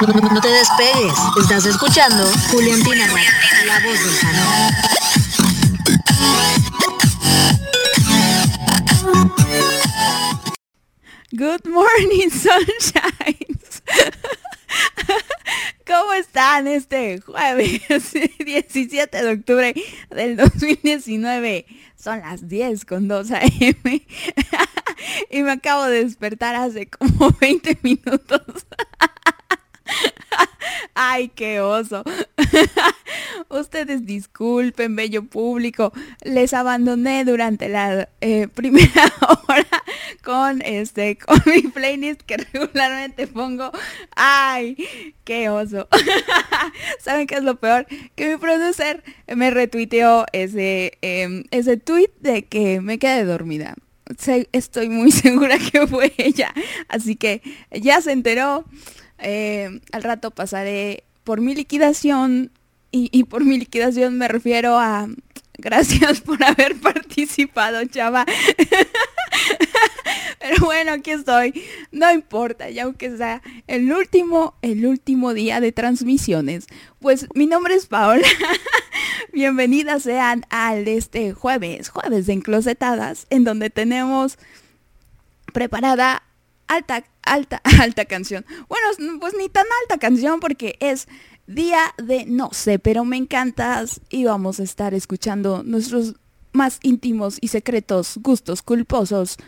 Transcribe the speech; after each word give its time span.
No 0.00 0.40
te 0.40 0.48
despegues. 0.48 1.12
Estás 1.38 1.66
escuchando 1.66 2.24
Juliantina, 2.50 3.06
la 3.66 3.78
voz 3.80 4.02
del 4.02 4.18
canal. 4.20 4.72
Good 11.32 11.66
morning, 11.68 12.30
sunshines. 12.30 13.82
¿Cómo 15.86 16.14
están 16.14 16.66
este 16.68 17.20
jueves 17.20 17.82
17 18.38 19.22
de 19.22 19.30
octubre 19.30 19.74
del 20.10 20.36
2019? 20.38 21.66
Son 21.96 22.20
las 22.20 22.48
10 22.48 22.84
con 22.86 23.08
2 23.08 23.30
a.m. 23.32 23.76
y 25.30 25.42
me 25.42 25.52
acabo 25.52 25.84
de 25.84 26.04
despertar 26.04 26.54
hace 26.56 26.86
como 26.86 27.30
20 27.40 27.78
minutos. 27.82 28.40
Ay, 30.94 31.28
qué 31.28 31.60
oso. 31.60 32.04
Ustedes 33.48 34.06
disculpen, 34.06 34.96
bello 34.96 35.24
público. 35.24 35.92
Les 36.22 36.54
abandoné 36.54 37.24
durante 37.24 37.68
la 37.68 38.08
eh, 38.20 38.48
primera 38.54 39.12
hora 39.48 39.82
con 40.22 40.62
este 40.62 41.16
con 41.16 41.40
mi 41.46 41.62
playlist 41.62 42.22
que 42.22 42.36
regularmente 42.36 43.26
pongo. 43.26 43.70
Ay, 44.16 44.76
qué 45.24 45.48
oso. 45.48 45.88
¿Saben 46.98 47.26
qué 47.26 47.36
es 47.36 47.42
lo 47.42 47.56
peor? 47.56 47.86
Que 48.14 48.30
mi 48.30 48.36
producer 48.36 49.02
me 49.34 49.50
retuiteó 49.50 50.26
ese, 50.32 50.98
em, 51.02 51.44
ese 51.50 51.76
tweet 51.76 52.10
de 52.20 52.44
que 52.44 52.80
me 52.80 52.98
quedé 52.98 53.24
dormida. 53.24 53.74
estoy 54.52 54.88
muy 54.88 55.10
segura 55.10 55.58
que 55.58 55.86
fue 55.86 56.12
ella. 56.18 56.52
Así 56.88 57.16
que 57.16 57.42
ya 57.70 58.00
se 58.00 58.12
enteró. 58.12 58.64
Eh, 59.22 59.80
al 59.92 60.02
rato 60.02 60.30
pasaré 60.30 61.04
por 61.24 61.40
mi 61.40 61.54
liquidación 61.54 62.50
y, 62.94 63.24
por 63.24 63.42
mi 63.44 63.58
liquidación 63.58 64.18
me 64.18 64.28
refiero 64.28 64.78
a 64.78 65.08
gracias 65.54 66.20
por 66.20 66.44
haber 66.44 66.76
participado, 66.80 67.82
chava. 67.86 68.26
Pero 70.40 70.66
bueno, 70.66 70.92
aquí 70.92 71.12
estoy. 71.12 71.54
No 71.90 72.12
importa, 72.12 72.68
y 72.68 72.78
aunque 72.80 73.16
sea 73.16 73.40
el 73.66 73.90
último, 73.90 74.56
el 74.60 74.84
último 74.84 75.32
día 75.32 75.60
de 75.60 75.72
transmisiones. 75.72 76.66
Pues 76.98 77.26
mi 77.34 77.46
nombre 77.46 77.74
es 77.74 77.86
Paola. 77.86 78.26
Bienvenidas 79.32 80.02
sean 80.02 80.44
al 80.50 80.86
este 80.86 81.32
jueves, 81.32 81.88
jueves 81.88 82.26
de 82.26 82.34
enclosetadas, 82.34 83.26
en 83.30 83.44
donde 83.44 83.70
tenemos 83.70 84.36
preparada 85.54 86.24
alta, 86.68 87.04
alta, 87.22 87.60
alta 87.80 88.04
canción. 88.04 88.44
Bueno, 88.68 89.18
pues 89.20 89.34
ni 89.38 89.48
tan 89.48 89.66
alta 89.82 89.98
canción 89.98 90.40
porque 90.40 90.76
es 90.80 91.08
día 91.46 91.94
de 92.02 92.24
no 92.26 92.50
sé, 92.52 92.78
pero 92.78 93.04
me 93.04 93.16
encantas 93.16 94.00
y 94.10 94.24
vamos 94.24 94.60
a 94.60 94.62
estar 94.62 94.94
escuchando 94.94 95.62
nuestros 95.64 96.14
más 96.52 96.78
íntimos 96.82 97.38
y 97.40 97.48
secretos 97.48 98.18
gustos 98.18 98.62
culposos. 98.62 99.38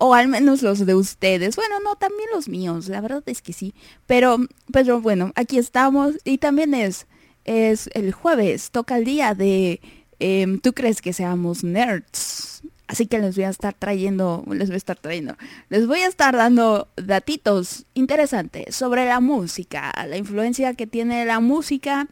O 0.00 0.14
al 0.14 0.28
menos 0.28 0.62
los 0.62 0.86
de 0.86 0.94
ustedes. 0.94 1.56
Bueno, 1.56 1.80
no, 1.80 1.96
también 1.96 2.28
los 2.32 2.48
míos. 2.48 2.88
La 2.88 3.00
verdad 3.00 3.22
es 3.26 3.42
que 3.42 3.52
sí. 3.52 3.74
Pero, 4.06 4.38
pero 4.72 5.00
bueno, 5.00 5.32
aquí 5.34 5.58
estamos. 5.58 6.14
Y 6.24 6.38
también 6.38 6.72
es, 6.72 7.08
es 7.44 7.90
el 7.94 8.12
jueves. 8.12 8.70
Toca 8.70 8.96
el 8.96 9.04
día 9.04 9.34
de... 9.34 9.80
Em, 10.20 10.60
¿Tú 10.60 10.72
crees 10.72 11.02
que 11.02 11.12
seamos 11.12 11.64
nerds? 11.64 12.62
Así 12.88 13.06
que 13.06 13.18
les 13.18 13.36
voy 13.36 13.44
a 13.44 13.50
estar 13.50 13.74
trayendo, 13.74 14.44
les 14.48 14.68
voy 14.68 14.74
a 14.74 14.78
estar 14.78 14.98
trayendo, 14.98 15.36
les 15.68 15.86
voy 15.86 16.00
a 16.00 16.06
estar 16.06 16.34
dando 16.34 16.88
datitos 16.96 17.84
interesantes 17.92 18.74
sobre 18.74 19.04
la 19.04 19.20
música, 19.20 19.92
la 20.08 20.16
influencia 20.16 20.72
que 20.72 20.86
tiene 20.86 21.26
la 21.26 21.38
música 21.38 22.08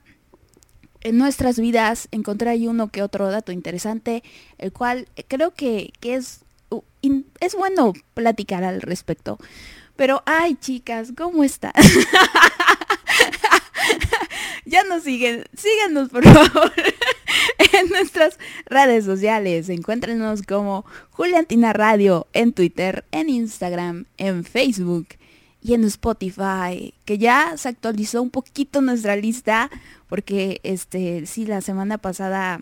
en 1.01 1.17
nuestras 1.17 1.59
vidas. 1.59 2.09
Encontré 2.11 2.51
ahí 2.51 2.69
uno 2.69 2.89
que 2.89 3.03
otro 3.03 3.31
dato 3.31 3.53
interesante, 3.53 4.23
el 4.59 4.71
cual 4.71 5.09
creo 5.29 5.55
que, 5.55 5.93
es, 6.03 6.41
es 7.41 7.55
bueno 7.55 7.95
platicar 8.13 8.63
al 8.63 8.83
respecto. 8.83 9.39
Pero, 9.97 10.23
ay 10.27 10.57
chicas, 10.57 11.13
¿cómo 11.17 11.43
están? 11.43 11.73
ya 14.67 14.85
nos 14.85 15.05
siguen, 15.05 15.47
síganos 15.57 16.11
por 16.11 16.23
favor 16.23 16.71
en 17.73 17.89
nuestras 17.91 18.39
redes 18.67 19.05
sociales. 19.05 19.69
Encuéntrenos 19.69 20.43
como 20.43 20.85
Juliantina 21.11 21.73
Radio 21.73 22.27
en 22.33 22.53
Twitter, 22.53 23.05
en 23.13 23.29
Instagram, 23.29 24.07
en 24.17 24.45
Facebook 24.45 25.09
y 25.63 25.75
en 25.75 25.85
Spotify, 25.85 26.95
que 27.05 27.19
ya 27.19 27.55
se 27.57 27.69
actualizó 27.69 28.23
un 28.23 28.31
poquito 28.31 28.81
nuestra 28.81 29.17
lista, 29.17 29.71
porque 30.09 30.61
este, 30.63 31.27
sí, 31.27 31.45
la 31.45 31.61
semana 31.61 31.99
pasada 31.99 32.61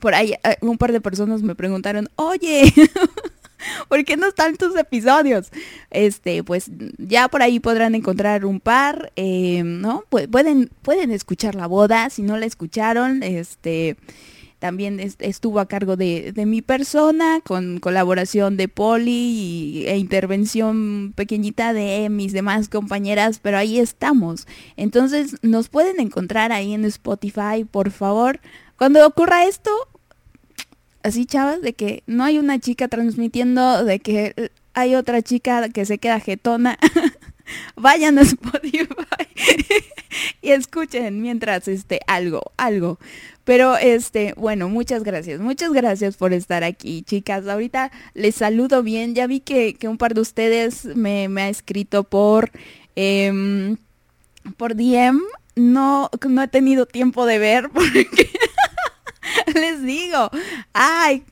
por 0.00 0.14
ahí 0.14 0.34
eh, 0.44 0.56
un 0.60 0.78
par 0.78 0.92
de 0.92 1.00
personas 1.00 1.42
me 1.42 1.54
preguntaron, 1.54 2.08
oye, 2.16 2.72
¿Por 3.88 4.04
qué 4.04 4.16
no 4.16 4.28
están 4.28 4.56
tus 4.56 4.76
episodios? 4.76 5.50
Este, 5.90 6.42
pues 6.42 6.70
ya 6.98 7.28
por 7.28 7.42
ahí 7.42 7.60
podrán 7.60 7.94
encontrar 7.94 8.44
un 8.44 8.60
par, 8.60 9.12
eh, 9.16 9.62
¿no? 9.64 10.04
pueden, 10.08 10.70
pueden 10.82 11.10
escuchar 11.10 11.54
la 11.54 11.66
boda, 11.66 12.10
si 12.10 12.22
no 12.22 12.36
la 12.36 12.46
escucharon, 12.46 13.22
este 13.22 13.96
también 14.58 15.00
estuvo 15.18 15.60
a 15.60 15.66
cargo 15.66 15.96
de, 15.96 16.32
mi 16.46 16.62
persona, 16.62 17.40
con 17.44 17.78
colaboración 17.78 18.56
de 18.56 18.68
Poli 18.68 19.84
e 19.86 19.98
intervención 19.98 21.12
pequeñita 21.14 21.72
de 21.72 22.08
mis 22.08 22.32
demás 22.32 22.68
compañeras, 22.68 23.38
pero 23.40 23.58
ahí 23.58 23.78
estamos. 23.78 24.46
Entonces 24.76 25.36
nos 25.42 25.68
pueden 25.68 26.00
encontrar 26.00 26.52
ahí 26.52 26.72
en 26.72 26.84
Spotify, 26.86 27.64
por 27.70 27.90
favor. 27.90 28.40
Cuando 28.78 29.06
ocurra 29.06 29.44
esto, 29.44 29.70
así, 31.06 31.24
chavas, 31.26 31.62
de 31.62 31.72
que 31.72 32.02
no 32.06 32.24
hay 32.24 32.38
una 32.38 32.58
chica 32.58 32.88
transmitiendo, 32.88 33.84
de 33.84 34.00
que 34.00 34.50
hay 34.74 34.94
otra 34.94 35.22
chica 35.22 35.68
que 35.70 35.86
se 35.86 35.98
queda 35.98 36.20
jetona. 36.20 36.78
Vayan 37.76 38.18
a 38.18 38.22
Spotify 38.22 38.88
y 40.42 40.50
escuchen 40.50 41.22
mientras 41.22 41.68
este 41.68 42.00
algo, 42.06 42.52
algo. 42.56 42.98
Pero 43.44 43.76
este, 43.76 44.34
bueno, 44.36 44.68
muchas 44.68 45.04
gracias. 45.04 45.40
Muchas 45.40 45.72
gracias 45.72 46.16
por 46.16 46.32
estar 46.32 46.64
aquí, 46.64 47.02
chicas. 47.02 47.46
Ahorita 47.46 47.92
les 48.14 48.34
saludo 48.34 48.82
bien. 48.82 49.14
Ya 49.14 49.28
vi 49.28 49.38
que, 49.38 49.76
un 49.84 49.98
par 49.98 50.14
de 50.14 50.20
ustedes 50.22 50.84
me, 50.96 51.28
ha 51.40 51.48
escrito 51.48 52.02
por 52.02 52.50
em, 52.96 53.76
por 54.56 54.74
DM. 54.74 55.20
No, 55.54 56.10
no 56.28 56.42
he 56.42 56.48
tenido 56.48 56.86
tiempo 56.86 57.24
de 57.24 57.38
ver 57.38 57.70
porque 57.72 58.28
les 59.60 59.82
digo. 59.82 60.30
Ay, 60.72 61.24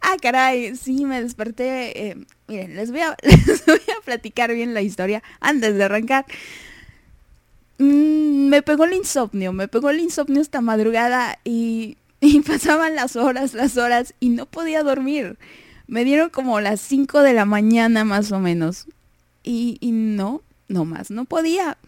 ah, 0.00 0.16
caray, 0.20 0.76
sí, 0.76 1.04
me 1.04 1.22
desperté. 1.22 2.08
Eh, 2.08 2.16
miren, 2.46 2.76
les 2.76 2.90
voy, 2.90 3.00
a, 3.00 3.16
voy 3.66 3.80
a 3.96 4.04
platicar 4.04 4.52
bien 4.52 4.74
la 4.74 4.82
historia 4.82 5.22
antes 5.40 5.74
de 5.74 5.84
arrancar. 5.84 6.26
Mm, 7.78 8.48
me 8.48 8.62
pegó 8.62 8.84
el 8.84 8.94
insomnio, 8.94 9.52
me 9.52 9.68
pegó 9.68 9.90
el 9.90 10.00
insomnio 10.00 10.42
esta 10.42 10.60
madrugada 10.60 11.38
y, 11.44 11.96
y 12.20 12.40
pasaban 12.40 12.96
las 12.96 13.16
horas, 13.16 13.54
las 13.54 13.76
horas 13.76 14.14
y 14.20 14.30
no 14.30 14.46
podía 14.46 14.82
dormir. 14.82 15.38
Me 15.86 16.04
dieron 16.04 16.28
como 16.30 16.60
las 16.60 16.80
5 16.80 17.22
de 17.22 17.32
la 17.32 17.46
mañana 17.46 18.04
más 18.04 18.32
o 18.32 18.40
menos. 18.40 18.86
Y, 19.42 19.78
y 19.80 19.92
no, 19.92 20.42
no 20.68 20.84
más, 20.84 21.10
no 21.10 21.24
podía 21.24 21.78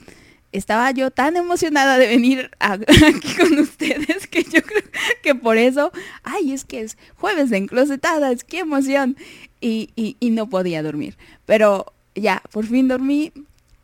estaba 0.53 0.91
yo 0.91 1.11
tan 1.11 1.37
emocionada 1.37 1.99
de 1.99 2.07
venir 2.07 2.51
aquí 2.59 3.37
con 3.39 3.59
ustedes 3.59 4.27
que 4.27 4.43
yo 4.43 4.63
creo 4.63 4.83
que 5.23 5.35
por 5.35 5.59
eso, 5.59 5.93
ay, 6.23 6.53
es 6.53 6.65
que 6.65 6.81
es 6.81 6.97
jueves 7.17 7.51
de 7.51 7.59
enclosetadas, 7.59 8.45
qué 8.45 8.61
emoción. 8.61 9.17
Y, 9.63 9.91
y, 9.95 10.31
no 10.31 10.49
podía 10.49 10.83
dormir. 10.83 11.19
Pero 11.45 11.93
ya, 12.15 12.43
por 12.51 12.65
fin 12.65 12.89
dormí. 12.89 13.31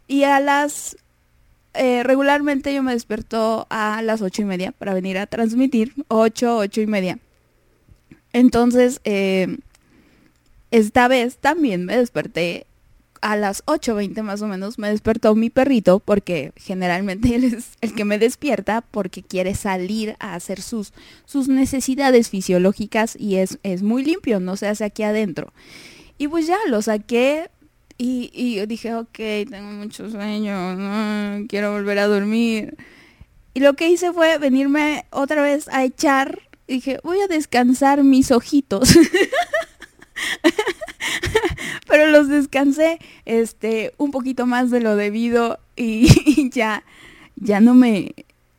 Y 0.09 0.23
a 0.23 0.41
las... 0.41 0.97
Eh, 1.75 2.03
regularmente 2.03 2.73
yo 2.73 2.83
me 2.83 2.93
desperto 2.93 3.67
a 3.69 4.01
las 4.01 4.23
ocho 4.23 4.41
y 4.41 4.47
media 4.47 4.73
para 4.73 4.95
venir 4.95 5.19
a 5.19 5.27
transmitir. 5.27 5.93
Ocho, 6.09 6.57
ocho 6.57 6.81
y 6.81 6.87
media. 6.87 7.19
Entonces, 8.33 9.03
eh, 9.05 9.59
esta 10.71 11.09
vez 11.09 11.37
también 11.37 11.85
me 11.85 11.99
desperté 11.99 12.67
a 13.27 13.35
las 13.35 13.65
8.20 13.67 14.23
más 14.23 14.41
o 14.41 14.47
menos 14.47 14.79
me 14.79 14.89
despertó 14.89 15.35
mi 15.35 15.51
perrito 15.51 15.99
porque 15.99 16.53
generalmente 16.55 17.35
él 17.35 17.43
es 17.43 17.71
el 17.81 17.93
que 17.93 18.05
me 18.05 18.21
despierta 18.21 18.83
porque 18.83 19.25
quiere 19.25 19.57
salir 19.57 20.15
a 20.21 20.37
hacer 20.37 20.63
sus, 20.63 20.93
sus 21.25 21.49
necesidades 21.49 22.31
fisiológicas 22.31 23.17
y 23.19 23.37
es, 23.37 23.59
es 23.65 23.83
muy 23.83 24.05
limpio, 24.05 24.39
no 24.39 24.57
se 24.57 24.69
hace 24.69 24.85
aquí 24.85 25.03
adentro. 25.03 25.53
Y 26.19 26.29
pues 26.29 26.47
ya 26.47 26.57
lo 26.69 26.81
saqué 26.83 27.51
y, 27.99 28.31
y 28.33 28.65
dije, 28.67 28.95
ok, 28.95 29.19
tengo 29.51 29.73
mucho 29.73 30.09
sueño, 30.09 31.47
quiero 31.49 31.73
volver 31.73 31.99
a 31.99 32.07
dormir. 32.07 32.77
Y 33.55 33.61
lo 33.61 33.75
que 33.75 33.89
hice 33.89 34.13
fue 34.13 34.39
venirme 34.39 35.05
otra 35.11 35.43
vez 35.43 35.67
a 35.69 35.83
echar. 35.83 36.43
Dije, 36.69 37.01
voy 37.03 37.19
a 37.21 37.27
descansar 37.27 38.05
mis 38.05 38.31
ojitos. 38.31 38.97
pero 41.97 42.11
los 42.11 42.29
descansé 42.29 42.99
este 43.25 43.95
un 43.97 44.11
poquito 44.11 44.45
más 44.45 44.71
de 44.71 44.81
lo 44.81 44.97
debido 44.97 45.59
y, 45.77 46.51
ya 46.51 46.85
ya 47.37 47.61
no 47.61 47.73
me 47.73 48.15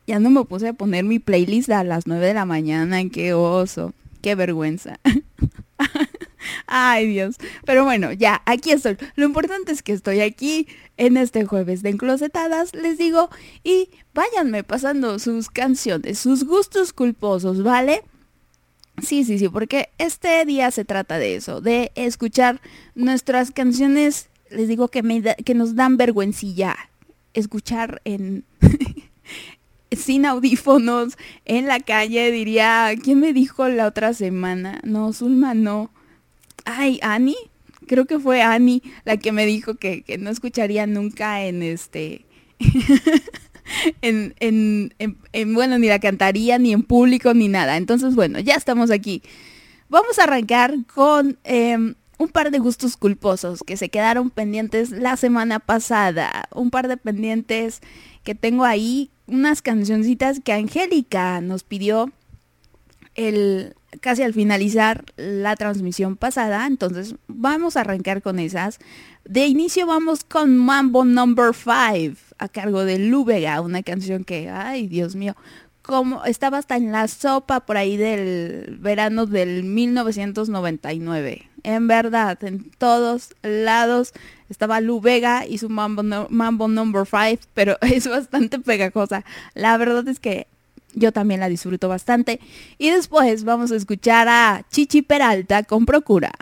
ya 0.08 0.18
no 0.18 0.28
me 0.28 0.44
puse 0.44 0.68
a 0.68 0.72
poner 0.72 1.04
mi 1.04 1.20
playlist 1.20 1.70
a 1.70 1.84
las 1.84 2.08
9 2.08 2.26
de 2.26 2.34
la 2.34 2.46
mañana, 2.46 3.08
qué 3.10 3.34
oso, 3.34 3.92
qué 4.22 4.34
vergüenza. 4.34 4.98
Ay 6.66 7.06
Dios. 7.06 7.36
Pero 7.64 7.84
bueno, 7.84 8.10
ya, 8.12 8.42
aquí 8.44 8.72
estoy. 8.72 8.96
Lo 9.14 9.26
importante 9.26 9.70
es 9.70 9.82
que 9.82 9.92
estoy 9.92 10.20
aquí 10.20 10.66
en 10.96 11.16
este 11.16 11.44
jueves 11.44 11.82
de 11.82 11.90
enclosetadas, 11.90 12.74
les 12.74 12.98
digo, 12.98 13.28
y 13.62 13.90
váyanme 14.14 14.64
pasando 14.64 15.18
sus 15.18 15.50
canciones, 15.50 16.18
sus 16.18 16.44
gustos 16.44 16.92
culposos, 16.92 17.62
¿vale? 17.62 18.02
Sí, 19.02 19.24
sí, 19.24 19.38
sí, 19.38 19.48
porque 19.48 19.90
este 19.98 20.44
día 20.44 20.70
se 20.70 20.84
trata 20.84 21.18
de 21.18 21.36
eso, 21.36 21.60
de 21.60 21.92
escuchar 21.94 22.60
nuestras 22.94 23.50
canciones, 23.50 24.28
les 24.50 24.68
digo 24.68 24.88
que, 24.88 25.02
me 25.02 25.22
que 25.22 25.54
nos 25.54 25.74
dan 25.74 25.96
vergüencilla, 25.96 26.76
escuchar 27.34 28.00
en... 28.04 28.44
sin 29.90 30.26
audífonos 30.26 31.16
en 31.44 31.66
la 31.66 31.80
calle, 31.80 32.30
diría, 32.30 32.92
¿quién 33.02 33.20
me 33.20 33.32
dijo 33.32 33.68
la 33.68 33.86
otra 33.86 34.12
semana? 34.12 34.80
No, 34.84 35.12
Zulma 35.12 35.54
no. 35.54 35.90
Ay, 36.64 36.98
Ani, 37.02 37.36
creo 37.86 38.04
que 38.04 38.18
fue 38.18 38.42
Ani 38.42 38.82
la 39.04 39.16
que 39.16 39.32
me 39.32 39.46
dijo 39.46 39.74
que, 39.74 40.04
no 40.18 40.30
escucharía 40.30 40.86
nunca 40.86 41.44
en 41.44 41.62
este... 41.62 42.24
en, 44.02 44.34
en, 44.40 44.92
en, 45.32 45.54
bueno, 45.54 45.78
ni 45.78 45.88
la 45.88 45.98
cantaría, 45.98 46.58
ni 46.58 46.72
en 46.72 46.82
público, 46.82 47.34
ni 47.34 47.48
nada. 47.48 47.76
Entonces, 47.76 48.14
bueno, 48.14 48.40
ya 48.40 48.54
estamos 48.54 48.90
aquí. 48.90 49.22
Vamos 49.88 50.18
a 50.18 50.24
arrancar 50.24 50.74
con 50.94 51.38
em, 51.44 51.94
un 52.18 52.28
par 52.28 52.50
de 52.50 52.58
gustos 52.58 52.96
culposos 52.96 53.62
que 53.62 53.76
se 53.76 53.88
quedaron 53.88 54.30
pendientes 54.30 54.90
la 54.90 55.16
semana 55.16 55.60
pasada. 55.60 56.48
Un 56.54 56.70
par 56.70 56.88
de 56.88 56.96
pendientes 56.96 57.80
que 58.24 58.34
tengo 58.34 58.64
ahí, 58.64 59.10
unas 59.26 59.62
cancioncitas 59.62 60.40
que 60.40 60.52
Angélica 60.52 61.40
nos 61.40 61.62
pidió 61.62 62.12
el, 63.14 63.74
casi 64.00 64.22
al 64.22 64.34
finalizar 64.34 65.04
la 65.16 65.56
transmisión 65.56 66.16
pasada, 66.16 66.66
entonces 66.66 67.14
vamos 67.26 67.76
a 67.76 67.80
arrancar 67.80 68.22
con 68.22 68.38
esas. 68.38 68.78
De 69.24 69.46
inicio 69.46 69.86
vamos 69.86 70.24
con 70.24 70.56
Mambo 70.56 71.04
Number 71.04 71.54
5 71.54 72.27
a 72.38 72.48
cargo 72.48 72.84
de 72.84 72.98
Lubega, 72.98 73.60
una 73.60 73.82
canción 73.82 74.24
que, 74.24 74.48
ay 74.48 74.86
Dios 74.86 75.16
mío, 75.16 75.34
como 75.82 76.24
estaba 76.26 76.58
hasta 76.58 76.76
en 76.76 76.92
la 76.92 77.08
sopa 77.08 77.60
por 77.60 77.78
ahí 77.78 77.96
del 77.96 78.76
verano 78.78 79.24
del 79.24 79.64
1999. 79.64 81.48
En 81.62 81.88
verdad, 81.88 82.42
en 82.44 82.70
todos 82.76 83.34
lados 83.42 84.12
estaba 84.50 84.80
Lu 84.80 85.00
Vega 85.00 85.46
y 85.46 85.58
su 85.58 85.70
Mambo, 85.70 86.02
Mambo 86.28 86.68
Number 86.68 87.04
5, 87.06 87.42
pero 87.54 87.78
es 87.80 88.06
bastante 88.06 88.58
pegajosa. 88.58 89.24
La 89.54 89.76
verdad 89.78 90.06
es 90.08 90.20
que 90.20 90.46
yo 90.92 91.12
también 91.12 91.40
la 91.40 91.48
disfruto 91.48 91.88
bastante. 91.88 92.40
Y 92.76 92.90
después 92.90 93.44
vamos 93.44 93.72
a 93.72 93.76
escuchar 93.76 94.28
a 94.28 94.64
Chichi 94.70 95.02
Peralta 95.02 95.62
con 95.62 95.86
Procura. 95.86 96.32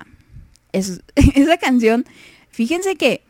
Es, 0.72 1.02
esa 1.14 1.56
canción, 1.58 2.04
fíjense 2.50 2.96
que 2.96 3.22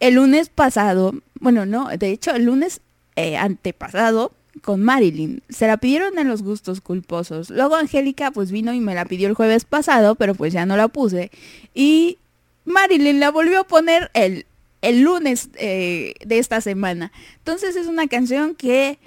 el 0.00 0.14
lunes 0.14 0.48
pasado, 0.48 1.14
bueno, 1.40 1.66
no, 1.66 1.88
de 1.88 2.10
hecho 2.10 2.32
el 2.32 2.44
lunes 2.44 2.80
eh, 3.16 3.36
antepasado 3.36 4.32
con 4.62 4.82
Marilyn. 4.82 5.42
Se 5.48 5.66
la 5.66 5.76
pidieron 5.76 6.18
en 6.18 6.28
los 6.28 6.42
gustos 6.42 6.80
culposos. 6.80 7.50
Luego 7.50 7.76
Angélica 7.76 8.30
pues 8.30 8.50
vino 8.50 8.72
y 8.72 8.80
me 8.80 8.94
la 8.94 9.04
pidió 9.04 9.28
el 9.28 9.34
jueves 9.34 9.64
pasado, 9.64 10.14
pero 10.14 10.34
pues 10.34 10.52
ya 10.52 10.66
no 10.66 10.76
la 10.76 10.88
puse. 10.88 11.30
Y 11.74 12.18
Marilyn 12.64 13.20
la 13.20 13.30
volvió 13.30 13.60
a 13.60 13.64
poner 13.64 14.10
el, 14.14 14.46
el 14.82 15.00
lunes 15.00 15.50
eh, 15.54 16.14
de 16.24 16.38
esta 16.38 16.60
semana. 16.60 17.12
Entonces 17.38 17.76
es 17.76 17.86
una 17.86 18.06
canción 18.08 18.54
que 18.54 18.98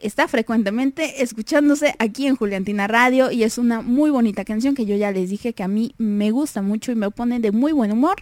está 0.00 0.28
frecuentemente 0.28 1.22
escuchándose 1.22 1.94
aquí 1.98 2.26
en 2.26 2.36
Juliantina 2.36 2.86
Radio 2.86 3.30
y 3.30 3.44
es 3.44 3.58
una 3.58 3.80
muy 3.80 4.10
bonita 4.10 4.44
canción 4.44 4.74
que 4.74 4.86
yo 4.86 4.96
ya 4.96 5.12
les 5.12 5.30
dije 5.30 5.52
que 5.52 5.62
a 5.62 5.68
mí 5.68 5.94
me 5.98 6.30
gusta 6.30 6.62
mucho 6.62 6.92
y 6.92 6.96
me 6.96 7.10
pone 7.10 7.40
de 7.40 7.52
muy 7.52 7.72
buen 7.72 7.92
humor. 7.92 8.16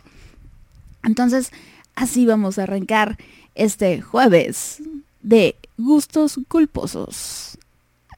Entonces, 1.03 1.51
Así 1.95 2.27
vamos 2.27 2.59
a 2.59 2.65
arrancar 2.65 3.19
este 3.55 4.01
jueves 4.01 4.83
de 5.23 5.57
gustos 5.77 6.41
culposos. 6.49 7.59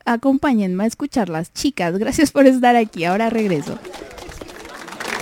Acompáñenme 0.05 0.85
a 0.85 0.87
escuchar 0.87 1.29
las 1.29 1.53
chicas. 1.53 1.99
Gracias 1.99 2.31
por 2.31 2.47
estar 2.47 2.77
aquí. 2.77 3.05
Ahora 3.05 3.31
regreso. 3.31 3.79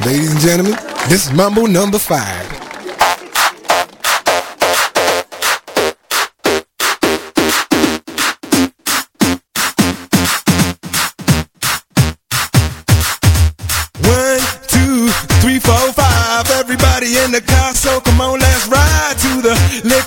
Ladies 0.04 0.32
and 0.32 0.40
gentlemen, 0.40 0.76
this 1.08 1.26
is 1.26 1.32
Mambo 1.32 1.68
number 1.68 2.00
5. 2.00 2.61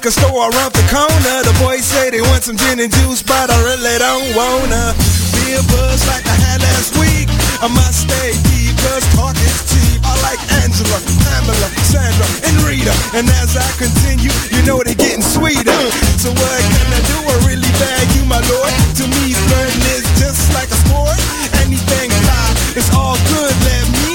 Liquor 0.05 0.21
store 0.21 0.49
around 0.53 0.73
the 0.73 0.85
corner. 0.93 1.37
The 1.41 1.55
boys 1.65 1.81
say 1.81 2.11
they 2.11 2.21
want 2.21 2.43
some 2.43 2.57
gin 2.57 2.79
and 2.79 2.93
juice, 2.93 3.23
but 3.23 3.49
I 3.49 3.57
really 3.65 3.97
don't 3.97 4.37
wanna 4.37 4.93
be 5.33 5.57
a 5.57 5.63
buzz 5.73 6.05
like 6.05 6.21
I 6.29 6.37
had 6.45 6.61
last 6.61 6.93
week. 7.01 7.25
I 7.57 7.67
must 7.73 8.05
stay 8.05 8.37
deep, 8.53 8.77
cause 8.85 9.01
talk 9.17 9.33
is 9.33 9.57
cheap. 9.65 10.05
I 10.05 10.13
like 10.21 10.37
Angela, 10.61 11.01
Pamela, 11.25 11.69
Sandra, 11.89 12.27
and 12.45 12.53
Rita. 12.61 12.93
And 13.17 13.25
as 13.41 13.57
I 13.57 13.65
continue, 13.81 14.29
you 14.53 14.61
know 14.61 14.77
they're 14.85 14.93
getting 14.93 15.25
sweeter. 15.25 15.81
So 16.21 16.29
what 16.29 16.61
can 16.77 16.87
I 16.93 17.01
do? 17.09 17.17
I 17.25 17.35
really 17.49 17.71
bag 17.81 18.05
you, 18.13 18.29
my 18.29 18.41
lord. 18.45 18.73
To 19.01 19.03
me, 19.09 19.33
flirting 19.33 19.85
is 19.97 20.05
just 20.21 20.53
like 20.53 20.69
a 20.69 20.77
sport. 20.85 21.17
Anything 21.65 22.13
fly, 22.13 22.77
it's 22.77 22.93
all 22.93 23.17
good. 23.33 23.53
Let 23.65 23.89
me 23.89 24.05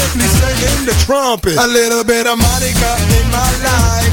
simply 0.00 0.28
singing 0.38 0.86
the 0.86 0.96
trumpet. 1.04 1.56
A 1.56 1.66
little 1.66 2.04
bit 2.04 2.26
of 2.26 2.38
Monica 2.38 2.92
in 3.18 3.26
my 3.30 3.50
life, 3.64 4.12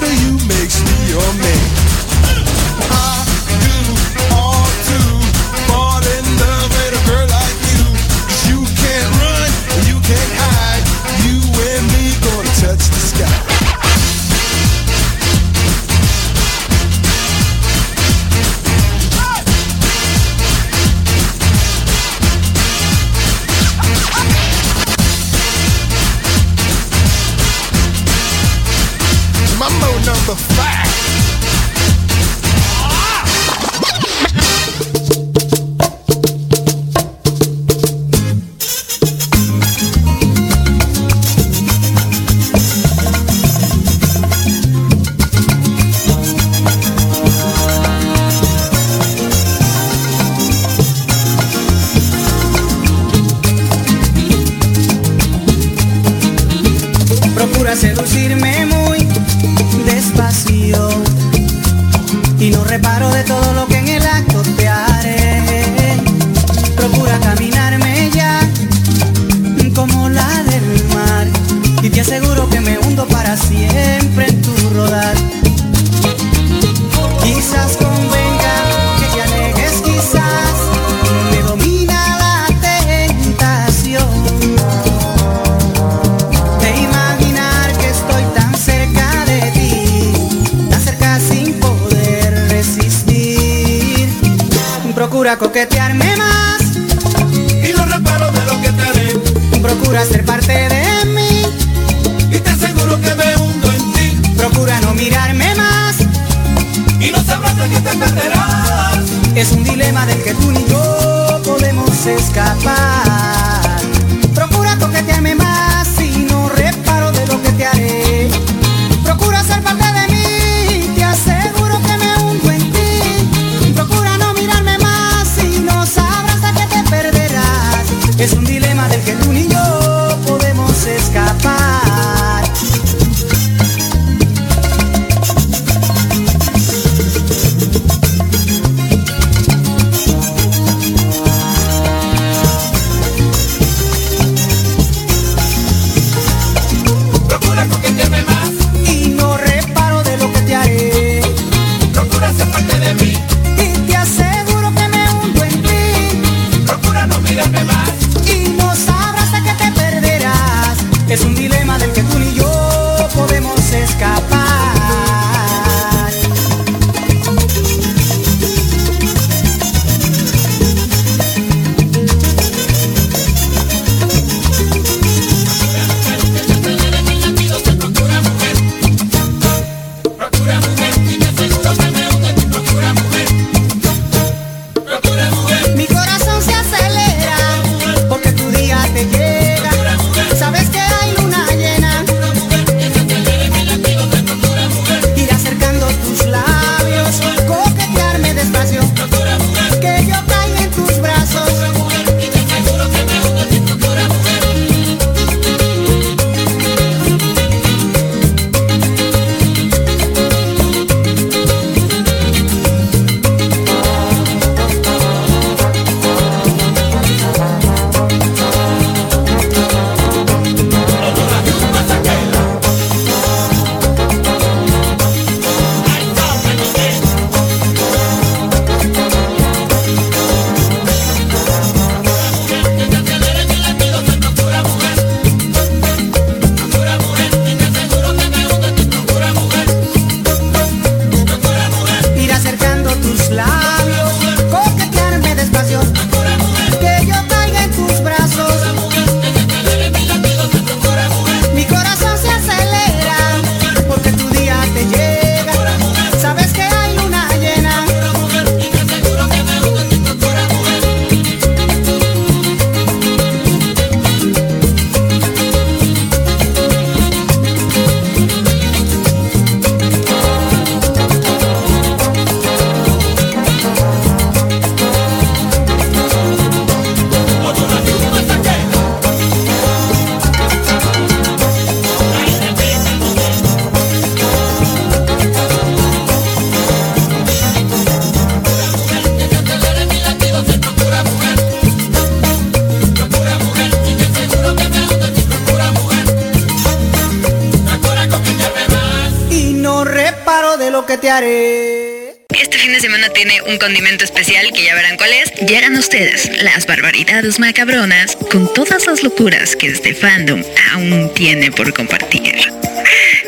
condimento 303.61 304.03
especial 304.03 304.51
que 304.53 304.63
ya 304.63 304.73
verán 304.73 304.97
cuál 304.97 305.13
es. 305.13 305.31
Llegan 305.47 305.77
ustedes 305.77 306.31
las 306.41 306.65
barbaridades 306.65 307.39
macabronas 307.39 308.17
con 308.31 308.51
todas 308.53 308.87
las 308.87 309.03
locuras 309.03 309.55
que 309.55 309.67
este 309.67 309.93
fandom 309.93 310.43
aún 310.73 311.13
tiene 311.13 311.51
por 311.51 311.71
compartir. 311.71 312.35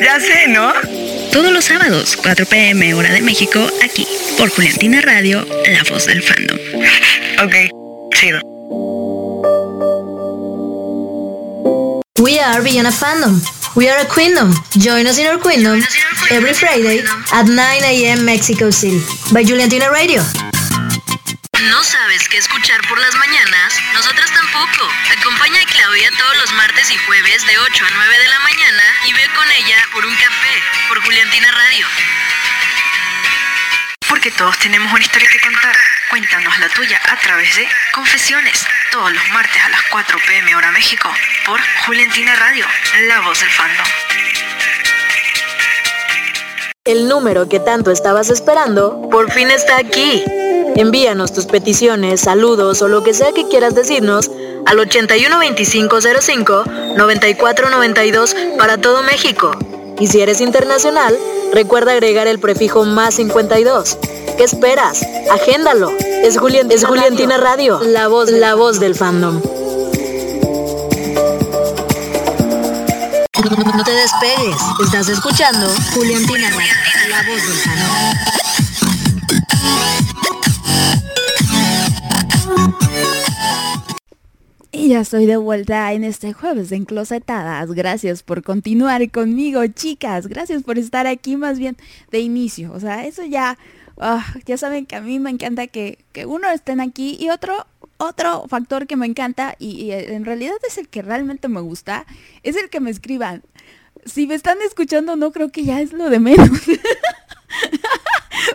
Ya 0.02 0.20
sé, 0.20 0.48
¿no? 0.48 0.74
Todos 1.32 1.52
los 1.52 1.66
sábados, 1.66 2.18
4 2.18 2.48
pm 2.48 2.96
hora 2.96 3.14
de 3.14 3.22
México, 3.22 3.66
aquí, 3.84 4.08
por 4.36 4.50
Juliantina 4.50 5.02
Radio, 5.02 5.48
la 5.68 5.84
voz 5.84 6.08
del 6.08 6.24
fandom. 6.24 6.58
Ok, 7.44 7.54
chido. 8.16 8.42
We 12.20 12.40
are 12.40 12.64
Beyond 12.64 12.88
a 12.88 12.92
Fandom. 12.92 13.40
We 13.76 13.88
are 13.88 14.02
a 14.02 14.08
Queendom. 14.08 14.52
Join 14.80 15.06
us 15.06 15.20
in 15.20 15.28
our 15.28 15.40
Queendom 15.40 15.84
every 16.32 16.54
Friday 16.54 17.04
at 17.32 17.46
9 17.48 17.58
a.m. 17.58 18.26
Mexico 18.26 18.72
City 18.72 19.02
by 19.32 19.44
Juliantina 19.44 19.90
Radio. 19.90 20.22
¿No 21.70 21.84
sabes 21.84 22.28
qué 22.30 22.38
escuchar 22.38 22.80
por 22.88 23.00
las 23.00 23.16
mañanas? 23.16 23.76
Nosotras 23.94 24.32
tampoco. 24.32 24.90
Acompaña 25.18 25.62
a 25.62 25.66
Claudia 25.66 26.10
todos 26.18 26.38
los 26.38 26.54
martes 26.54 26.92
y 26.92 26.98
jueves 26.98 27.46
de 27.46 27.58
8 27.58 27.86
a 27.86 27.90
9 27.90 28.20
de 28.20 28.30
la 28.30 28.40
mañana 28.40 28.84
y 29.08 29.14
ve 29.14 29.30
con 29.36 29.50
ella 29.52 29.78
por 29.92 30.06
un 30.06 30.16
café 30.16 30.64
por 30.88 31.02
Juliantina 31.04 31.52
Radio. 31.52 31.88
Porque 34.08 34.32
todos 34.32 34.58
tenemos 34.60 34.92
una 34.92 35.04
historia 35.04 35.30
que 35.30 35.40
contar. 35.40 35.76
Cuéntanos 36.10 36.60
la 36.60 36.70
tuya 36.70 37.02
a 37.10 37.16
través 37.18 37.56
de 37.56 37.68
Confesiones, 37.92 38.66
todos 38.92 39.12
los 39.12 39.30
martes 39.30 39.62
a 39.64 39.70
las 39.70 39.82
4 39.90 40.20
pm 40.28 40.56
hora 40.56 40.72
México, 40.72 41.12
por 41.46 41.60
Juliantina 41.86 42.36
Radio, 42.36 42.68
la 43.08 43.22
voz 43.22 43.40
del 43.40 43.50
fandom. 43.50 43.88
El 46.86 47.08
número 47.08 47.48
que 47.48 47.62
tanto 47.62 47.92
estabas 47.92 48.30
esperando 48.30 49.08
por 49.10 49.32
fin 49.32 49.50
está 49.50 49.78
aquí. 49.78 50.22
Envíanos 50.76 51.32
tus 51.32 51.46
peticiones, 51.46 52.20
saludos 52.20 52.82
o 52.82 52.90
lo 52.90 53.04
que 53.04 53.14
sea 53.14 53.32
que 53.32 53.48
quieras 53.48 53.74
decirnos 53.74 54.30
al 54.66 54.80
812505 54.80 56.66
9492 56.98 58.36
para 58.58 58.82
todo 58.82 59.02
México. 59.02 59.52
Y 59.98 60.08
si 60.08 60.20
eres 60.20 60.42
internacional, 60.42 61.18
recuerda 61.54 61.94
agregar 61.94 62.28
el 62.28 62.40
prefijo 62.40 62.84
más 62.84 63.16
52. 63.16 63.98
¿Qué 64.36 64.44
esperas? 64.44 65.08
Agéndalo. 65.32 65.90
Es, 66.00 66.38
Julien, 66.38 66.70
es 66.70 66.84
Juliantina 66.84 67.38
Radio, 67.38 67.80
la 67.82 68.10
voz, 68.10 68.30
la 68.30 68.56
voz 68.56 68.82
del 68.82 68.96
fandom. 68.96 69.42
No 73.36 73.84
te 73.84 73.92
despegues. 73.92 74.56
Estás 74.86 75.10
escuchando 75.10 75.68
Juliantina 75.96 76.52
Radio, 76.52 76.72
la 77.10 77.24
voz 77.24 77.42
del 77.42 77.58
fandom. 77.58 78.14
Y 84.72 84.90
ya 84.90 85.00
estoy 85.00 85.26
de 85.26 85.38
vuelta 85.38 85.92
en 85.94 86.04
este 86.04 86.34
jueves 86.34 86.70
de 86.70 86.76
Enclosetadas. 86.76 87.72
Gracias 87.72 88.22
por 88.22 88.44
continuar 88.44 89.10
conmigo, 89.10 89.66
chicas. 89.66 90.28
Gracias 90.28 90.62
por 90.62 90.78
estar 90.78 91.08
aquí 91.08 91.36
más 91.36 91.58
bien 91.58 91.76
de 92.12 92.20
inicio. 92.20 92.72
O 92.72 92.80
sea, 92.80 93.04
eso 93.08 93.24
ya, 93.24 93.58
ah, 93.98 94.24
ya 94.46 94.60
saben 94.60 94.86
que 94.86 94.96
a 94.96 95.02
mí 95.02 95.20
me 95.20 95.32
encanta 95.32 95.66
que, 95.66 95.98
que 96.12 96.28
uno 96.28 96.52
estén 96.52 96.80
aquí 96.80 97.18
y 97.20 97.32
otro, 97.32 97.66
otro 97.98 98.46
factor 98.48 98.88
que 98.88 98.96
me 98.96 99.06
encanta 99.06 99.56
y, 99.60 99.82
y 99.82 99.92
en 99.92 100.26
realidad 100.26 100.56
es 100.68 100.78
el 100.78 100.88
que 100.88 101.02
realmente 101.02 101.48
me 101.48 101.62
gusta, 101.62 102.06
es 102.44 102.56
el 102.56 102.70
que 102.70 102.80
me 102.80 102.92
escriban. 102.92 103.44
Si 104.06 104.28
me 104.28 104.36
están 104.36 104.58
escuchando, 104.66 105.16
no 105.16 105.32
creo 105.32 105.50
que 105.50 105.64
ya 105.64 105.82
es 105.82 105.94
lo 105.94 106.10
de 106.10 106.20
menos. 106.20 106.50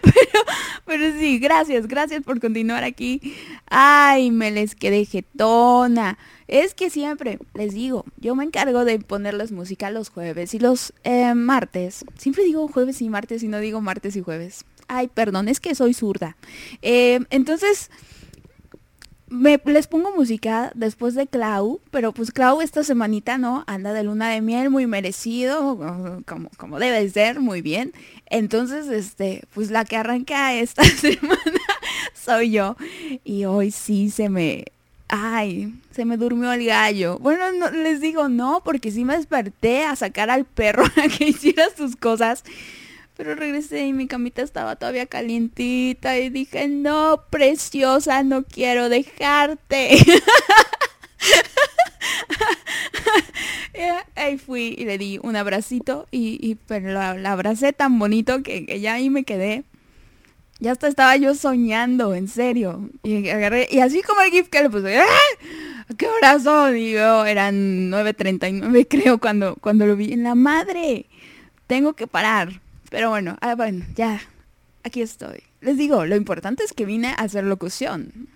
pero, 0.03 0.45
pero 0.85 1.19
sí, 1.19 1.39
gracias, 1.39 1.87
gracias 1.87 2.23
por 2.23 2.41
continuar 2.41 2.85
aquí. 2.85 3.35
Ay, 3.67 4.31
me 4.31 4.51
les 4.51 4.75
quedé 4.75 5.05
jetona. 5.05 6.19
Es 6.47 6.75
que 6.75 6.89
siempre, 6.89 7.39
les 7.55 7.75
digo, 7.75 8.05
yo 8.17 8.35
me 8.35 8.45
encargo 8.45 8.85
de 8.85 8.99
ponerles 8.99 9.53
música 9.53 9.91
los 9.91 10.09
jueves 10.09 10.55
y 10.55 10.59
los 10.59 10.95
eh, 11.05 11.35
martes. 11.35 12.05
Siempre 12.17 12.45
digo 12.45 12.69
jueves 12.69 13.03
y 13.03 13.11
martes 13.11 13.43
y 13.43 13.49
no 13.49 13.61
digo 13.61 13.81
martes 13.81 14.17
y 14.17 14.23
jueves. 14.23 14.65
Ay, 14.89 15.09
perdón, 15.09 15.49
es 15.49 15.61
que 15.61 15.75
soy 15.75 15.93
zurda. 15.93 16.37
Eh, 16.81 17.21
entonces, 17.29 17.91
me, 19.31 19.61
les 19.65 19.87
pongo 19.87 20.15
música 20.15 20.73
después 20.75 21.15
de 21.15 21.27
Clau, 21.27 21.81
pero 21.91 22.13
pues 22.13 22.31
Clau 22.31 22.61
esta 22.61 22.83
semanita, 22.85 23.39
¿no? 23.39 23.65
Anda 23.67 23.93
de 23.93 24.03
luna 24.03 24.31
de 24.31 24.41
miel, 24.41 24.71
muy 24.71 24.87
merecido, 24.87 25.79
como, 26.27 26.51
como 26.57 26.79
debe 26.79 27.09
ser, 27.11 27.41
muy 27.41 27.63
bien. 27.63 27.93
Entonces, 28.27 28.89
este, 28.89 29.45
pues 29.55 29.71
la 29.71 29.85
que 29.85 29.97
arranca 29.97 30.55
esta 30.55 30.85
semana 31.01 31.61
soy 32.15 32.51
yo. 32.51 32.77
Y 33.25 33.45
hoy 33.45 33.71
sí 33.71 34.11
se 34.11 34.29
me, 34.29 34.65
ay, 35.09 35.75
se 35.91 36.05
me 36.05 36.17
durmió 36.17 36.53
el 36.53 36.65
gallo. 36.65 37.19
Bueno, 37.19 37.53
no, 37.53 37.71
les 37.71 38.01
digo 38.01 38.29
no, 38.29 38.63
porque 38.65 38.91
sí 38.91 39.05
me 39.05 39.17
desperté 39.17 39.85
a 39.85 39.97
sacar 39.97 40.31
al 40.31 40.45
perro 40.45 40.85
a 40.97 41.09
que 41.09 41.29
hiciera 41.29 41.65
sus 41.77 41.97
cosas. 41.97 42.45
Pero 43.19 43.35
regresé 43.35 43.85
y 43.85 43.93
mi 43.93 44.07
camita 44.07 44.43
estaba 44.43 44.77
todavía 44.77 45.07
calientita 45.07 46.17
y 46.17 46.31
dije, 46.31 46.69
no, 46.69 47.25
preciosa, 47.31 48.23
no 48.23 48.45
quiero 48.45 48.89
dejarte. 48.89 49.99
ahí 54.15 54.39
fui 54.39 54.77
y 54.79 54.85
le 54.85 54.99
di 54.99 55.19
un 55.21 55.35
abracito 55.35 56.07
y, 56.13 56.55
pero 56.69 56.93
la, 56.93 57.15
la, 57.15 57.33
abracé 57.33 57.73
tan 57.73 57.99
bonito 57.99 58.45
que, 58.45 58.65
que, 58.65 58.79
ya 58.79 58.95
ahí 58.95 59.11
me 59.11 59.25
quedé. 59.25 59.65
Ya 60.61 60.71
hasta 60.71 60.87
estaba 60.87 61.17
yo 61.17 61.35
soñando, 61.35 62.15
en 62.15 62.29
serio. 62.29 62.89
Y 63.03 63.29
agarré, 63.31 63.67
y 63.69 63.81
así 63.81 64.03
como 64.03 64.21
el 64.21 64.31
GIF 64.31 64.49
que 64.49 64.63
le 64.63 64.71
puse, 64.71 64.97
¡Ah! 64.97 65.05
¡Qué 65.97 66.07
horas 66.07 66.45
son! 66.45 66.77
Y 66.77 66.93
yo, 66.93 67.27
eran 67.27 67.91
9.39 67.91 68.87
creo 68.89 69.19
cuando, 69.19 69.57
cuando 69.57 69.87
lo 69.87 69.97
vi. 69.97 70.13
En 70.13 70.23
la 70.23 70.37
madre, 70.37 71.07
tengo 71.67 71.95
que 71.95 72.07
parar. 72.07 72.61
Pero 72.91 73.11
bueno, 73.11 73.37
ah, 73.41 73.55
bueno, 73.55 73.85
ya, 73.95 74.21
aquí 74.83 75.03
estoy. 75.03 75.43
Les 75.61 75.77
digo, 75.77 76.05
lo 76.07 76.17
importante 76.17 76.65
es 76.65 76.73
que 76.73 76.85
vine 76.85 77.09
a 77.09 77.15
hacer 77.15 77.45
locución. 77.45 78.29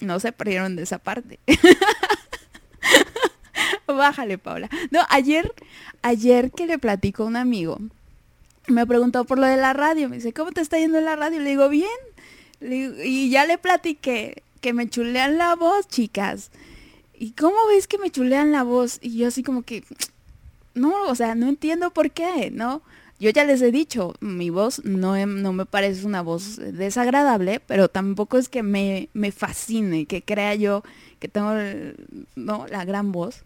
No 0.00 0.20
se 0.20 0.32
perdieron 0.32 0.76
de 0.76 0.82
esa 0.82 0.98
parte. 0.98 1.38
Bájale, 3.86 4.38
Paula. 4.38 4.68
No, 4.90 5.00
ayer, 5.08 5.52
ayer 6.02 6.50
que 6.50 6.66
le 6.66 6.78
platico 6.78 7.22
a 7.22 7.26
un 7.26 7.36
amigo, 7.36 7.78
me 8.66 8.86
preguntó 8.86 9.24
por 9.24 9.38
lo 9.38 9.46
de 9.46 9.56
la 9.56 9.72
radio. 9.72 10.08
Me 10.08 10.16
dice, 10.16 10.32
¿cómo 10.32 10.52
te 10.52 10.60
está 10.60 10.78
yendo 10.78 10.98
en 10.98 11.04
la 11.04 11.16
radio? 11.16 11.40
Le 11.40 11.50
digo, 11.50 11.68
bien. 11.68 11.88
Y 12.60 13.30
ya 13.30 13.46
le 13.46 13.58
platiqué 13.58 14.42
que 14.60 14.72
me 14.72 14.88
chulean 14.88 15.38
la 15.38 15.54
voz, 15.54 15.88
chicas. 15.88 16.50
¿Y 17.18 17.32
cómo 17.32 17.56
ves 17.68 17.86
que 17.86 17.98
me 17.98 18.10
chulean 18.10 18.52
la 18.52 18.62
voz? 18.62 18.98
Y 19.00 19.16
yo 19.16 19.28
así 19.28 19.42
como 19.42 19.62
que, 19.62 19.84
no, 20.74 21.04
o 21.04 21.14
sea, 21.14 21.34
no 21.34 21.48
entiendo 21.48 21.90
por 21.90 22.10
qué, 22.10 22.50
¿no? 22.50 22.82
Yo 23.18 23.30
ya 23.30 23.44
les 23.44 23.62
he 23.62 23.72
dicho, 23.72 24.14
mi 24.20 24.50
voz 24.50 24.84
no, 24.84 25.24
no 25.26 25.52
me 25.52 25.64
parece 25.64 26.04
una 26.06 26.20
voz 26.20 26.56
desagradable, 26.56 27.60
pero 27.60 27.88
tampoco 27.88 28.36
es 28.36 28.48
que 28.48 28.62
me, 28.62 29.08
me 29.14 29.32
fascine, 29.32 30.04
que 30.04 30.22
crea 30.22 30.54
yo 30.54 30.82
que 31.18 31.28
tengo 31.28 31.52
¿no? 32.34 32.66
la 32.66 32.84
gran 32.84 33.12
voz. 33.12 33.44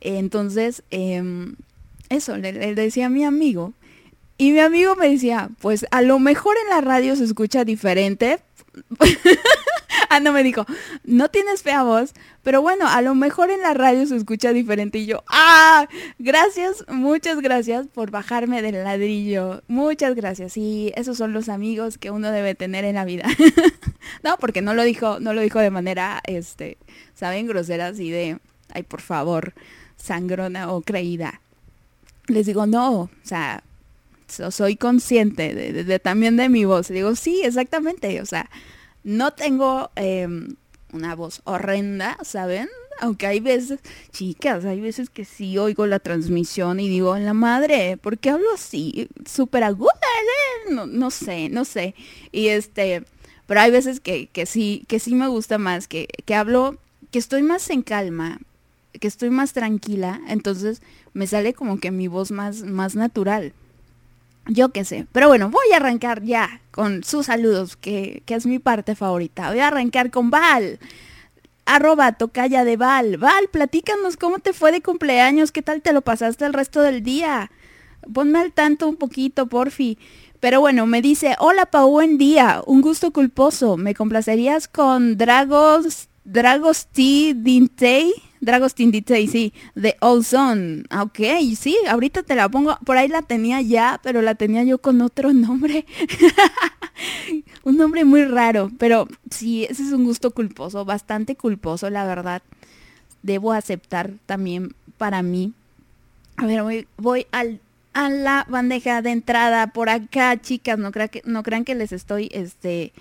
Entonces, 0.00 0.82
eh, 0.90 1.22
eso, 2.08 2.36
le, 2.36 2.52
le, 2.52 2.74
decía 2.74 3.06
a 3.06 3.10
mi 3.10 3.24
amigo. 3.24 3.72
Y 4.38 4.50
mi 4.50 4.58
amigo 4.58 4.96
me 4.96 5.08
decía, 5.08 5.50
pues 5.60 5.86
a 5.92 6.02
lo 6.02 6.18
mejor 6.18 6.56
en 6.64 6.70
la 6.70 6.80
radio 6.80 7.14
se 7.14 7.24
escucha 7.24 7.64
diferente. 7.64 8.40
ah, 10.08 10.20
no 10.20 10.32
me 10.32 10.42
dijo, 10.42 10.64
no 11.04 11.28
tienes 11.28 11.62
fea 11.62 11.82
voz, 11.82 12.12
pero 12.42 12.62
bueno, 12.62 12.88
a 12.88 13.02
lo 13.02 13.14
mejor 13.14 13.50
en 13.50 13.60
la 13.60 13.74
radio 13.74 14.06
se 14.06 14.16
escucha 14.16 14.52
diferente. 14.52 14.98
Y 14.98 15.06
yo, 15.06 15.22
ah, 15.28 15.88
gracias, 16.18 16.84
muchas 16.88 17.40
gracias 17.40 17.86
por 17.88 18.10
bajarme 18.10 18.62
del 18.62 18.82
ladrillo. 18.82 19.62
Muchas 19.68 20.14
gracias. 20.14 20.56
Y 20.56 20.92
esos 20.96 21.16
son 21.16 21.32
los 21.32 21.48
amigos 21.48 21.98
que 21.98 22.10
uno 22.10 22.30
debe 22.30 22.54
tener 22.54 22.84
en 22.84 22.96
la 22.96 23.04
vida. 23.04 23.24
no, 24.22 24.36
porque 24.38 24.62
no 24.62 24.74
lo 24.74 24.82
dijo, 24.82 25.20
no 25.20 25.34
lo 25.34 25.40
dijo 25.40 25.58
de 25.58 25.70
manera, 25.70 26.20
este, 26.24 26.78
saben, 27.14 27.46
grosera 27.46 27.88
así 27.88 28.10
de, 28.10 28.38
ay, 28.72 28.82
por 28.82 29.00
favor, 29.00 29.54
sangrona 29.96 30.72
o 30.72 30.82
creída. 30.82 31.40
Les 32.26 32.46
digo, 32.46 32.66
no, 32.66 33.02
o 33.02 33.10
sea, 33.22 33.62
soy 34.50 34.76
consciente 34.76 35.54
de, 35.54 35.98
también 35.98 36.36
de 36.36 36.48
mi 36.48 36.64
voz. 36.64 36.88
Digo, 36.88 37.14
sí, 37.14 37.42
exactamente. 37.44 38.20
O 38.20 38.26
sea, 38.26 38.50
no 39.04 39.32
tengo 39.32 39.90
eh, 39.96 40.28
una 40.92 41.14
voz 41.14 41.40
horrenda, 41.44 42.18
¿saben? 42.22 42.68
Aunque 43.00 43.26
hay 43.26 43.40
veces, 43.40 43.80
chicas, 44.12 44.64
hay 44.64 44.80
veces 44.80 45.10
que 45.10 45.24
sí 45.24 45.58
oigo 45.58 45.86
la 45.86 45.98
transmisión 45.98 46.78
y 46.78 46.88
digo, 46.88 47.16
la 47.18 47.34
madre, 47.34 47.96
¿por 47.96 48.18
qué 48.18 48.30
hablo 48.30 48.46
así? 48.54 49.08
Súper 49.26 49.64
aguda, 49.64 49.92
¿eh? 49.92 50.72
no, 50.72 50.86
no 50.86 51.10
sé, 51.10 51.48
no 51.48 51.64
sé. 51.64 51.94
Y 52.30 52.48
este, 52.48 53.04
pero 53.46 53.60
hay 53.60 53.70
veces 53.70 54.00
que, 54.00 54.26
que 54.28 54.46
sí, 54.46 54.84
que 54.88 54.98
sí 54.98 55.14
me 55.14 55.28
gusta 55.28 55.58
más, 55.58 55.88
que, 55.88 56.08
que 56.24 56.34
hablo, 56.34 56.78
que 57.10 57.18
estoy 57.18 57.42
más 57.42 57.68
en 57.70 57.82
calma, 57.82 58.40
que 58.98 59.08
estoy 59.08 59.30
más 59.30 59.52
tranquila, 59.52 60.20
entonces 60.28 60.82
me 61.12 61.26
sale 61.26 61.54
como 61.54 61.78
que 61.78 61.90
mi 61.90 62.08
voz 62.08 62.30
más, 62.30 62.62
más 62.62 62.94
natural. 62.94 63.52
Yo 64.46 64.70
qué 64.70 64.84
sé. 64.84 65.06
Pero 65.12 65.28
bueno, 65.28 65.50
voy 65.50 65.72
a 65.72 65.76
arrancar 65.76 66.22
ya 66.22 66.60
con 66.70 67.04
sus 67.04 67.26
saludos, 67.26 67.76
que, 67.76 68.22
que 68.26 68.34
es 68.34 68.46
mi 68.46 68.58
parte 68.58 68.94
favorita. 68.94 69.50
Voy 69.50 69.60
a 69.60 69.68
arrancar 69.68 70.10
con 70.10 70.30
Val 70.30 70.78
arroba 71.64 72.12
tocaya 72.12 72.64
de 72.64 72.76
Val. 72.76 73.16
Val, 73.16 73.48
platícanos 73.50 74.16
cómo 74.16 74.38
te 74.38 74.52
fue 74.52 74.72
de 74.72 74.82
cumpleaños, 74.82 75.52
qué 75.52 75.62
tal 75.62 75.82
te 75.82 75.92
lo 75.92 76.02
pasaste 76.02 76.44
el 76.44 76.52
resto 76.52 76.80
del 76.80 77.02
día. 77.02 77.50
Ponme 78.12 78.40
al 78.40 78.52
tanto 78.52 78.88
un 78.88 78.96
poquito, 78.96 79.46
porfi. 79.46 79.98
Pero 80.40 80.60
bueno, 80.60 80.86
me 80.86 81.02
dice, 81.02 81.36
hola 81.38 81.66
Pau, 81.66 81.88
buen 81.88 82.18
día, 82.18 82.62
un 82.66 82.80
gusto 82.80 83.12
culposo. 83.12 83.76
¿Me 83.76 83.94
complacerías 83.94 84.66
con 84.66 85.16
Dragos, 85.16 86.08
Dragos 86.24 86.86
T. 86.86 87.34
Dintei? 87.36 88.12
Dragos 88.42 88.74
Dintei, 88.74 89.28
sí, 89.28 89.54
de 89.76 89.96
Ozone. 90.00 90.82
Ok, 91.00 91.20
sí, 91.56 91.76
ahorita 91.88 92.24
te 92.24 92.34
la 92.34 92.48
pongo, 92.48 92.76
por 92.84 92.96
ahí 92.96 93.06
la 93.06 93.22
tenía 93.22 93.60
ya, 93.60 94.00
pero 94.02 94.20
la 94.20 94.34
tenía 94.34 94.64
yo 94.64 94.78
con 94.78 95.00
otro 95.00 95.32
nombre. 95.32 95.86
un 97.62 97.76
nombre 97.76 98.04
muy 98.04 98.24
raro, 98.24 98.72
pero 98.78 99.06
sí, 99.30 99.64
ese 99.70 99.84
es 99.84 99.92
un 99.92 100.04
gusto 100.04 100.32
culposo, 100.32 100.84
bastante 100.84 101.36
culposo, 101.36 101.88
la 101.88 102.04
verdad. 102.04 102.42
Debo 103.22 103.52
aceptar 103.52 104.14
también 104.26 104.74
para 104.98 105.22
mí. 105.22 105.52
A 106.36 106.46
ver, 106.46 106.86
voy, 106.96 107.26
al 107.30 107.60
a 107.94 108.08
la 108.08 108.44
bandeja 108.48 109.02
de 109.02 109.10
entrada 109.10 109.68
por 109.68 109.88
acá, 109.88 110.40
chicas. 110.40 110.78
No, 110.78 110.90
crean 110.90 111.10
que, 111.10 111.22
no 111.24 111.44
crean 111.44 111.64
que 111.64 111.76
les 111.76 111.92
estoy 111.92 112.28
este, 112.32 112.92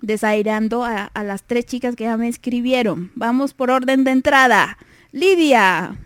desairando 0.00 0.84
a, 0.84 1.10
las 1.22 1.42
tres 1.44 1.66
chicas 1.66 1.94
que 1.94 2.04
ya 2.04 2.16
me 2.16 2.26
escribieron. 2.26 3.12
Vamos 3.14 3.54
por 3.54 3.70
orden 3.70 4.02
de 4.02 4.10
entrada. 4.10 4.78
Lidia. 5.12 5.96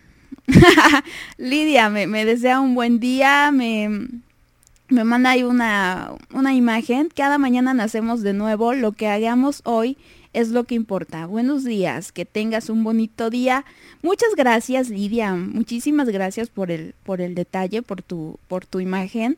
Lidia 1.38 1.88
me, 1.90 2.24
desea 2.24 2.60
un 2.60 2.74
buen 2.74 3.00
día. 3.00 3.50
Me, 3.52 4.08
me 4.88 5.04
manda 5.04 5.30
ahí 5.30 5.42
una, 5.42 6.12
una 6.32 6.54
imagen. 6.54 7.08
Cada 7.14 7.38
mañana 7.38 7.74
nacemos 7.74 8.22
de 8.22 8.32
nuevo. 8.32 8.74
Lo 8.74 8.92
que 8.92 9.08
hagamos 9.08 9.62
hoy 9.64 9.96
es 10.32 10.48
lo 10.48 10.64
que 10.64 10.74
importa. 10.74 11.26
Buenos 11.26 11.64
días, 11.64 12.12
que 12.12 12.24
tengas 12.24 12.70
un 12.70 12.84
bonito 12.84 13.30
día. 13.30 13.64
Muchas 14.02 14.34
gracias 14.36 14.88
Lidia, 14.88 15.34
muchísimas 15.34 16.08
gracias 16.08 16.48
por 16.48 16.70
el, 16.70 16.94
por 17.04 17.20
el 17.20 17.34
detalle, 17.34 17.82
por 17.82 18.02
tu, 18.02 18.38
por 18.48 18.64
tu 18.64 18.80
imagen. 18.80 19.36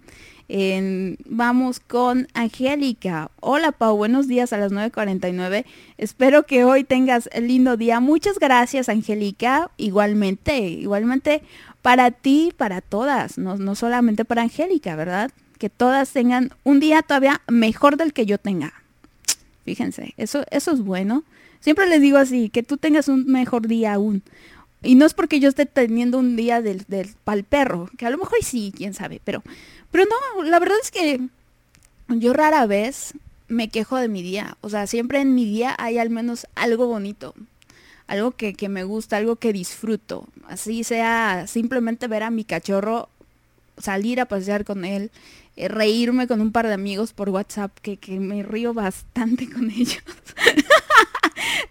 vamos 1.27 1.81
con 1.81 2.29
Angélica. 2.35 3.31
Hola 3.41 3.73
Pau, 3.73 3.97
buenos 3.97 4.29
días 4.29 4.53
a 4.53 4.59
las 4.59 4.73
9.49. 4.73 5.65
Espero 5.99 6.45
que 6.47 6.65
hoy 6.65 6.85
tengas 6.85 7.29
el 7.33 7.49
lindo 7.49 7.77
día. 7.77 8.01
Muchas 8.01 8.39
gracias 8.39 8.89
Angélica. 8.89 9.71
Igualmente, 9.77 10.59
igualmente 10.59 11.43
para 11.83 12.13
ti, 12.13 12.53
para 12.57 12.81
todas, 12.81 13.37
no, 13.37 13.57
no 13.57 13.75
solamente 13.75 14.25
para 14.25 14.43
Angélica, 14.43 14.97
¿verdad? 14.97 15.31
Que 15.59 15.69
todas 15.69 16.11
tengan 16.13 16.53
un 16.63 16.81
día 16.81 17.03
todavía 17.03 17.43
mejor 17.49 17.97
del 17.97 18.13
que 18.13 18.27
yo 18.27 18.39
tenga. 18.39 18.84
Fíjense, 19.65 20.15
eso, 20.17 20.45
eso 20.51 20.73
es 20.73 20.81
bueno. 20.81 21.25
Siempre 21.61 21.89
les 21.89 22.01
digo 22.01 22.19
así, 22.19 22.51
que 22.51 22.63
tú 22.63 22.77
tengas 22.77 23.09
un 23.09 23.27
mejor 23.27 23.67
día 23.67 23.95
aún. 23.95 24.23
Y 24.83 24.97
no 24.97 25.07
es 25.07 25.15
porque 25.15 25.41
yo 25.41 25.49
esté 25.49 25.65
teniendo 25.65 26.19
un 26.19 26.37
día 26.37 26.61
del, 26.61 26.85
del 26.89 27.15
pal 27.25 27.45
perro, 27.45 27.89
que 27.97 28.07
a 28.07 28.11
lo 28.11 28.19
mejor 28.19 28.39
sí, 28.43 28.73
quién 28.77 28.93
sabe, 28.93 29.21
pero, 29.25 29.43
pero 29.91 30.05
no, 30.05 30.43
la 30.45 30.59
verdad 30.59 30.77
es 30.83 30.91
que 30.91 31.21
yo 32.09 32.35
rara 32.35 32.67
vez 32.67 33.15
me 33.49 33.69
quejo 33.69 33.97
de 33.97 34.09
mi 34.09 34.23
día. 34.23 34.59
O 34.61 34.69
sea, 34.69 34.87
siempre 34.87 35.21
en 35.21 35.35
mi 35.35 35.47
día 35.47 35.75
hay 35.79 35.99
al 35.99 36.11
menos 36.11 36.47
algo 36.55 36.87
bonito, 36.87 37.35
algo 38.07 38.33
que, 38.33 38.53
que 38.53 38.69
me 38.69 38.85
gusta, 38.85 39.17
algo 39.17 39.37
que 39.37 39.55
disfruto. 39.55 40.29
Así 40.47 40.85
sea 40.85 41.47
simplemente 41.47 42.07
ver 42.07 42.23
a 42.23 42.31
mi 42.31 42.45
cachorro 42.45 43.09
salir 43.79 44.21
a 44.21 44.27
pasear 44.27 44.65
con 44.65 44.85
él, 44.85 45.11
eh, 45.57 45.69
reírme 45.69 46.27
con 46.27 46.41
un 46.41 46.53
par 46.53 46.67
de 46.67 46.75
amigos 46.75 47.13
por 47.13 47.31
WhatsApp, 47.31 47.77
que, 47.81 47.97
que 47.97 48.19
me 48.19 48.43
río 48.43 48.75
bastante 48.75 49.49
con 49.49 49.71
ellos. 49.71 50.03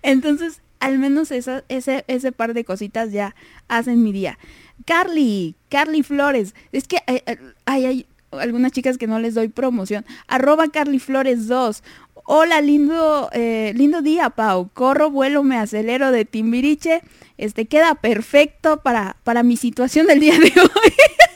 Entonces, 0.02 0.62
al 0.80 1.00
menos 1.00 1.32
ese, 1.32 1.64
ese 1.70 2.32
par 2.32 2.54
de 2.54 2.66
cositas 2.66 3.12
ya 3.12 3.36
hacen 3.68 4.04
mi 4.04 4.12
día. 4.12 4.38
Carly, 4.86 5.56
Carly 5.70 6.04
Flores, 6.04 6.56
es 6.72 6.88
que 6.88 6.98
hay, 7.08 7.22
hay, 7.66 8.06
algunas 8.32 8.72
chicas 8.72 8.98
que 8.98 9.08
no 9.08 9.20
les 9.20 9.34
doy 9.34 9.48
promoción. 9.48 10.06
Arroba 10.28 10.68
Carly 10.70 11.00
Flores 11.00 11.48
2. 11.48 11.84
Hola, 12.26 12.62
lindo, 12.62 13.30
eh, 13.34 13.74
lindo 13.76 14.02
día, 14.02 14.30
Pau. 14.30 14.70
Corro, 14.74 15.10
vuelo, 15.12 15.44
me 15.44 15.58
acelero 15.58 16.12
de 16.12 16.26
Timbiriche. 16.26 17.02
Este 17.38 17.66
queda 17.66 17.96
perfecto 17.96 18.82
para, 18.82 19.18
para 19.24 19.44
mi 19.44 19.58
situación 19.58 20.08
del 20.08 20.20
día 20.20 20.38
de 20.40 20.52
hoy. 20.60 20.94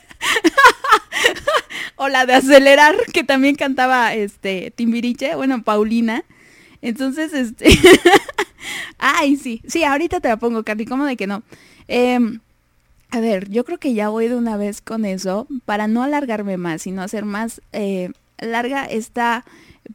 o 1.97 2.07
la 2.07 2.25
de 2.25 2.33
acelerar, 2.35 2.95
que 3.13 3.23
también 3.23 3.55
cantaba 3.55 4.13
este 4.13 4.71
Timbiriche, 4.71 5.35
bueno, 5.35 5.63
Paulina. 5.63 6.23
Entonces, 6.81 7.33
este. 7.33 7.67
Ay, 8.97 9.35
sí. 9.35 9.61
Sí, 9.67 9.83
ahorita 9.83 10.19
te 10.19 10.29
la 10.29 10.37
pongo, 10.37 10.63
Carly, 10.63 10.85
¿cómo 10.85 11.05
de 11.05 11.17
que 11.17 11.27
no? 11.27 11.43
Em, 11.87 12.39
a 13.09 13.19
ver, 13.19 13.49
yo 13.49 13.65
creo 13.65 13.77
que 13.77 13.93
ya 13.93 14.09
voy 14.09 14.27
de 14.27 14.35
una 14.35 14.57
vez 14.57 14.81
con 14.81 15.05
eso, 15.05 15.47
para 15.65 15.87
no 15.87 16.03
alargarme 16.03 16.57
más, 16.57 16.83
sino 16.83 17.01
hacer 17.01 17.25
más 17.25 17.61
eh, 17.73 18.11
larga 18.39 18.85
esta 18.85 19.43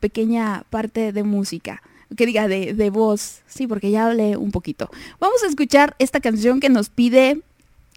pequeña 0.01 0.65
parte 0.71 1.13
de 1.13 1.23
música. 1.23 1.83
Que 2.17 2.27
diga 2.27 2.47
de, 2.47 2.75
de 2.75 2.91
voz, 2.91 3.41
sí, 3.47 3.67
porque 3.67 3.91
ya 3.91 4.07
hablé 4.07 4.37
un 4.37 4.51
poquito. 4.51 4.91
Vamos 5.19 5.43
a 5.43 5.47
escuchar 5.47 5.97
esta 5.99 6.21
canción 6.21 6.61
que 6.61 6.69
nos 6.69 6.91
pide 6.91 7.41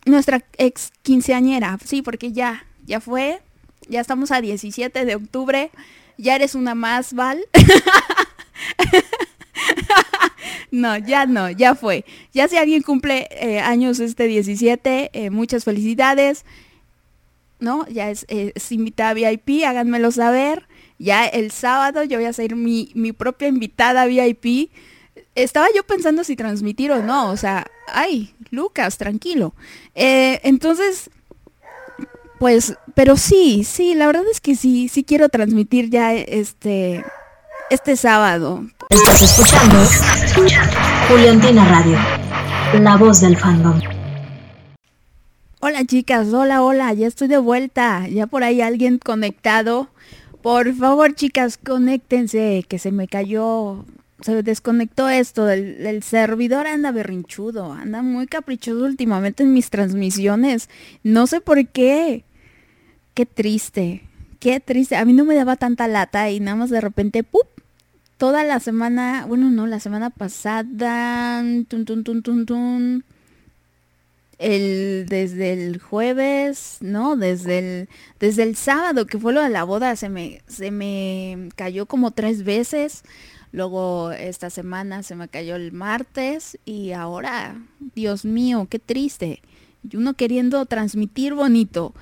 nuestra 0.06 0.44
ex 0.58 0.92
quinceañera, 1.02 1.78
sí, 1.84 2.02
porque 2.02 2.32
ya, 2.32 2.66
ya 2.86 3.02
fue, 3.02 3.42
ya 3.88 4.02
estamos 4.02 4.32
a 4.32 4.42
17 4.42 5.06
de 5.06 5.16
octubre. 5.16 5.72
Ya 6.18 6.36
eres 6.36 6.56
una 6.56 6.76
más, 6.76 7.14
Val. 7.14 7.46
no, 10.72 10.98
ya 10.98 11.26
no, 11.26 11.50
ya 11.50 11.76
fue. 11.76 12.06
Ya 12.34 12.48
si 12.48 12.58
alguien 12.58 12.82
cumple 12.82 13.28
eh, 13.32 13.60
años 13.60 14.00
este 14.00 14.28
17, 14.28 15.12
eh, 15.14 15.30
muchas 15.30 15.64
felicidades. 15.64 16.46
¿No? 17.60 17.88
Ya 17.88 18.12
es, 18.12 18.26
invitada 18.72 19.14
VIP, 19.14 19.64
háganmelo 19.66 20.12
saber. 20.12 20.68
Ya 21.00 21.26
el 21.26 21.52
sábado 21.52 22.04
yo 22.04 22.18
voy 22.18 22.26
a 22.26 22.34
ser 22.34 22.56
mi, 22.56 22.92
mi 22.96 23.12
propia 23.12 23.48
invitada 23.48 24.06
VIP. 24.06 24.72
Estaba 25.36 25.68
yo 25.76 25.84
pensando 25.84 26.24
si 26.24 26.36
transmitir 26.36 26.92
o 26.92 27.02
no. 27.02 27.32
O 27.32 27.38
sea, 27.38 27.66
ay, 27.88 28.36
Lucas, 28.52 28.98
tranquilo. 28.98 29.54
Eh, 29.96 30.42
entonces, 30.44 31.10
pues, 32.40 32.76
pero 32.94 33.18
sí, 33.18 33.64
sí, 33.64 33.94
la 33.96 34.08
verdad 34.08 34.24
es 34.32 34.42
que 34.42 34.56
sí, 34.56 34.90
sí 34.90 35.04
quiero 35.04 35.30
transmitir 35.30 35.90
ya 35.90 36.14
este, 36.14 37.04
este 37.70 37.96
sábado. 37.96 38.66
Estás 38.90 39.22
escuchando, 39.22 39.82
Estás 39.82 40.24
escuchando 40.24 40.78
Juliantina 41.10 41.66
Radio, 41.68 41.98
la 42.82 42.98
voz 42.98 43.22
del 43.22 43.38
fandom. 43.38 43.80
Hola 45.62 45.84
chicas, 45.86 46.28
hola, 46.32 46.62
hola, 46.62 46.94
ya 46.94 47.08
estoy 47.08 47.28
de 47.28 47.40
vuelta, 47.40 48.08
ya 48.08 48.28
por 48.28 48.44
ahí 48.44 48.62
alguien 48.62 49.00
conectado. 49.00 49.90
Por 50.42 50.76
favor 50.76 51.16
chicas, 51.16 51.58
conéctense, 51.58 52.64
que 52.68 52.78
se 52.78 52.92
me 52.92 53.08
cayó, 53.08 53.84
se 54.22 54.44
desconectó 54.44 55.10
esto, 55.10 55.50
el, 55.50 56.04
servidor 56.04 56.68
anda 56.68 56.92
berrinchudo, 56.92 57.74
anda 57.74 58.02
muy 58.02 58.28
caprichoso 58.28 58.86
últimamente 58.86 59.44
en 59.44 59.54
mis 59.54 59.70
transmisiones. 59.70 60.70
No 61.04 61.28
sé 61.28 61.42
por 61.42 61.66
qué. 61.68 62.25
Qué 63.16 63.26
triste, 63.26 64.04
qué 64.42 64.60
triste. 64.60 64.98
A 64.98 65.06
mí 65.06 65.14
no 65.14 65.24
me 65.24 65.36
daba 65.36 65.56
tanta 65.56 65.88
lata 65.88 66.30
y 66.30 66.42
nada 66.42 66.58
más 66.58 66.70
de 66.70 66.82
repente, 66.82 67.24
¡pup! 67.24 67.48
Toda 68.18 68.44
la 68.44 68.60
semana, 68.60 69.26
bueno, 69.26 69.50
no, 69.50 69.68
la 69.68 69.80
semana 69.80 70.10
pasada, 70.10 71.42
tun, 71.70 71.86
tun, 71.86 72.04
tun, 72.04 72.24
tun, 72.24 72.46
tun, 72.46 73.06
el, 74.38 75.06
desde 75.08 75.54
el 75.54 75.80
jueves, 75.80 76.80
no, 76.82 77.16
desde 77.16 77.60
el, 77.60 77.90
desde 78.20 78.44
el 78.44 78.58
sábado 78.58 79.08
que 79.08 79.18
fue 79.18 79.32
lo 79.32 79.42
de 79.42 79.50
la 79.50 79.64
boda, 79.64 79.96
se 79.96 80.10
me, 80.10 80.42
se 80.48 80.72
me 80.72 81.50
cayó 81.56 81.86
como 81.86 82.12
tres 82.12 82.44
veces. 82.44 83.04
Luego 83.54 84.12
esta 84.12 84.50
semana 84.50 85.04
se 85.04 85.16
me 85.16 85.30
cayó 85.30 85.56
el 85.56 85.72
martes 85.72 86.58
y 86.66 86.92
ahora, 86.92 87.56
Dios 87.96 88.26
mío, 88.26 88.68
qué 88.70 88.80
triste. 88.80 89.42
Y 89.90 89.96
uno 89.96 90.16
queriendo 90.16 90.66
transmitir 90.66 91.34
bonito. 91.34 91.94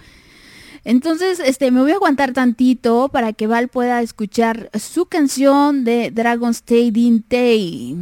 Entonces, 0.85 1.39
este, 1.39 1.71
me 1.71 1.81
voy 1.81 1.91
a 1.91 1.95
aguantar 1.95 2.33
tantito 2.33 3.09
para 3.09 3.31
que 3.31 3.47
Val 3.47 3.69
pueda 3.69 4.01
escuchar 4.01 4.69
su 4.77 5.05
canción 5.05 5.85
de 5.85 6.11
Dragon's 6.11 6.57
Stadium 6.57 7.23
Day. 7.29 7.95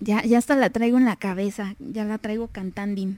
Ya, 0.00 0.22
ya 0.22 0.38
hasta 0.38 0.56
la 0.56 0.70
traigo 0.70 0.96
en 0.96 1.04
la 1.04 1.16
cabeza, 1.16 1.74
ya 1.78 2.04
la 2.04 2.18
traigo 2.18 2.48
cantando. 2.48 3.16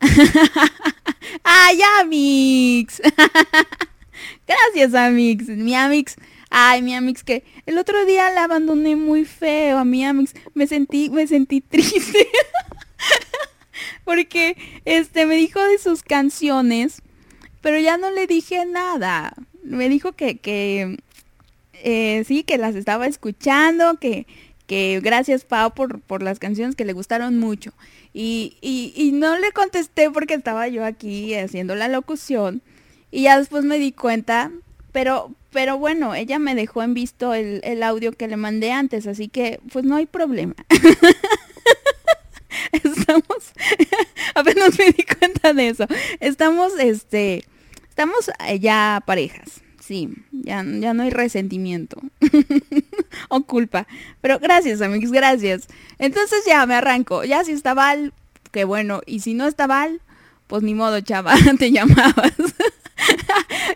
¡Ay, 1.44 1.78
Amix! 2.00 3.00
Gracias, 4.46 4.94
Amix. 4.94 5.48
Mi 5.48 5.74
Amix. 5.74 6.16
Ay, 6.50 6.82
mi 6.82 6.94
Amix, 6.94 7.24
que 7.24 7.42
el 7.66 7.78
otro 7.78 8.04
día 8.04 8.30
la 8.30 8.44
abandoné 8.44 8.96
muy 8.96 9.24
feo 9.24 9.78
a 9.78 9.84
mi 9.84 10.04
Amix. 10.04 10.34
Me 10.54 10.66
sentí, 10.66 11.10
me 11.10 11.26
sentí 11.26 11.60
triste. 11.62 12.28
Porque 14.04 14.56
este 14.84 15.26
me 15.26 15.36
dijo 15.36 15.60
de 15.60 15.78
sus 15.78 16.02
canciones 16.02 17.02
pero 17.64 17.80
ya 17.80 17.96
no 17.96 18.10
le 18.10 18.26
dije 18.26 18.66
nada. 18.66 19.32
Me 19.62 19.88
dijo 19.88 20.12
que, 20.12 20.36
que 20.36 20.98
eh, 21.82 22.22
sí, 22.26 22.42
que 22.42 22.58
las 22.58 22.74
estaba 22.74 23.06
escuchando, 23.06 23.96
que, 23.96 24.26
que 24.66 25.00
gracias 25.02 25.46
Pau 25.46 25.72
por, 25.72 25.98
por 26.02 26.22
las 26.22 26.38
canciones 26.38 26.76
que 26.76 26.84
le 26.84 26.92
gustaron 26.92 27.38
mucho. 27.38 27.72
Y, 28.12 28.58
y, 28.60 28.92
y 28.94 29.12
no 29.12 29.38
le 29.38 29.50
contesté 29.52 30.10
porque 30.10 30.34
estaba 30.34 30.68
yo 30.68 30.84
aquí 30.84 31.34
haciendo 31.34 31.74
la 31.74 31.88
locución. 31.88 32.60
Y 33.10 33.22
ya 33.22 33.38
después 33.38 33.64
me 33.64 33.78
di 33.78 33.92
cuenta, 33.92 34.50
pero, 34.92 35.32
pero 35.50 35.78
bueno, 35.78 36.14
ella 36.14 36.38
me 36.38 36.54
dejó 36.54 36.82
en 36.82 36.92
visto 36.92 37.32
el, 37.32 37.62
el 37.64 37.82
audio 37.82 38.12
que 38.12 38.28
le 38.28 38.36
mandé 38.36 38.72
antes, 38.72 39.06
así 39.06 39.28
que 39.28 39.58
pues 39.72 39.86
no 39.86 39.96
hay 39.96 40.04
problema. 40.04 40.54
Estamos, 42.72 43.52
apenas 44.34 44.78
me 44.78 44.92
di 44.92 45.04
cuenta 45.04 45.52
de 45.52 45.68
eso. 45.68 45.86
Estamos, 46.20 46.72
este, 46.78 47.44
estamos 47.88 48.30
ya 48.60 49.02
parejas. 49.06 49.60
Sí, 49.80 50.08
ya, 50.32 50.64
ya 50.64 50.94
no 50.94 51.02
hay 51.02 51.10
resentimiento 51.10 52.00
o 53.28 53.42
culpa. 53.44 53.86
Pero 54.22 54.38
gracias, 54.38 54.80
amigos, 54.80 55.10
gracias. 55.10 55.68
Entonces 55.98 56.42
ya 56.46 56.64
me 56.64 56.74
arranco. 56.74 57.22
Ya 57.24 57.44
si 57.44 57.52
está 57.52 57.74
Val, 57.74 58.14
qué 58.50 58.64
bueno. 58.64 59.02
Y 59.04 59.20
si 59.20 59.34
no 59.34 59.46
está 59.46 59.66
Val, 59.66 60.00
pues 60.46 60.62
ni 60.62 60.74
modo, 60.74 61.00
chava, 61.02 61.34
te 61.58 61.70
llamabas. 61.70 62.32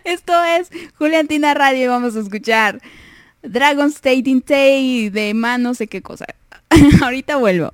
Esto 0.03 0.43
es 0.43 0.69
Juliantina 0.97 1.53
Radio 1.53 1.83
y 1.83 1.87
vamos 1.87 2.15
a 2.15 2.21
escuchar 2.21 2.81
Dragon 3.43 3.89
State 3.89 4.23
in 4.25 4.41
Tay 4.41 5.09
de 5.09 5.33
man 5.33 5.61
no 5.61 5.73
sé 5.75 5.87
qué 5.87 6.01
cosa. 6.01 6.25
Ahorita 7.03 7.37
vuelvo. 7.37 7.73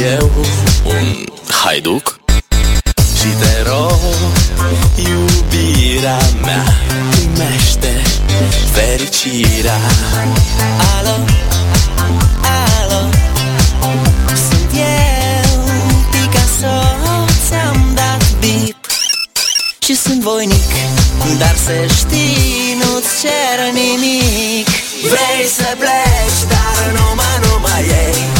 eu, 0.00 0.30
un 0.84 1.24
haiduc 1.50 2.20
Și 3.18 3.26
te 3.40 3.70
rog, 3.70 3.98
iubirea 4.96 6.18
mea 6.44 6.64
Primește 7.10 8.02
fericirea 8.72 9.78
Alo? 10.96 11.16
Alo? 12.80 13.08
Sunt 14.48 14.70
eu, 14.72 15.64
Picasso 16.10 16.76
Ți-am 17.48 17.92
dat 17.94 18.24
bip 18.38 18.86
și 19.78 19.96
sunt 19.96 20.20
voinic 20.20 20.70
Dar 21.38 21.56
să 21.64 21.94
știi, 21.96 22.76
nu-ți 22.78 23.08
cer 23.20 23.72
nimic 23.72 24.68
Vrei 25.02 25.46
să 25.56 25.76
pleci, 25.78 26.40
dar 26.48 26.92
numai, 26.92 27.38
numai 27.42 27.82
ei 27.82 28.39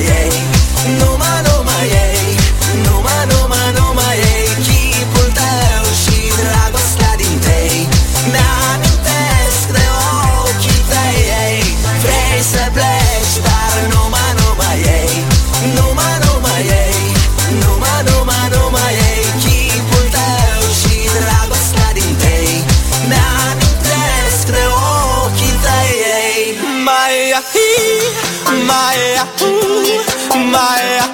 mai 0.00 0.08
ei. 0.22 0.40
Ei. 1.92 2.36
Numai, 2.84 3.26
numai, 3.32 3.68
numai 3.78 4.16
ei. 4.32 4.48
Chipul 4.66 5.28
tău 5.38 5.84
și 6.02 6.18
dragostea 6.40 7.12
din 7.16 7.36
tei. 7.46 7.88
Mi-amintesc 8.32 9.66
de 9.76 9.86
ochii 10.44 10.82
tăi 10.90 11.18
ei. 11.44 11.60
Vrei 12.02 12.38
dar 13.46 13.76
numai, 13.92 14.30
numai 14.40 14.78
ei. 14.96 15.12
Numai, 15.76 16.14
numai 16.24 16.62
ei. 16.82 17.00
Numai, 17.62 18.00
numai, 18.08 18.46
numai 18.54 18.94
și 20.80 20.96
dragostea 21.16 21.90
din 21.98 22.12
tei. 22.22 22.52
Mi-amintesc 23.10 24.44
de 24.56 24.64
ochii 25.22 25.56
tăi 25.64 25.92
Mai, 26.86 27.14
mai, 27.46 27.74
mai, 28.44 28.70
mai, 28.70 28.96
mai, 29.12 29.34
mai, 29.34 29.50
mai, 29.50 29.59
my 30.50 31.09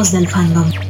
voz 0.00 0.12
del 0.12 0.26
fandom. 0.26 0.89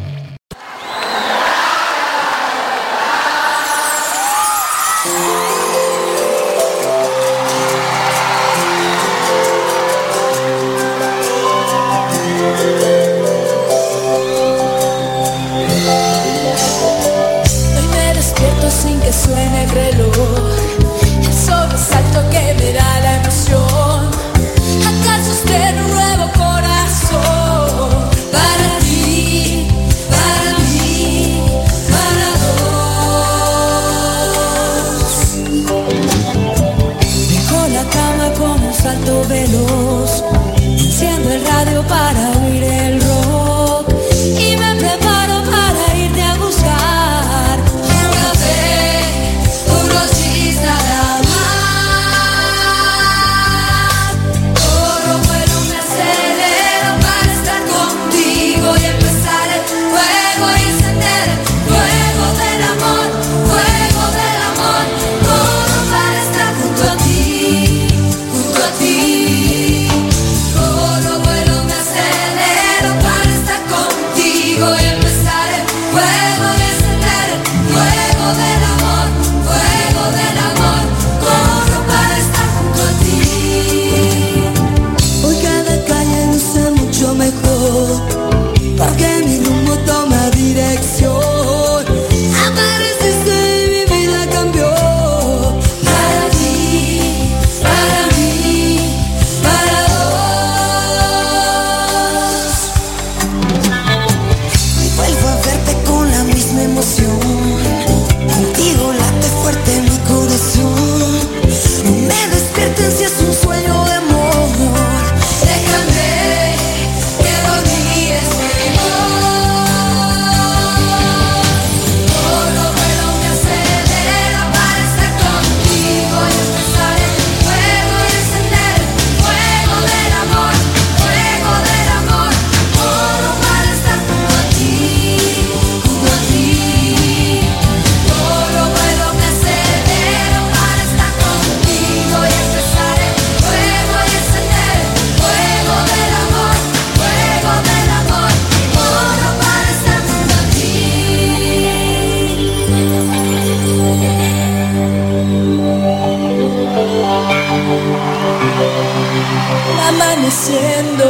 amaneciendo, 160.31 161.09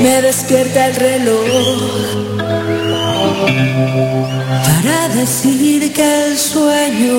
me 0.00 0.22
despierta 0.22 0.86
el 0.86 0.94
reloj 0.96 1.46
para 4.64 5.08
decir 5.14 5.92
que 5.92 6.26
el 6.26 6.38
sueño 6.38 7.17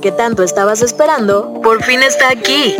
que 0.00 0.12
tanto 0.12 0.42
estabas 0.42 0.82
esperando, 0.82 1.60
por 1.62 1.82
fin 1.82 2.02
está 2.02 2.30
aquí. 2.30 2.74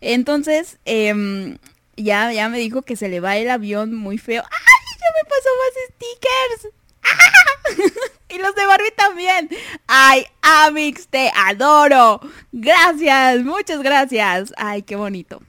Entonces, 0.00 0.78
em, 0.84 1.58
ya, 1.96 2.32
ya 2.32 2.48
me 2.48 2.58
dijo 2.58 2.82
que 2.82 2.96
se 2.96 3.08
le 3.08 3.20
va 3.20 3.36
el 3.36 3.50
avión 3.50 3.94
muy 3.94 4.18
feo. 4.18 4.42
¡Ay! 4.42 4.76
Ya 4.98 5.06
me 5.22 5.28
pasó 5.28 5.48
más 5.62 5.72
stickers. 5.94 6.74
Y 8.28 8.38
los 8.38 8.54
de 8.54 8.66
Barbie 8.66 8.90
también. 8.96 9.48
Ay, 9.86 10.26
Amix, 10.42 11.06
te 11.08 11.30
adoro. 11.34 12.20
Gracias, 12.52 13.42
muchas 13.44 13.82
gracias. 13.82 14.52
Ay, 14.56 14.82
qué 14.82 14.96
bonito. 14.96 15.40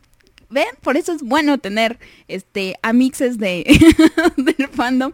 ¿Ven? 0.50 0.68
Por 0.82 0.96
eso 0.96 1.12
es 1.12 1.22
bueno 1.22 1.58
tener 1.58 2.00
este 2.28 2.76
amixes 2.82 3.38
de 3.38 3.66
del 4.38 4.68
fandom. 4.70 5.12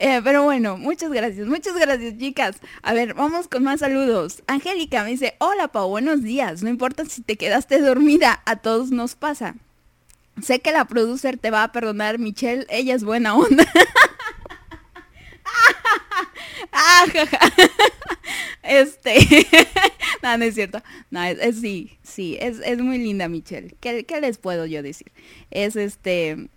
Eh, 0.00 0.20
pero 0.24 0.42
bueno, 0.42 0.76
muchas 0.76 1.12
gracias, 1.12 1.46
muchas 1.46 1.76
gracias 1.76 2.18
chicas. 2.18 2.56
A 2.82 2.92
ver, 2.92 3.14
vamos 3.14 3.46
con 3.46 3.62
más 3.62 3.80
saludos. 3.80 4.42
Angélica 4.48 5.04
me 5.04 5.10
dice, 5.10 5.36
hola 5.38 5.68
Pau, 5.68 5.88
buenos 5.88 6.22
días. 6.22 6.62
No 6.62 6.68
importa 6.68 7.04
si 7.04 7.22
te 7.22 7.36
quedaste 7.36 7.80
dormida, 7.80 8.42
a 8.44 8.56
todos 8.56 8.90
nos 8.90 9.14
pasa. 9.14 9.54
Sé 10.42 10.58
que 10.60 10.72
la 10.72 10.86
producer 10.86 11.38
te 11.38 11.52
va 11.52 11.62
a 11.62 11.70
perdonar, 11.70 12.18
Michelle, 12.18 12.66
ella 12.68 12.94
es 12.94 13.04
buena 13.04 13.36
onda. 13.36 13.64
Ah. 16.72 17.04
Este, 18.62 19.14
no, 20.22 20.38
no 20.38 20.44
es 20.44 20.54
cierto. 20.54 20.82
No, 21.10 21.22
es, 21.22 21.60
sí, 21.60 21.98
sí, 22.02 22.38
es, 22.40 22.60
es 22.64 22.78
muy 22.78 22.98
linda 22.98 23.28
Michelle. 23.28 23.74
¿Qué, 23.80 24.04
qué 24.04 24.20
les 24.22 24.38
puedo 24.38 24.64
yo 24.64 24.82
decir? 24.82 25.12
Es 25.50 25.76
este, 25.76 26.48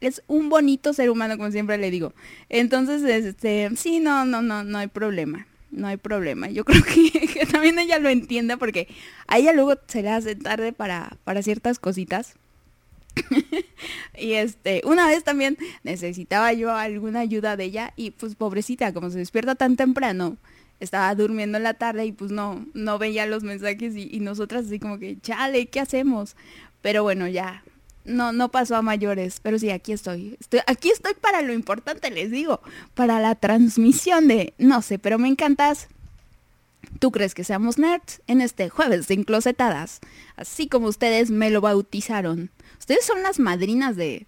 es 0.00 0.22
un 0.26 0.48
bonito 0.48 0.92
ser 0.92 1.08
humano, 1.08 1.36
como 1.36 1.50
siempre 1.52 1.78
le 1.78 1.90
digo. 1.90 2.14
Entonces, 2.48 3.02
este, 3.04 3.70
sí, 3.76 4.00
no, 4.00 4.24
no, 4.24 4.42
no, 4.42 4.64
no 4.64 4.78
hay 4.78 4.88
problema. 4.88 5.46
No 5.70 5.86
hay 5.86 5.96
problema. 5.96 6.50
Yo 6.50 6.64
creo 6.66 6.82
que, 6.82 7.28
que 7.28 7.46
también 7.46 7.78
ella 7.78 7.98
lo 8.00 8.08
entiende 8.08 8.56
porque 8.56 8.88
a 9.28 9.38
ella 9.38 9.52
luego 9.52 9.74
se 9.86 10.02
le 10.02 10.10
hace 10.10 10.34
tarde 10.34 10.72
para, 10.72 11.16
para 11.24 11.42
ciertas 11.42 11.78
cositas. 11.78 12.34
y 14.18 14.32
este, 14.32 14.82
una 14.84 15.06
vez 15.06 15.24
también 15.24 15.58
necesitaba 15.82 16.52
yo 16.52 16.74
alguna 16.74 17.20
ayuda 17.20 17.56
de 17.56 17.64
ella 17.64 17.92
y 17.96 18.12
pues 18.12 18.34
pobrecita, 18.34 18.92
como 18.92 19.10
se 19.10 19.18
despierta 19.18 19.54
tan 19.54 19.76
temprano, 19.76 20.38
estaba 20.80 21.14
durmiendo 21.14 21.58
en 21.58 21.64
la 21.64 21.74
tarde 21.74 22.06
y 22.06 22.12
pues 22.12 22.30
no, 22.30 22.66
no 22.74 22.98
veía 22.98 23.26
los 23.26 23.42
mensajes 23.42 23.94
y, 23.96 24.18
nosotras 24.20 24.66
así 24.66 24.78
como 24.78 24.98
que, 24.98 25.20
chale, 25.20 25.66
¿qué 25.66 25.80
hacemos? 25.80 26.36
Pero 26.80 27.04
bueno, 27.04 27.28
ya, 27.28 27.62
no, 28.04 28.32
no 28.32 28.50
pasó 28.50 28.76
a 28.76 28.82
mayores, 28.82 29.38
pero 29.40 29.58
sí, 29.58 29.70
aquí 29.70 29.92
estoy. 29.92 30.36
estoy. 30.40 30.60
Aquí 30.66 30.90
estoy 30.90 31.14
para 31.14 31.42
lo 31.42 31.52
importante, 31.52 32.10
les 32.10 32.30
digo, 32.30 32.60
para 32.94 33.20
la 33.20 33.36
transmisión 33.36 34.26
de, 34.26 34.54
no 34.58 34.82
sé, 34.82 34.98
pero 34.98 35.18
me 35.18 35.28
encantas. 35.28 35.88
¿Tú 36.98 37.12
crees 37.12 37.34
que 37.34 37.44
seamos 37.44 37.78
nerds? 37.78 38.20
En 38.26 38.40
este 38.40 38.68
jueves 38.68 39.06
de 39.06 39.14
enclosetadas, 39.14 40.00
así 40.36 40.66
como 40.66 40.88
ustedes 40.88 41.30
me 41.30 41.50
lo 41.50 41.60
bautizaron. 41.60 42.50
Ustedes 42.82 43.04
son 43.04 43.22
las 43.22 43.38
madrinas 43.38 43.94
de 43.94 44.26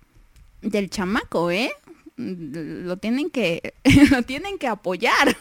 del 0.63 0.89
chamaco, 0.89 1.51
¿eh? 1.51 1.73
Lo 2.15 2.97
tienen 2.99 3.29
que 3.29 3.75
lo 4.13 4.23
tienen 4.23 4.59
que 4.59 4.69
apoyar. 4.69 5.37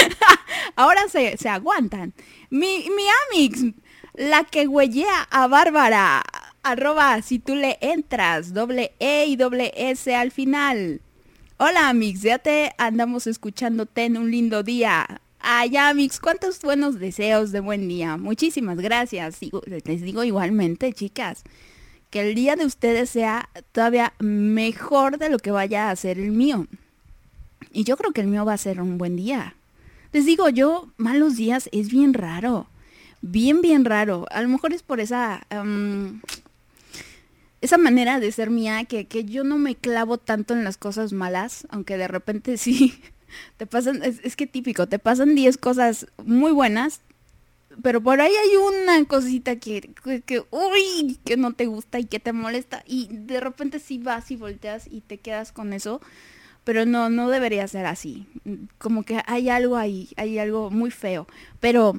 Ahora 0.76 1.08
se, 1.08 1.38
se 1.38 1.48
aguantan. 1.48 2.12
Mi, 2.50 2.86
mi 2.90 3.04
Amix, 3.32 3.64
la 4.12 4.44
que 4.44 4.68
huellea 4.68 5.26
a 5.30 5.46
Bárbara, 5.46 6.22
arroba 6.62 7.22
si 7.22 7.38
tú 7.38 7.54
le 7.54 7.78
entras, 7.80 8.52
doble 8.52 8.92
E 8.98 9.24
y 9.24 9.36
doble 9.36 9.72
S 9.74 10.14
al 10.14 10.30
final. 10.30 11.00
Hola 11.56 11.88
Amix, 11.88 12.20
ya 12.20 12.38
te 12.38 12.74
andamos 12.76 13.26
escuchándote 13.26 14.04
en 14.04 14.18
un 14.18 14.30
lindo 14.30 14.62
día. 14.62 15.22
Ay, 15.40 15.78
Amix, 15.78 16.20
cuántos 16.20 16.60
buenos 16.60 16.98
deseos 16.98 17.52
de 17.52 17.60
buen 17.60 17.88
día. 17.88 18.18
Muchísimas 18.18 18.76
gracias. 18.76 19.38
Les 19.86 20.02
digo 20.02 20.24
igualmente, 20.24 20.92
chicas, 20.92 21.42
que 22.14 22.20
el 22.20 22.36
día 22.36 22.54
de 22.54 22.64
ustedes 22.64 23.10
sea 23.10 23.48
todavía 23.72 24.12
mejor 24.20 25.18
de 25.18 25.28
lo 25.28 25.40
que 25.40 25.50
vaya 25.50 25.90
a 25.90 25.96
ser 25.96 26.20
el 26.20 26.30
mío. 26.30 26.68
Y 27.72 27.82
yo 27.82 27.96
creo 27.96 28.12
que 28.12 28.20
el 28.20 28.28
mío 28.28 28.44
va 28.44 28.52
a 28.52 28.56
ser 28.56 28.80
un 28.80 28.98
buen 28.98 29.16
día. 29.16 29.56
Les 30.12 30.24
digo, 30.24 30.48
yo, 30.48 30.92
malos 30.96 31.34
días 31.34 31.68
es 31.72 31.88
bien 31.88 32.14
raro. 32.14 32.68
Bien, 33.20 33.62
bien 33.62 33.84
raro. 33.84 34.26
A 34.30 34.42
lo 34.42 34.48
mejor 34.48 34.72
es 34.72 34.84
por 34.84 35.00
esa... 35.00 35.44
esa 37.60 37.78
manera 37.78 38.20
de 38.20 38.30
ser 38.30 38.48
mía, 38.48 38.84
que, 38.84 39.06
que 39.06 39.24
yo 39.24 39.42
no 39.42 39.58
me 39.58 39.74
clavo 39.74 40.16
tanto 40.16 40.54
en 40.54 40.62
las 40.62 40.76
cosas 40.76 41.12
malas, 41.12 41.66
aunque 41.68 41.96
de 41.96 42.06
repente 42.06 42.58
sí, 42.58 42.94
te 43.56 43.66
pasan, 43.66 44.04
es, 44.04 44.20
es 44.22 44.36
que 44.36 44.46
típico, 44.46 44.86
te 44.86 45.00
pasan 45.00 45.34
10 45.34 45.58
cosas 45.58 46.06
muy 46.24 46.52
buenas, 46.52 47.00
pero 47.82 48.00
por 48.02 48.20
ahí 48.20 48.32
hay 48.32 48.56
una 48.56 49.04
cosita 49.06 49.56
que, 49.56 49.90
que, 50.26 50.42
uy, 50.50 51.18
que 51.24 51.36
no 51.36 51.52
te 51.52 51.66
gusta 51.66 51.98
y 51.98 52.04
que 52.04 52.20
te 52.20 52.32
molesta, 52.32 52.82
y 52.86 53.08
de 53.10 53.40
repente 53.40 53.78
sí 53.78 53.98
vas 53.98 54.30
y 54.30 54.36
volteas 54.36 54.86
y 54.90 55.00
te 55.00 55.18
quedas 55.18 55.52
con 55.52 55.72
eso, 55.72 56.00
pero 56.64 56.86
no, 56.86 57.10
no 57.10 57.28
debería 57.28 57.66
ser 57.68 57.86
así, 57.86 58.26
como 58.78 59.02
que 59.02 59.20
hay 59.26 59.48
algo 59.48 59.76
ahí, 59.76 60.08
hay 60.16 60.38
algo 60.38 60.70
muy 60.70 60.90
feo, 60.90 61.26
pero 61.60 61.94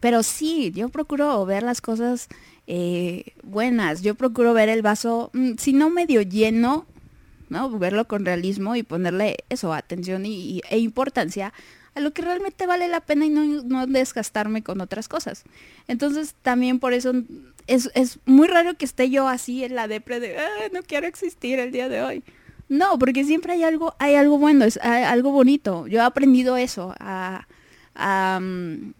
pero 0.00 0.22
sí, 0.22 0.70
yo 0.74 0.88
procuro 0.88 1.44
ver 1.44 1.62
las 1.62 1.80
cosas 1.80 2.28
eh, 2.68 3.32
buenas. 3.42 4.02
Yo 4.02 4.14
procuro 4.14 4.54
ver 4.54 4.68
el 4.68 4.82
vaso, 4.82 5.30
mm, 5.32 5.52
si 5.58 5.72
no 5.72 5.90
medio 5.90 6.22
lleno, 6.22 6.86
¿no? 7.48 7.68
Verlo 7.76 8.06
con 8.06 8.24
realismo 8.24 8.76
y 8.76 8.84
ponerle 8.84 9.38
eso, 9.48 9.72
atención 9.74 10.24
y- 10.26 10.62
e 10.70 10.78
importancia 10.78 11.52
a 11.94 12.00
lo 12.00 12.12
que 12.12 12.22
realmente 12.22 12.66
vale 12.66 12.88
la 12.88 13.00
pena 13.00 13.26
y 13.26 13.30
no, 13.30 13.44
no 13.62 13.86
desgastarme 13.86 14.62
con 14.62 14.80
otras 14.80 15.08
cosas. 15.08 15.44
Entonces 15.88 16.34
también 16.42 16.78
por 16.78 16.92
eso 16.92 17.12
es, 17.66 17.90
es 17.94 18.18
muy 18.26 18.46
raro 18.48 18.74
que 18.74 18.84
esté 18.84 19.10
yo 19.10 19.28
así 19.28 19.64
en 19.64 19.74
la 19.74 19.88
depre 19.88 20.20
de 20.20 20.38
"Ah, 20.38 20.68
no 20.72 20.82
quiero 20.82 21.06
existir 21.06 21.58
el 21.58 21.72
día 21.72 21.88
de 21.88 22.02
hoy. 22.02 22.22
No, 22.68 22.98
porque 23.00 23.24
siempre 23.24 23.54
hay 23.54 23.64
algo, 23.64 23.94
hay 23.98 24.14
algo 24.14 24.38
bueno, 24.38 24.64
es 24.64 24.78
hay 24.82 25.02
algo 25.02 25.32
bonito. 25.32 25.88
Yo 25.88 25.98
he 25.98 26.02
aprendido 26.04 26.56
eso, 26.56 26.94
a, 27.00 27.46
mm, 28.40 28.92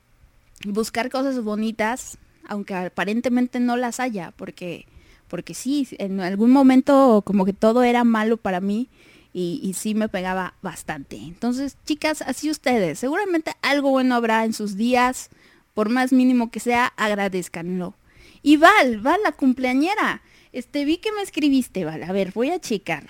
buscar 0.67 1.09
cosas 1.11 1.43
bonitas, 1.43 2.19
aunque 2.49 2.75
aparentemente 2.75 3.61
no 3.61 3.77
las 3.77 4.01
haya, 4.01 4.33
porque, 4.37 4.87
porque 5.29 5.55
sí, 5.55 5.87
en 5.99 6.19
algún 6.21 6.51
momento 6.51 7.23
como 7.25 7.45
que 7.45 7.53
todo 7.53 7.85
era 7.85 8.03
malo 8.03 8.37
para 8.37 8.61
mí 8.61 8.89
y, 9.33 9.75
sí 9.75 9.95
me 9.95 10.09
pegaba 10.09 10.55
bastante. 10.63 11.17
Entonces, 11.17 11.77
chicas, 11.85 12.23
así 12.23 12.51
ustedes, 12.51 12.99
seguramente 12.99 13.53
algo 13.63 13.91
bueno 13.91 14.15
habrá 14.15 14.45
en 14.45 14.53
sus 14.53 14.77
días, 14.77 15.31
por 15.75 15.89
más 15.89 16.13
mínimo 16.13 16.51
que 16.51 16.61
sea, 16.61 16.93
agradezcanlo. 16.97 17.95
Y 18.43 18.57
Val, 18.57 19.01
Val, 19.01 19.21
la 19.23 19.33
cumpleañera, 19.33 20.23
este, 20.53 20.85
vi 20.85 20.97
que 20.97 21.13
me 21.13 21.23
escribiste, 21.23 21.85
Val, 21.85 22.03
a 22.03 22.13
ver, 22.13 22.33
voy 22.33 22.51
a 22.51 22.61
checar. 22.61 23.05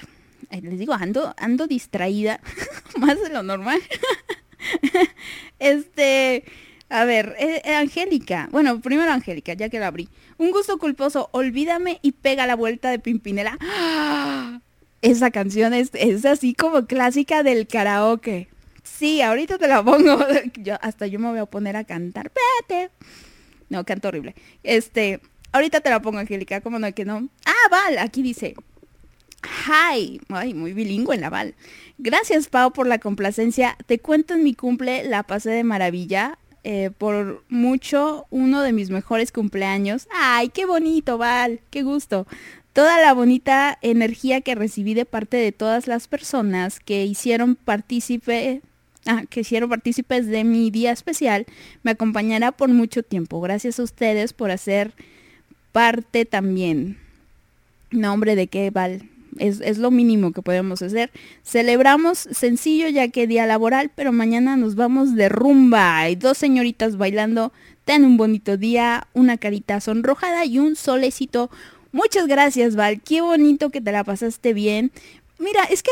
Eh, 0.50 0.60
Les 0.62 0.78
digo, 0.78 0.92
ando, 0.92 1.34
ando 1.38 1.66
distraída, 1.66 2.40
más 2.98 3.20
de 3.20 3.30
lo 3.30 3.42
normal. 3.42 3.80
este, 5.58 6.44
a 6.90 7.04
ver, 7.04 7.36
eh, 7.38 7.62
eh, 7.64 7.74
Angélica. 7.74 8.48
Bueno, 8.50 8.80
primero 8.80 9.10
Angélica, 9.12 9.54
ya 9.54 9.68
que 9.68 9.78
la 9.78 9.86
abrí. 9.86 10.08
Un 10.38 10.50
gusto 10.50 10.76
culposo, 10.78 11.30
olvídame 11.32 12.00
y 12.02 12.12
pega 12.12 12.46
la 12.46 12.56
vuelta 12.56 12.90
de 12.90 12.98
Pimpinela. 12.98 13.56
¡Ah! 13.60 14.60
Esa 15.02 15.30
canción 15.30 15.72
es, 15.72 15.90
es 15.94 16.24
así 16.26 16.54
como 16.54 16.86
clásica 16.86 17.42
del 17.42 17.66
karaoke. 17.66 18.48
Sí, 18.82 19.22
ahorita 19.22 19.58
te 19.58 19.68
la 19.68 19.82
pongo. 19.82 20.18
Yo, 20.62 20.76
hasta 20.82 21.06
yo 21.06 21.18
me 21.18 21.28
voy 21.30 21.38
a 21.38 21.46
poner 21.46 21.76
a 21.76 21.84
cantar. 21.84 22.30
Vete. 22.68 22.90
No, 23.68 23.84
canto 23.84 24.08
horrible. 24.08 24.34
Este, 24.62 25.20
ahorita 25.52 25.80
te 25.80 25.90
la 25.90 26.00
pongo, 26.02 26.18
Angélica, 26.18 26.60
¿cómo 26.60 26.78
no 26.78 26.92
que 26.92 27.04
no? 27.04 27.28
Ah, 27.46 27.68
Val, 27.70 27.98
aquí 27.98 28.22
dice. 28.22 28.54
Hi, 29.68 30.20
ay, 30.28 30.54
muy 30.54 30.72
bilingüe 30.74 31.16
la 31.16 31.30
Val. 31.30 31.54
Gracias, 31.98 32.48
Pau, 32.48 32.72
por 32.72 32.86
la 32.86 32.98
complacencia. 32.98 33.76
Te 33.86 33.98
cuento 33.98 34.34
en 34.34 34.42
mi 34.44 34.54
cumple, 34.54 35.04
la 35.04 35.22
pasé 35.22 35.50
de 35.50 35.64
maravilla. 35.64 36.38
eh, 36.62 36.90
por 36.98 37.42
mucho, 37.48 38.26
uno 38.30 38.60
de 38.60 38.72
mis 38.74 38.90
mejores 38.90 39.32
cumpleaños. 39.32 40.08
Ay, 40.12 40.50
qué 40.50 40.66
bonito, 40.66 41.16
Val, 41.16 41.60
qué 41.70 41.82
gusto. 41.82 42.26
Toda 42.72 43.00
la 43.00 43.12
bonita 43.14 43.78
energía 43.82 44.42
que 44.42 44.54
recibí 44.54 44.94
de 44.94 45.04
parte 45.04 45.36
de 45.36 45.50
todas 45.50 45.88
las 45.88 46.06
personas 46.06 46.78
que 46.78 47.04
hicieron 47.04 47.56
partícipe 47.56 48.62
ah, 49.06 49.24
que 49.28 49.40
hicieron 49.40 49.68
partícipes 49.68 50.26
de 50.28 50.44
mi 50.44 50.70
día 50.70 50.92
especial, 50.92 51.46
me 51.82 51.90
acompañará 51.90 52.52
por 52.52 52.68
mucho 52.68 53.02
tiempo. 53.02 53.40
Gracias 53.40 53.80
a 53.80 53.82
ustedes 53.82 54.32
por 54.32 54.52
hacer 54.52 54.92
parte 55.72 56.24
también. 56.24 56.98
No, 57.90 58.12
hombre, 58.12 58.36
¿de 58.36 58.46
qué, 58.46 58.70
Val? 58.70 59.02
Es, 59.38 59.60
es 59.60 59.78
lo 59.78 59.90
mínimo 59.90 60.32
que 60.32 60.42
podemos 60.42 60.80
hacer. 60.82 61.10
Celebramos 61.42 62.18
sencillo 62.18 62.88
ya 62.88 63.08
que 63.08 63.26
día 63.26 63.46
laboral, 63.46 63.90
pero 63.94 64.12
mañana 64.12 64.56
nos 64.56 64.76
vamos 64.76 65.16
de 65.16 65.28
rumba. 65.28 65.98
Hay 65.98 66.14
dos 66.14 66.38
señoritas 66.38 66.96
bailando. 66.96 67.52
Ten 67.84 68.04
un 68.04 68.16
bonito 68.16 68.56
día, 68.56 69.08
una 69.12 69.38
carita 69.38 69.80
sonrojada 69.80 70.44
y 70.44 70.60
un 70.60 70.76
solecito. 70.76 71.50
Muchas 71.92 72.26
gracias, 72.26 72.76
Val. 72.76 73.00
Qué 73.00 73.20
bonito 73.20 73.70
que 73.70 73.80
te 73.80 73.92
la 73.92 74.04
pasaste 74.04 74.52
bien. 74.52 74.92
Mira, 75.38 75.64
es 75.64 75.82
que 75.82 75.90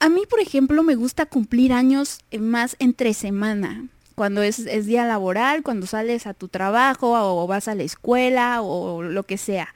a, 0.00 0.08
mí, 0.08 0.22
por 0.28 0.40
ejemplo, 0.40 0.82
me 0.82 0.94
gusta 0.94 1.26
cumplir 1.26 1.72
años 1.72 2.20
eh, 2.30 2.38
más 2.38 2.76
entre 2.78 3.14
semana. 3.14 3.86
Cuando 4.14 4.42
es, 4.42 4.60
es 4.60 4.86
día 4.86 5.04
laboral, 5.04 5.62
cuando 5.62 5.86
sales 5.86 6.26
a 6.26 6.32
tu 6.32 6.48
trabajo 6.48 7.12
o 7.12 7.46
vas 7.46 7.68
a 7.68 7.74
la 7.74 7.82
escuela 7.82 8.62
o 8.62 9.02
lo 9.02 9.24
que 9.24 9.36
sea. 9.36 9.74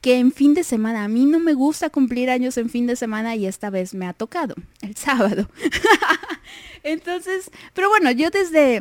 Que 0.00 0.18
en 0.18 0.32
fin 0.32 0.54
de 0.54 0.64
semana, 0.64 1.04
a 1.04 1.08
mí 1.08 1.26
no 1.26 1.38
me 1.38 1.52
gusta 1.52 1.90
cumplir 1.90 2.30
años 2.30 2.56
en 2.56 2.70
fin 2.70 2.86
de 2.86 2.96
semana 2.96 3.36
y 3.36 3.46
esta 3.46 3.68
vez 3.68 3.94
me 3.94 4.06
ha 4.06 4.14
tocado, 4.14 4.54
el 4.80 4.96
sábado. 4.96 5.50
Entonces, 6.82 7.50
pero 7.74 7.90
bueno, 7.90 8.10
yo 8.10 8.30
desde, 8.30 8.80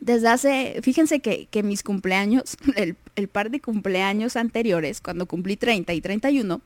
desde 0.00 0.28
hace, 0.28 0.80
fíjense 0.82 1.20
que, 1.20 1.46
que 1.46 1.62
mis 1.62 1.82
cumpleaños, 1.82 2.56
el, 2.76 2.96
el, 3.16 3.28
par 3.28 3.50
de 3.50 3.60
cumpleaños 3.60 4.36
anteriores, 4.36 5.00
cuando 5.00 5.26
cumplí 5.26 5.56
30 5.56 5.92
y 5.92 6.00
31, 6.00 6.60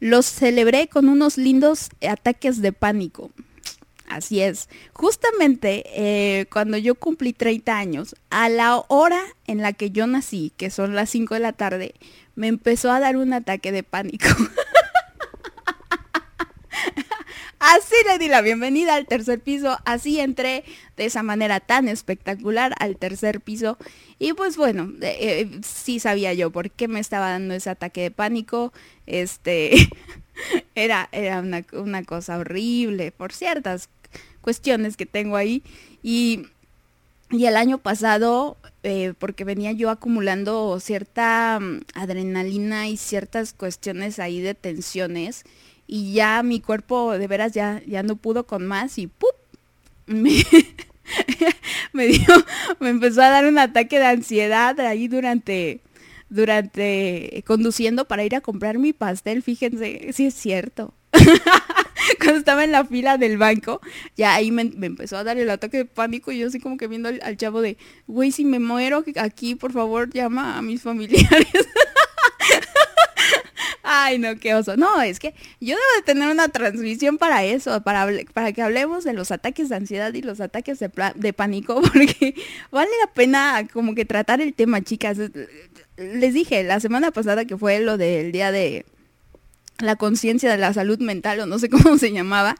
los 0.00 0.26
celebré 0.26 0.88
con 0.88 1.08
unos 1.08 1.38
lindos 1.38 1.88
ataques 2.06 2.60
de 2.60 2.72
pánico. 2.72 3.30
Así 4.10 4.40
es. 4.40 4.68
Justamente 4.92 5.84
eh, 5.94 6.46
cuando 6.52 6.76
yo 6.76 6.96
cumplí 6.96 7.32
30 7.32 7.78
años, 7.78 8.16
a 8.28 8.48
la 8.48 8.82
hora 8.88 9.22
en 9.46 9.58
la 9.58 9.72
que 9.72 9.92
yo 9.92 10.08
nací, 10.08 10.52
que 10.56 10.70
son 10.70 10.96
las 10.96 11.10
5 11.10 11.34
de 11.34 11.40
la 11.40 11.52
tarde, 11.52 11.94
me 12.34 12.48
empezó 12.48 12.90
a 12.90 12.98
dar 12.98 13.16
un 13.16 13.32
ataque 13.32 13.70
de 13.70 13.84
pánico. 13.84 14.26
Así 17.60 17.94
le 18.06 18.16
di 18.18 18.28
la 18.28 18.40
bienvenida 18.40 18.94
al 18.94 19.06
tercer 19.06 19.38
piso, 19.38 19.76
así 19.84 20.18
entré 20.18 20.64
de 20.96 21.04
esa 21.04 21.22
manera 21.22 21.60
tan 21.60 21.88
espectacular 21.88 22.74
al 22.78 22.96
tercer 22.96 23.42
piso. 23.42 23.76
Y 24.18 24.32
pues 24.32 24.56
bueno, 24.56 24.90
eh, 25.02 25.18
eh, 25.20 25.60
sí 25.62 26.00
sabía 26.00 26.32
yo 26.32 26.50
por 26.50 26.70
qué 26.70 26.88
me 26.88 27.00
estaba 27.00 27.28
dando 27.28 27.52
ese 27.52 27.68
ataque 27.68 28.00
de 28.00 28.10
pánico. 28.10 28.72
Este 29.06 29.90
era, 30.74 31.10
era 31.12 31.40
una, 31.40 31.62
una 31.74 32.02
cosa 32.02 32.38
horrible 32.38 33.12
por 33.12 33.34
ciertas 33.34 33.90
cuestiones 34.40 34.96
que 34.96 35.04
tengo 35.04 35.36
ahí. 35.36 35.62
Y, 36.02 36.46
y 37.30 37.44
el 37.44 37.56
año 37.56 37.76
pasado, 37.76 38.56
eh, 38.84 39.12
porque 39.18 39.44
venía 39.44 39.72
yo 39.72 39.90
acumulando 39.90 40.80
cierta 40.80 41.58
um, 41.60 41.82
adrenalina 41.94 42.88
y 42.88 42.96
ciertas 42.96 43.52
cuestiones 43.52 44.18
ahí 44.18 44.40
de 44.40 44.54
tensiones, 44.54 45.44
y 45.92 46.12
ya 46.12 46.44
mi 46.44 46.60
cuerpo 46.60 47.18
de 47.18 47.26
veras 47.26 47.50
ya, 47.50 47.82
ya 47.84 48.04
no 48.04 48.14
pudo 48.14 48.46
con 48.46 48.64
más 48.64 48.96
y 48.96 49.08
¡pup! 49.08 49.34
Me, 50.06 50.30
me 51.92 52.06
dio, 52.06 52.32
me 52.78 52.90
empezó 52.90 53.22
a 53.22 53.30
dar 53.30 53.44
un 53.44 53.58
ataque 53.58 53.98
de 53.98 54.06
ansiedad 54.06 54.78
ahí 54.78 55.08
durante, 55.08 55.80
durante 56.28 57.42
conduciendo 57.44 58.04
para 58.04 58.22
ir 58.22 58.36
a 58.36 58.40
comprar 58.40 58.78
mi 58.78 58.92
pastel, 58.92 59.42
fíjense, 59.42 60.12
sí 60.12 60.26
es 60.26 60.34
cierto. 60.34 60.94
Cuando 62.20 62.38
estaba 62.38 62.62
en 62.62 62.70
la 62.70 62.84
fila 62.84 63.18
del 63.18 63.36
banco, 63.36 63.80
ya 64.16 64.36
ahí 64.36 64.52
me, 64.52 64.66
me, 64.66 64.86
empezó 64.86 65.16
a 65.16 65.24
dar 65.24 65.38
el 65.38 65.50
ataque 65.50 65.78
de 65.78 65.84
pánico 65.86 66.30
y 66.30 66.38
yo 66.38 66.46
así 66.46 66.60
como 66.60 66.76
que 66.76 66.86
viendo 66.86 67.08
al, 67.08 67.18
al 67.24 67.36
chavo 67.36 67.62
de, 67.62 67.78
güey, 68.06 68.30
si 68.30 68.44
me 68.44 68.60
muero 68.60 69.04
aquí, 69.16 69.56
por 69.56 69.72
favor, 69.72 70.08
llama 70.08 70.56
a 70.56 70.62
mis 70.62 70.82
familiares. 70.82 71.48
Ay, 73.92 74.20
no, 74.20 74.38
qué 74.38 74.54
oso. 74.54 74.76
No, 74.76 75.02
es 75.02 75.18
que 75.18 75.34
yo 75.60 75.74
debo 75.74 75.96
de 75.96 76.02
tener 76.04 76.28
una 76.30 76.46
transmisión 76.48 77.18
para 77.18 77.42
eso, 77.42 77.82
para, 77.82 78.06
para 78.32 78.52
que 78.52 78.62
hablemos 78.62 79.02
de 79.02 79.12
los 79.14 79.32
ataques 79.32 79.68
de 79.68 79.74
ansiedad 79.74 80.14
y 80.14 80.22
los 80.22 80.40
ataques 80.40 80.78
de, 80.78 80.92
de 81.16 81.32
pánico, 81.32 81.82
porque 81.92 82.36
vale 82.70 82.90
la 83.04 83.12
pena 83.12 83.66
como 83.72 83.96
que 83.96 84.04
tratar 84.04 84.40
el 84.40 84.54
tema, 84.54 84.80
chicas. 84.80 85.18
Les 85.96 86.34
dije 86.34 86.62
la 86.62 86.78
semana 86.78 87.10
pasada 87.10 87.46
que 87.46 87.58
fue 87.58 87.80
lo 87.80 87.98
del 87.98 88.30
día 88.30 88.52
de 88.52 88.86
la 89.80 89.96
conciencia 89.96 90.50
de 90.50 90.58
la 90.58 90.72
salud 90.72 90.98
mental 90.98 91.40
o 91.40 91.46
no 91.46 91.58
sé 91.58 91.68
cómo 91.70 91.98
se 91.98 92.12
llamaba, 92.12 92.56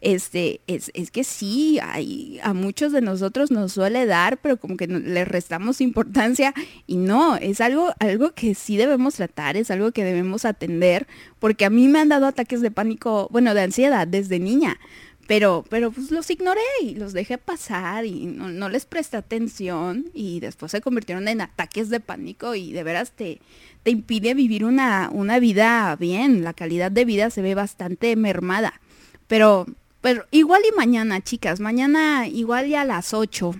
este, 0.00 0.60
es, 0.66 0.90
es, 0.94 1.10
que 1.10 1.22
sí, 1.22 1.78
hay, 1.80 2.40
a 2.42 2.54
muchos 2.54 2.92
de 2.92 3.00
nosotros 3.00 3.50
nos 3.50 3.72
suele 3.72 4.04
dar, 4.04 4.38
pero 4.38 4.56
como 4.56 4.76
que 4.76 4.88
le 4.88 5.24
restamos 5.24 5.80
importancia 5.80 6.54
y 6.86 6.96
no, 6.96 7.36
es 7.36 7.60
algo, 7.60 7.92
algo 8.00 8.32
que 8.32 8.54
sí 8.54 8.76
debemos 8.76 9.14
tratar, 9.14 9.56
es 9.56 9.70
algo 9.70 9.92
que 9.92 10.04
debemos 10.04 10.44
atender, 10.44 11.06
porque 11.38 11.64
a 11.64 11.70
mí 11.70 11.86
me 11.86 12.00
han 12.00 12.08
dado 12.08 12.26
ataques 12.26 12.60
de 12.60 12.70
pánico, 12.70 13.28
bueno, 13.30 13.54
de 13.54 13.62
ansiedad 13.62 14.06
desde 14.08 14.40
niña. 14.40 14.78
Pero, 15.26 15.64
pero 15.70 15.92
pues 15.92 16.10
los 16.10 16.28
ignoré 16.30 16.60
y 16.82 16.94
los 16.94 17.12
dejé 17.12 17.38
pasar 17.38 18.04
y 18.04 18.26
no, 18.26 18.48
no 18.48 18.68
les 18.68 18.86
presté 18.86 19.16
atención 19.16 20.06
y 20.12 20.40
después 20.40 20.72
se 20.72 20.80
convirtieron 20.80 21.28
en 21.28 21.40
ataques 21.40 21.88
de 21.90 22.00
pánico 22.00 22.54
y 22.54 22.72
de 22.72 22.82
veras 22.82 23.12
te, 23.12 23.40
te 23.82 23.90
impide 23.90 24.34
vivir 24.34 24.64
una, 24.64 25.10
una 25.12 25.38
vida 25.38 25.94
bien, 25.96 26.42
la 26.42 26.52
calidad 26.52 26.90
de 26.90 27.04
vida 27.04 27.30
se 27.30 27.40
ve 27.40 27.54
bastante 27.54 28.16
mermada. 28.16 28.80
Pero, 29.28 29.66
pero 30.00 30.26
igual 30.32 30.62
y 30.68 30.76
mañana, 30.76 31.20
chicas, 31.20 31.60
mañana 31.60 32.26
igual 32.26 32.66
y 32.66 32.74
a 32.74 32.84
las 32.84 33.14
8 33.14 33.54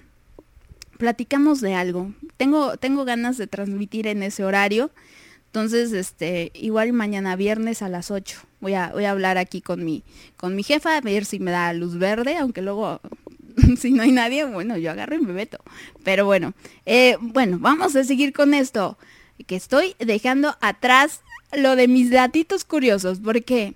platicamos 1.02 1.60
de 1.60 1.74
algo. 1.74 2.12
Tengo, 2.36 2.76
tengo 2.76 3.04
ganas 3.04 3.36
de 3.36 3.48
transmitir 3.48 4.06
en 4.06 4.22
ese 4.22 4.44
horario. 4.44 4.92
Entonces, 5.52 5.92
este, 5.92 6.50
igual 6.54 6.94
mañana 6.94 7.36
viernes 7.36 7.82
a 7.82 7.90
las 7.90 8.10
8 8.10 8.40
voy 8.62 8.72
a, 8.72 8.88
voy 8.88 9.04
a 9.04 9.10
hablar 9.10 9.36
aquí 9.36 9.60
con 9.60 9.84
mi, 9.84 10.02
con 10.38 10.56
mi 10.56 10.62
jefa, 10.62 10.96
a 10.96 11.00
ver 11.02 11.26
si 11.26 11.40
me 11.40 11.50
da 11.50 11.74
luz 11.74 11.98
verde, 11.98 12.38
aunque 12.38 12.62
luego 12.62 13.02
si 13.76 13.90
no 13.90 14.02
hay 14.02 14.12
nadie, 14.12 14.46
bueno, 14.46 14.78
yo 14.78 14.90
agarro 14.90 15.16
y 15.16 15.20
me 15.20 15.34
meto. 15.34 15.58
Pero 16.04 16.24
bueno, 16.24 16.54
eh, 16.86 17.18
bueno, 17.20 17.58
vamos 17.60 17.94
a 17.96 18.04
seguir 18.04 18.32
con 18.32 18.54
esto 18.54 18.96
que 19.46 19.56
estoy 19.56 19.94
dejando 19.98 20.56
atrás 20.62 21.20
lo 21.52 21.76
de 21.76 21.86
mis 21.86 22.10
datitos 22.10 22.64
curiosos, 22.64 23.18
porque, 23.22 23.74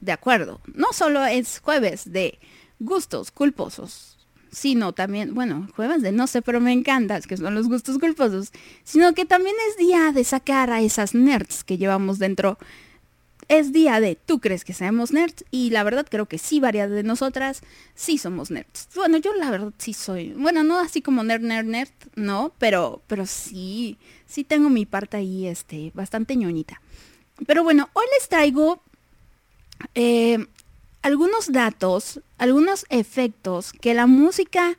de 0.00 0.10
acuerdo, 0.10 0.60
no 0.74 0.92
solo 0.92 1.24
es 1.24 1.60
jueves 1.60 2.10
de 2.10 2.40
gustos 2.80 3.30
culposos, 3.30 4.13
sino 4.54 4.92
también, 4.92 5.34
bueno, 5.34 5.68
jueves 5.74 6.02
de 6.02 6.12
no 6.12 6.26
sé, 6.26 6.40
pero 6.40 6.60
me 6.60 6.72
encanta, 6.72 7.20
que 7.20 7.36
son 7.36 7.54
los 7.54 7.68
gustos 7.68 7.98
culposos, 7.98 8.52
sino 8.84 9.12
que 9.12 9.24
también 9.24 9.56
es 9.68 9.76
día 9.76 10.12
de 10.12 10.24
sacar 10.24 10.70
a 10.70 10.80
esas 10.80 11.14
nerds 11.14 11.64
que 11.64 11.76
llevamos 11.76 12.18
dentro. 12.18 12.58
Es 13.48 13.72
día 13.72 14.00
de 14.00 14.14
tú 14.16 14.40
crees 14.40 14.64
que 14.64 14.72
seamos 14.72 15.12
nerds 15.12 15.44
y 15.50 15.68
la 15.68 15.82
verdad 15.82 16.06
creo 16.08 16.26
que 16.26 16.38
sí, 16.38 16.60
varias 16.60 16.88
de 16.90 17.02
nosotras 17.02 17.60
sí 17.94 18.16
somos 18.16 18.50
nerds. 18.50 18.88
Bueno, 18.94 19.18
yo 19.18 19.34
la 19.34 19.50
verdad 19.50 19.72
sí 19.76 19.92
soy, 19.92 20.32
bueno, 20.32 20.64
no 20.64 20.78
así 20.78 21.02
como 21.02 21.22
nerd, 21.24 21.42
nerd, 21.42 21.66
nerd, 21.66 21.90
no, 22.14 22.52
pero, 22.58 23.02
pero 23.06 23.26
sí, 23.26 23.98
sí 24.26 24.44
tengo 24.44 24.70
mi 24.70 24.86
parte 24.86 25.18
ahí, 25.18 25.46
este, 25.46 25.90
bastante 25.94 26.36
ñoñita. 26.36 26.80
Pero 27.46 27.64
bueno, 27.64 27.90
hoy 27.92 28.06
les 28.18 28.28
traigo 28.28 28.80
eh, 29.94 30.46
algunos 31.04 31.52
datos, 31.52 32.20
algunos 32.38 32.86
efectos 32.88 33.74
que 33.74 33.92
la 33.92 34.06
música 34.06 34.78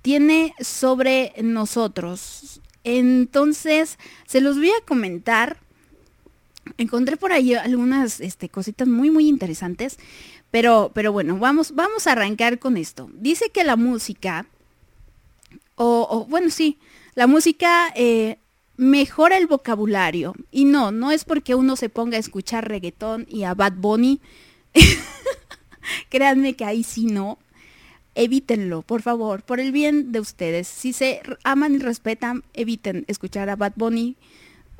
tiene 0.00 0.54
sobre 0.58 1.34
nosotros. 1.42 2.62
Entonces, 2.82 3.98
se 4.26 4.40
los 4.40 4.56
voy 4.56 4.70
a 4.70 4.84
comentar. 4.86 5.58
Encontré 6.78 7.18
por 7.18 7.32
ahí 7.32 7.52
algunas 7.52 8.20
este, 8.20 8.48
cositas 8.48 8.88
muy, 8.88 9.10
muy 9.10 9.28
interesantes. 9.28 9.98
Pero, 10.50 10.92
pero 10.94 11.12
bueno, 11.12 11.36
vamos, 11.38 11.74
vamos 11.74 12.06
a 12.06 12.12
arrancar 12.12 12.58
con 12.58 12.78
esto. 12.78 13.10
Dice 13.12 13.50
que 13.50 13.62
la 13.62 13.76
música, 13.76 14.46
o, 15.74 16.24
bueno, 16.26 16.48
sí, 16.48 16.78
la 17.14 17.26
música 17.26 17.92
eh, 17.94 18.38
mejora 18.78 19.36
el 19.36 19.46
vocabulario. 19.46 20.32
Y 20.50 20.64
no, 20.64 20.90
no 20.90 21.12
es 21.12 21.26
porque 21.26 21.54
uno 21.54 21.76
se 21.76 21.90
ponga 21.90 22.16
a 22.16 22.20
escuchar 22.20 22.66
reggaetón 22.66 23.26
y 23.28 23.42
a 23.42 23.52
Bad 23.52 23.74
Bunny. 23.74 24.22
Créanme 26.08 26.54
que 26.54 26.64
ahí 26.64 26.82
sí 26.82 27.06
no. 27.06 27.38
Evítenlo, 28.14 28.82
por 28.82 29.02
favor, 29.02 29.42
por 29.42 29.60
el 29.60 29.72
bien 29.72 30.12
de 30.12 30.20
ustedes. 30.20 30.68
Si 30.68 30.92
se 30.92 31.20
aman 31.44 31.74
y 31.74 31.78
respetan, 31.78 32.44
eviten 32.54 33.04
escuchar 33.08 33.50
a 33.50 33.56
Bad 33.56 33.74
Bunny. 33.76 34.16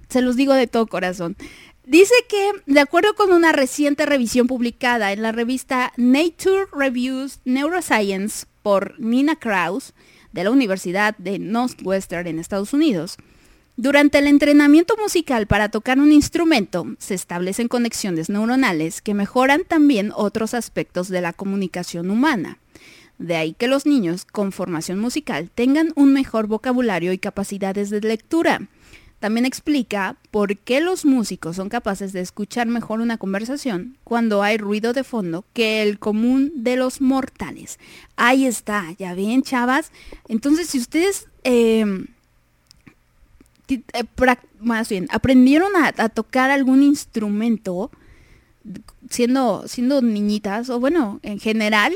Se 0.09 0.23
los 0.23 0.37
digo 0.37 0.55
de 0.55 0.67
todo 0.67 0.87
corazón. 0.87 1.37
Dice 1.85 2.15
que, 2.29 2.51
de 2.67 2.81
acuerdo 2.81 3.15
con 3.15 3.33
una 3.33 3.53
reciente 3.53 4.07
revisión 4.07 4.47
publicada 4.47 5.13
en 5.13 5.23
la 5.23 5.33
revista 5.33 5.93
Nature 5.97 6.67
Reviews 6.73 7.41
Neuroscience 7.45 8.47
por 8.63 8.99
Nina 8.99 9.37
Kraus, 9.37 9.93
de 10.33 10.45
la 10.45 10.51
Universidad 10.51 11.17
de 11.17 11.39
Northwestern 11.39 12.27
en 12.27 12.39
Estados 12.39 12.73
Unidos, 12.73 13.17
durante 13.79 14.18
el 14.18 14.27
entrenamiento 14.27 14.97
musical 14.97 15.47
para 15.47 15.68
tocar 15.68 15.99
un 15.99 16.11
instrumento, 16.11 16.87
se 16.99 17.12
establecen 17.12 17.68
conexiones 17.68 18.31
neuronales 18.31 19.03
que 19.03 19.12
mejoran 19.12 19.64
también 19.68 20.12
otros 20.14 20.55
aspectos 20.55 21.09
de 21.09 21.20
la 21.20 21.35
comunicación 21.35 22.11
humana. 22.11 22.59
De 23.18 23.37
ahí 23.37 23.53
que 23.53 23.68
los 23.68 23.85
niños 23.85 24.24
con 24.24 24.51
formación 24.53 24.99
musical 24.99 25.51
tengan 25.55 25.93
un 25.95 26.14
mejor 26.14 26.47
vocabulario 26.47 27.12
y 27.12 27.18
capacidades 27.18 27.91
de 27.91 28.01
lectura. 28.01 28.66
También 29.20 29.45
explica 29.45 30.16
por 30.31 30.57
qué 30.57 30.81
los 30.81 31.05
músicos 31.05 31.57
son 31.57 31.68
capaces 31.68 32.14
de 32.14 32.20
escuchar 32.20 32.68
mejor 32.68 33.01
una 33.01 33.18
conversación 33.18 33.99
cuando 34.05 34.43
hay 34.43 34.57
ruido 34.57 34.95
de 34.95 35.05
fondo 35.05 35.45
que 35.53 35.83
el 35.83 35.99
común 35.99 36.51
de 36.55 36.77
los 36.77 37.03
mortales. 37.03 37.79
Ahí 38.16 38.47
está, 38.47 38.95
ya 38.99 39.14
ven, 39.14 39.43
chavas. 39.43 39.93
Entonces, 40.29 40.68
si 40.68 40.79
ustedes 40.79 41.29
eh, 41.45 42.07
más 44.61 44.89
bien 44.89 45.07
aprendieron 45.11 45.75
a, 45.77 45.93
a 45.97 46.09
tocar 46.09 46.51
algún 46.51 46.83
instrumento 46.83 47.91
siendo, 49.11 49.64
siendo 49.69 50.03
niñitas, 50.03 50.71
o 50.71 50.81
bueno, 50.81 51.21
en 51.23 51.39
general, 51.39 51.95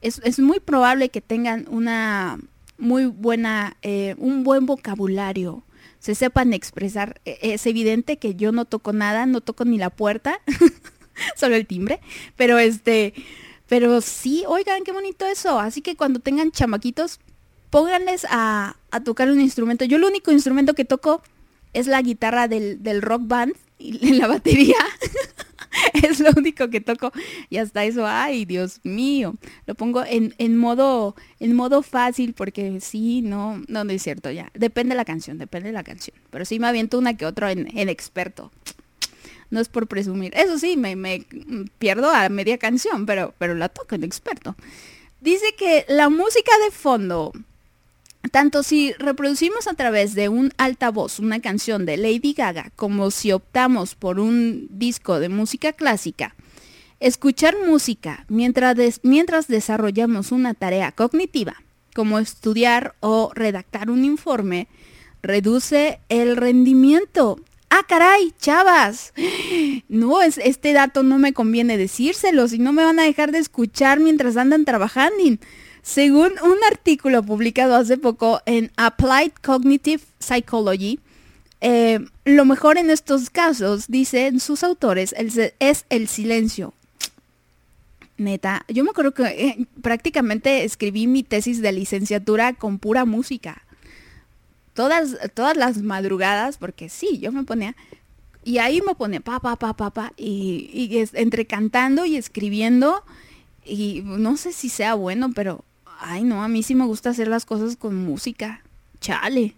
es, 0.00 0.20
es 0.24 0.38
muy 0.38 0.60
probable 0.60 1.08
que 1.08 1.20
tengan 1.20 1.66
una 1.68 2.38
muy 2.78 3.06
buena, 3.06 3.76
eh, 3.82 4.14
un 4.18 4.42
buen 4.44 4.66
vocabulario, 4.66 5.62
se 6.00 6.14
sepan 6.14 6.52
expresar. 6.52 7.20
E- 7.24 7.38
Es 7.42 7.66
evidente 7.66 8.16
que 8.18 8.34
yo 8.34 8.52
no 8.52 8.64
toco 8.64 8.92
nada, 8.92 9.26
no 9.26 9.40
toco 9.40 9.64
ni 9.64 9.78
la 9.78 9.90
puerta, 9.90 10.40
solo 11.36 11.54
el 11.54 11.66
timbre, 11.66 12.00
pero 12.36 12.58
este, 12.58 13.14
pero 13.68 14.00
sí, 14.00 14.44
oigan, 14.46 14.82
qué 14.84 14.92
bonito 14.92 15.24
eso. 15.26 15.58
Así 15.60 15.80
que 15.82 15.96
cuando 15.96 16.18
tengan 16.20 16.50
chamaquitos, 16.50 17.20
pónganles 17.74 18.24
a, 18.30 18.76
tocar 19.04 19.28
un 19.32 19.40
instrumento. 19.40 19.84
Yo 19.84 19.96
el 19.96 20.04
único 20.04 20.30
instrumento 20.30 20.74
que 20.74 20.84
toco 20.84 21.22
es 21.72 21.88
la 21.88 22.00
guitarra 22.02 22.46
del, 22.46 23.02
rock 23.02 23.22
band 23.26 23.52
y 23.80 24.12
la 24.12 24.28
batería. 24.28 24.76
es 25.92 26.20
lo 26.20 26.30
único 26.36 26.70
que 26.70 26.80
toco 26.80 27.10
y 27.50 27.56
hasta 27.56 27.84
eso, 27.84 28.06
ay 28.06 28.44
Dios 28.44 28.78
mío, 28.84 29.34
lo 29.66 29.74
pongo 29.74 30.04
en, 30.04 30.32
en 30.38 30.56
modo 30.56 31.16
en 31.40 31.56
modo 31.56 31.82
fácil 31.82 32.32
porque 32.32 32.80
sí, 32.80 33.22
no, 33.22 33.60
no, 33.66 33.82
no 33.82 33.90
es 33.90 34.00
cierto 34.00 34.30
ya, 34.30 34.52
depende 34.54 34.94
de 34.94 34.98
la 34.98 35.04
canción, 35.04 35.36
depende 35.36 35.70
de 35.70 35.72
la 35.72 35.82
canción, 35.82 36.16
pero 36.30 36.44
sí 36.44 36.60
me 36.60 36.68
aviento 36.68 36.96
una 36.96 37.16
que 37.16 37.26
otra 37.26 37.50
en, 37.50 37.76
en 37.76 37.88
experto, 37.88 38.52
no 39.50 39.58
es 39.58 39.68
por 39.68 39.88
presumir, 39.88 40.32
eso 40.36 40.60
sí, 40.60 40.76
me, 40.76 40.94
me 40.94 41.26
pierdo 41.80 42.08
a 42.08 42.28
media 42.28 42.56
canción, 42.56 43.04
pero, 43.04 43.34
pero 43.38 43.56
la 43.56 43.68
toco 43.68 43.96
en 43.96 44.04
experto. 44.04 44.54
Dice 45.20 45.56
que 45.58 45.86
la 45.88 46.08
música 46.08 46.52
de 46.66 46.70
fondo 46.70 47.32
tanto 48.34 48.64
si 48.64 48.92
reproducimos 48.94 49.68
a 49.68 49.74
través 49.74 50.16
de 50.16 50.28
un 50.28 50.52
altavoz 50.56 51.20
una 51.20 51.40
canción 51.40 51.86
de 51.86 51.96
Lady 51.96 52.32
Gaga 52.32 52.72
como 52.74 53.12
si 53.12 53.30
optamos 53.30 53.94
por 53.94 54.18
un 54.18 54.66
disco 54.70 55.20
de 55.20 55.28
música 55.28 55.72
clásica, 55.72 56.34
escuchar 56.98 57.54
música 57.64 58.24
mientras, 58.26 58.98
mientras 59.04 59.46
desarrollamos 59.46 60.32
una 60.32 60.52
tarea 60.52 60.90
cognitiva, 60.90 61.62
como 61.94 62.18
estudiar 62.18 62.96
o 62.98 63.30
redactar 63.36 63.88
un 63.88 64.04
informe, 64.04 64.66
reduce 65.22 66.00
el 66.08 66.36
rendimiento. 66.36 67.38
Ah, 67.70 67.84
caray, 67.86 68.32
chavas. 68.40 69.12
No, 69.88 70.22
es, 70.22 70.38
este 70.38 70.72
dato 70.72 71.04
no 71.04 71.18
me 71.18 71.32
conviene 71.34 71.78
decírselo, 71.78 72.48
si 72.48 72.58
no 72.58 72.72
me 72.72 72.82
van 72.82 72.98
a 72.98 73.04
dejar 73.04 73.30
de 73.30 73.38
escuchar 73.38 74.00
mientras 74.00 74.36
andan 74.36 74.64
trabajando. 74.64 75.38
Según 75.84 76.32
un 76.42 76.56
artículo 76.66 77.22
publicado 77.22 77.76
hace 77.76 77.98
poco 77.98 78.40
en 78.46 78.72
Applied 78.78 79.32
Cognitive 79.42 80.02
Psychology, 80.18 80.98
eh, 81.60 82.00
lo 82.24 82.46
mejor 82.46 82.78
en 82.78 82.88
estos 82.88 83.28
casos, 83.28 83.84
dicen 83.88 84.40
sus 84.40 84.64
autores, 84.64 85.14
es 85.18 85.84
el 85.90 86.08
silencio. 86.08 86.72
Neta, 88.16 88.64
yo 88.68 88.82
me 88.82 88.90
acuerdo 88.92 89.12
que 89.12 89.24
eh, 89.24 89.66
prácticamente 89.82 90.64
escribí 90.64 91.06
mi 91.06 91.22
tesis 91.22 91.60
de 91.60 91.72
licenciatura 91.72 92.54
con 92.54 92.78
pura 92.78 93.04
música. 93.04 93.60
Todas, 94.72 95.18
todas 95.34 95.54
las 95.54 95.82
madrugadas, 95.82 96.56
porque 96.56 96.88
sí, 96.88 97.18
yo 97.18 97.30
me 97.30 97.44
ponía, 97.44 97.76
y 98.42 98.56
ahí 98.56 98.80
me 98.80 98.94
ponía 98.94 99.20
pa, 99.20 99.38
pa, 99.38 99.56
pa, 99.56 99.74
pa, 99.74 99.90
pa, 99.90 100.14
y, 100.16 101.06
entre 101.12 101.44
cantando 101.44 102.06
y 102.06 102.16
escribiendo, 102.16 103.04
y 103.66 104.00
no 104.02 104.38
sé 104.38 104.54
si 104.54 104.70
sea 104.70 104.94
bueno, 104.94 105.32
pero, 105.34 105.62
ay 106.04 106.24
no, 106.24 106.42
a 106.42 106.48
mí 106.48 106.62
sí 106.62 106.74
me 106.74 106.84
gusta 106.84 107.10
hacer 107.10 107.28
las 107.28 107.46
cosas 107.46 107.76
con 107.76 107.96
música. 107.96 108.62
Chale. 109.00 109.54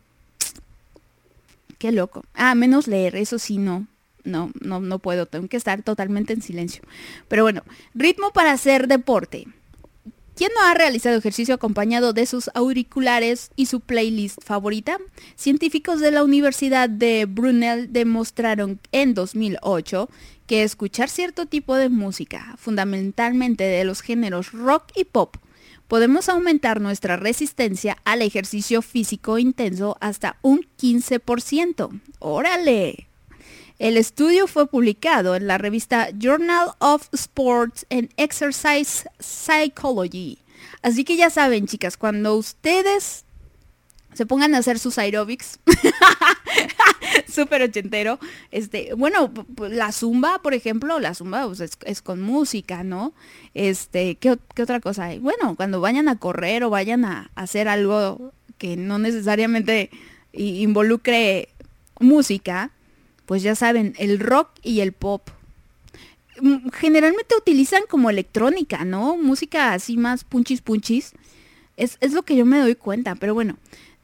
Qué 1.78 1.92
loco. 1.92 2.24
Ah, 2.34 2.54
menos 2.54 2.86
leer, 2.86 3.16
eso 3.16 3.38
sí 3.38 3.58
no. 3.58 3.86
No, 4.24 4.50
no, 4.60 4.80
no 4.80 4.98
puedo, 4.98 5.26
tengo 5.26 5.48
que 5.48 5.56
estar 5.56 5.82
totalmente 5.82 6.32
en 6.32 6.42
silencio. 6.42 6.82
Pero 7.28 7.44
bueno, 7.44 7.62
ritmo 7.94 8.32
para 8.32 8.52
hacer 8.52 8.88
deporte. 8.88 9.46
¿Quién 10.34 10.50
no 10.54 10.66
ha 10.66 10.74
realizado 10.74 11.16
ejercicio 11.16 11.54
acompañado 11.54 12.12
de 12.12 12.26
sus 12.26 12.50
auriculares 12.54 13.50
y 13.56 13.66
su 13.66 13.80
playlist 13.80 14.38
favorita? 14.42 14.98
Científicos 15.34 16.00
de 16.00 16.10
la 16.10 16.24
Universidad 16.24 16.90
de 16.90 17.24
Brunel 17.24 17.92
demostraron 17.92 18.78
en 18.92 19.14
2008 19.14 20.10
que 20.46 20.62
escuchar 20.62 21.08
cierto 21.08 21.46
tipo 21.46 21.74
de 21.74 21.88
música, 21.88 22.54
fundamentalmente 22.58 23.64
de 23.64 23.84
los 23.84 24.02
géneros 24.02 24.52
rock 24.52 24.84
y 24.94 25.04
pop, 25.04 25.36
podemos 25.88 26.28
aumentar 26.28 26.80
nuestra 26.80 27.16
resistencia 27.16 27.96
al 28.04 28.22
ejercicio 28.22 28.82
físico 28.82 29.38
intenso 29.38 29.96
hasta 30.00 30.36
un 30.42 30.66
15%. 30.80 32.00
¡Órale! 32.18 33.08
El 33.78 33.98
estudio 33.98 34.46
fue 34.46 34.66
publicado 34.66 35.36
en 35.36 35.46
la 35.46 35.58
revista 35.58 36.08
Journal 36.18 36.70
of 36.78 37.08
Sports 37.12 37.86
and 37.90 38.10
Exercise 38.16 39.08
Psychology. 39.18 40.38
Así 40.82 41.04
que 41.04 41.16
ya 41.16 41.28
saben, 41.28 41.66
chicas, 41.66 41.96
cuando 41.96 42.36
ustedes 42.36 43.24
se 44.14 44.24
pongan 44.24 44.54
a 44.54 44.58
hacer 44.58 44.78
sus 44.78 44.96
aerobics, 44.96 45.58
súper 47.28 47.62
ochentero, 47.62 48.18
este, 48.50 48.94
bueno, 48.94 49.32
la 49.58 49.92
zumba, 49.92 50.40
por 50.42 50.54
ejemplo, 50.54 51.00
la 51.00 51.14
zumba 51.14 51.46
pues, 51.46 51.60
es, 51.60 51.78
es 51.84 52.02
con 52.02 52.20
música, 52.20 52.84
¿no? 52.84 53.12
Este, 53.54 54.16
¿qué, 54.16 54.38
qué 54.54 54.62
otra 54.62 54.80
cosa 54.80 55.06
hay? 55.06 55.18
Bueno, 55.18 55.56
cuando 55.56 55.80
vayan 55.80 56.08
a 56.08 56.18
correr 56.18 56.64
o 56.64 56.70
vayan 56.70 57.04
a 57.04 57.30
hacer 57.34 57.68
algo 57.68 58.32
que 58.58 58.76
no 58.76 58.98
necesariamente 58.98 59.90
involucre 60.32 61.48
música, 62.00 62.70
pues 63.26 63.42
ya 63.42 63.54
saben, 63.54 63.94
el 63.98 64.20
rock 64.20 64.50
y 64.62 64.80
el 64.80 64.92
pop. 64.92 65.28
Mm, 66.40 66.68
Generalmente 66.70 67.34
utilizan 67.36 67.82
como 67.88 68.10
electrónica, 68.10 68.84
¿no? 68.84 69.16
Música 69.16 69.72
así 69.72 69.96
más 69.96 70.24
punchis 70.24 70.60
punchis. 70.60 71.12
Es, 71.76 71.98
es 72.00 72.12
lo 72.12 72.22
que 72.22 72.36
yo 72.36 72.46
me 72.46 72.58
doy 72.60 72.74
cuenta, 72.74 73.14
pero 73.16 73.34
bueno. 73.34 73.56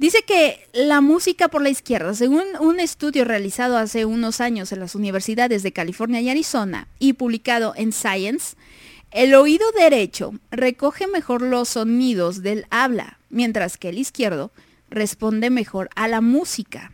Dice 0.02 0.24
que 0.24 0.66
la 0.72 1.00
música 1.00 1.46
por 1.46 1.62
la 1.62 1.68
izquierda, 1.68 2.12
según 2.12 2.42
un 2.58 2.80
estudio 2.80 3.24
realizado 3.24 3.78
hace 3.78 4.04
unos 4.04 4.40
años 4.40 4.72
en 4.72 4.80
las 4.80 4.96
universidades 4.96 5.62
de 5.62 5.70
California 5.70 6.20
y 6.20 6.28
Arizona 6.28 6.88
y 6.98 7.12
publicado 7.12 7.72
en 7.76 7.92
Science, 7.92 8.56
el 9.12 9.32
oído 9.32 9.64
derecho 9.78 10.34
recoge 10.50 11.06
mejor 11.06 11.42
los 11.42 11.68
sonidos 11.68 12.42
del 12.42 12.66
habla, 12.68 13.20
mientras 13.30 13.78
que 13.78 13.90
el 13.90 13.98
izquierdo 13.98 14.50
responde 14.90 15.50
mejor 15.50 15.88
a 15.94 16.08
la 16.08 16.20
música. 16.20 16.90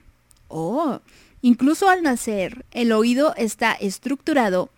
Oh, 0.48 1.00
incluso 1.40 1.88
al 1.88 2.02
nacer, 2.02 2.66
el 2.72 2.92
oído 2.92 3.32
está 3.38 3.72
estructurado 3.72 4.68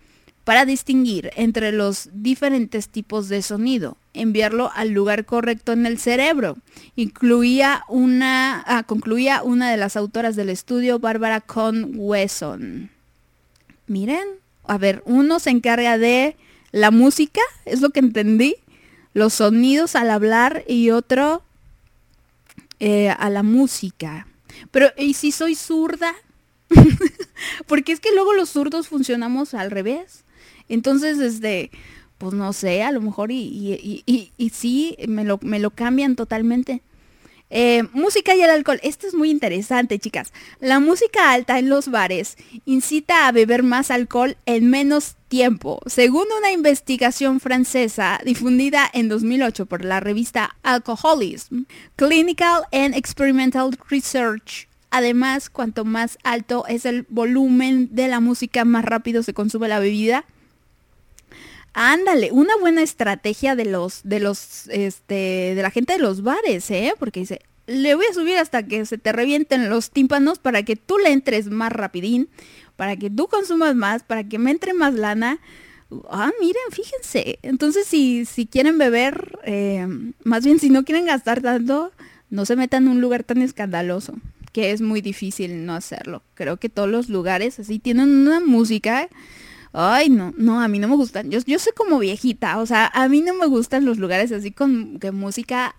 para 0.43 0.65
distinguir 0.65 1.31
entre 1.35 1.71
los 1.71 2.09
diferentes 2.13 2.89
tipos 2.89 3.29
de 3.29 3.41
sonido, 3.41 3.97
enviarlo 4.13 4.71
al 4.73 4.89
lugar 4.89 5.25
correcto 5.25 5.71
en 5.71 5.85
el 5.85 5.99
cerebro. 5.99 6.57
Incluía 6.95 7.83
una, 7.87 8.63
ah, 8.65 8.83
concluía 8.83 9.43
una 9.43 9.69
de 9.69 9.77
las 9.77 9.95
autoras 9.95 10.35
del 10.35 10.49
estudio, 10.49 10.99
Bárbara 10.99 11.41
Conwesson. 11.41 12.89
Miren, 13.87 14.27
a 14.65 14.77
ver, 14.77 15.03
uno 15.05 15.39
se 15.39 15.51
encarga 15.51 15.97
de 15.97 16.35
la 16.71 16.91
música, 16.91 17.41
es 17.65 17.81
lo 17.81 17.91
que 17.91 17.99
entendí, 17.99 18.55
los 19.13 19.33
sonidos 19.33 19.95
al 19.95 20.09
hablar 20.09 20.63
y 20.67 20.89
otro 20.89 21.43
eh, 22.79 23.09
a 23.09 23.29
la 23.29 23.43
música. 23.43 24.27
Pero, 24.71 24.87
¿y 24.97 25.13
si 25.13 25.31
soy 25.31 25.55
zurda? 25.55 26.13
Porque 27.67 27.91
es 27.91 27.99
que 27.99 28.13
luego 28.13 28.33
los 28.33 28.49
zurdos 28.49 28.87
funcionamos 28.87 29.53
al 29.53 29.71
revés. 29.71 30.23
Entonces, 30.71 31.19
este, 31.19 31.69
pues 32.17 32.33
no 32.33 32.53
sé, 32.53 32.83
a 32.83 32.91
lo 32.91 33.01
mejor 33.01 33.31
y, 33.31 33.37
y, 33.37 34.03
y- 34.05 34.31
y- 34.37 34.49
sí, 34.49 34.95
me 35.07 35.23
lo, 35.23 35.39
me 35.41 35.59
lo 35.59 35.71
cambian 35.71 36.15
totalmente. 36.15 36.81
Eh, 37.53 37.83
música 37.91 38.33
y 38.33 38.41
el 38.41 38.49
alcohol. 38.49 38.79
Esto 38.81 39.07
es 39.07 39.13
muy 39.13 39.29
interesante, 39.29 39.99
chicas. 39.99 40.31
La 40.61 40.79
música 40.79 41.33
alta 41.33 41.59
en 41.59 41.67
los 41.67 41.89
bares 41.91 42.37
incita 42.65 43.27
a 43.27 43.33
beber 43.33 43.61
más 43.63 43.91
alcohol 43.91 44.37
en 44.45 44.69
menos 44.69 45.17
tiempo. 45.27 45.81
Según 45.85 46.27
una 46.39 46.51
investigación 46.53 47.41
francesa 47.41 48.21
difundida 48.23 48.89
en 48.93 49.09
2008 49.09 49.65
por 49.65 49.83
la 49.83 49.99
revista 49.99 50.55
Alcoholism, 50.63 51.63
Clinical 51.97 52.61
and 52.71 52.95
Experimental 52.95 53.77
Research. 53.89 54.69
Además, 54.89 55.49
cuanto 55.49 55.83
más 55.83 56.17
alto 56.23 56.65
es 56.67 56.85
el 56.85 57.05
volumen 57.09 57.89
de 57.91 58.07
la 58.07 58.21
música, 58.21 58.63
más 58.63 58.85
rápido 58.85 59.23
se 59.23 59.33
consume 59.33 59.67
la 59.67 59.79
bebida. 59.79 60.23
Ándale, 61.73 62.31
una 62.31 62.55
buena 62.57 62.81
estrategia 62.81 63.55
de 63.55 63.65
los, 63.65 64.01
de 64.03 64.19
los, 64.19 64.67
este, 64.69 65.53
de 65.55 65.61
la 65.61 65.71
gente 65.71 65.93
de 65.93 65.99
los 65.99 66.21
bares, 66.21 66.69
¿eh? 66.69 66.93
Porque 66.99 67.21
dice, 67.21 67.41
le 67.67 67.95
voy 67.95 68.05
a 68.09 68.13
subir 68.13 68.37
hasta 68.37 68.63
que 68.63 68.85
se 68.85 68.97
te 68.97 69.11
revienten 69.11 69.69
los 69.69 69.91
tímpanos 69.91 70.39
para 70.39 70.63
que 70.63 70.75
tú 70.75 70.97
le 70.97 71.11
entres 71.11 71.47
más 71.49 71.71
rapidín, 71.71 72.29
para 72.75 72.97
que 72.97 73.09
tú 73.09 73.27
consumas 73.27 73.75
más, 73.75 74.03
para 74.03 74.23
que 74.25 74.37
me 74.37 74.51
entre 74.51 74.73
más 74.73 74.93
lana. 74.93 75.39
Ah, 76.09 76.31
miren, 76.41 76.61
fíjense. 76.71 77.39
Entonces, 77.41 77.87
si, 77.87 78.25
si 78.25 78.45
quieren 78.45 78.77
beber, 78.77 79.39
eh, 79.45 79.87
más 80.23 80.43
bien 80.43 80.59
si 80.59 80.69
no 80.69 80.83
quieren 80.83 81.05
gastar 81.05 81.41
tanto, 81.41 81.91
no 82.29 82.45
se 82.45 82.55
metan 82.55 82.83
en 82.83 82.89
un 82.91 83.01
lugar 83.01 83.23
tan 83.23 83.41
escandaloso, 83.41 84.15
que 84.51 84.71
es 84.71 84.81
muy 84.81 85.01
difícil 85.01 85.65
no 85.65 85.73
hacerlo. 85.73 86.23
Creo 86.33 86.57
que 86.57 86.69
todos 86.69 86.89
los 86.89 87.09
lugares 87.09 87.59
así 87.59 87.79
tienen 87.79 88.09
una 88.09 88.39
música. 88.39 89.07
Ay, 89.73 90.09
no, 90.09 90.33
no, 90.37 90.61
a 90.61 90.67
mí 90.67 90.79
no 90.79 90.87
me 90.87 90.95
gustan. 90.95 91.31
Yo, 91.31 91.39
yo 91.45 91.59
soy 91.59 91.73
como 91.73 91.99
viejita, 91.99 92.59
o 92.59 92.65
sea, 92.65 92.87
a 92.93 93.07
mí 93.07 93.21
no 93.21 93.33
me 93.33 93.45
gustan 93.45 93.85
los 93.85 93.97
lugares 93.97 94.31
así 94.31 94.51
con 94.51 94.99
que 94.99 95.11
música... 95.11 95.75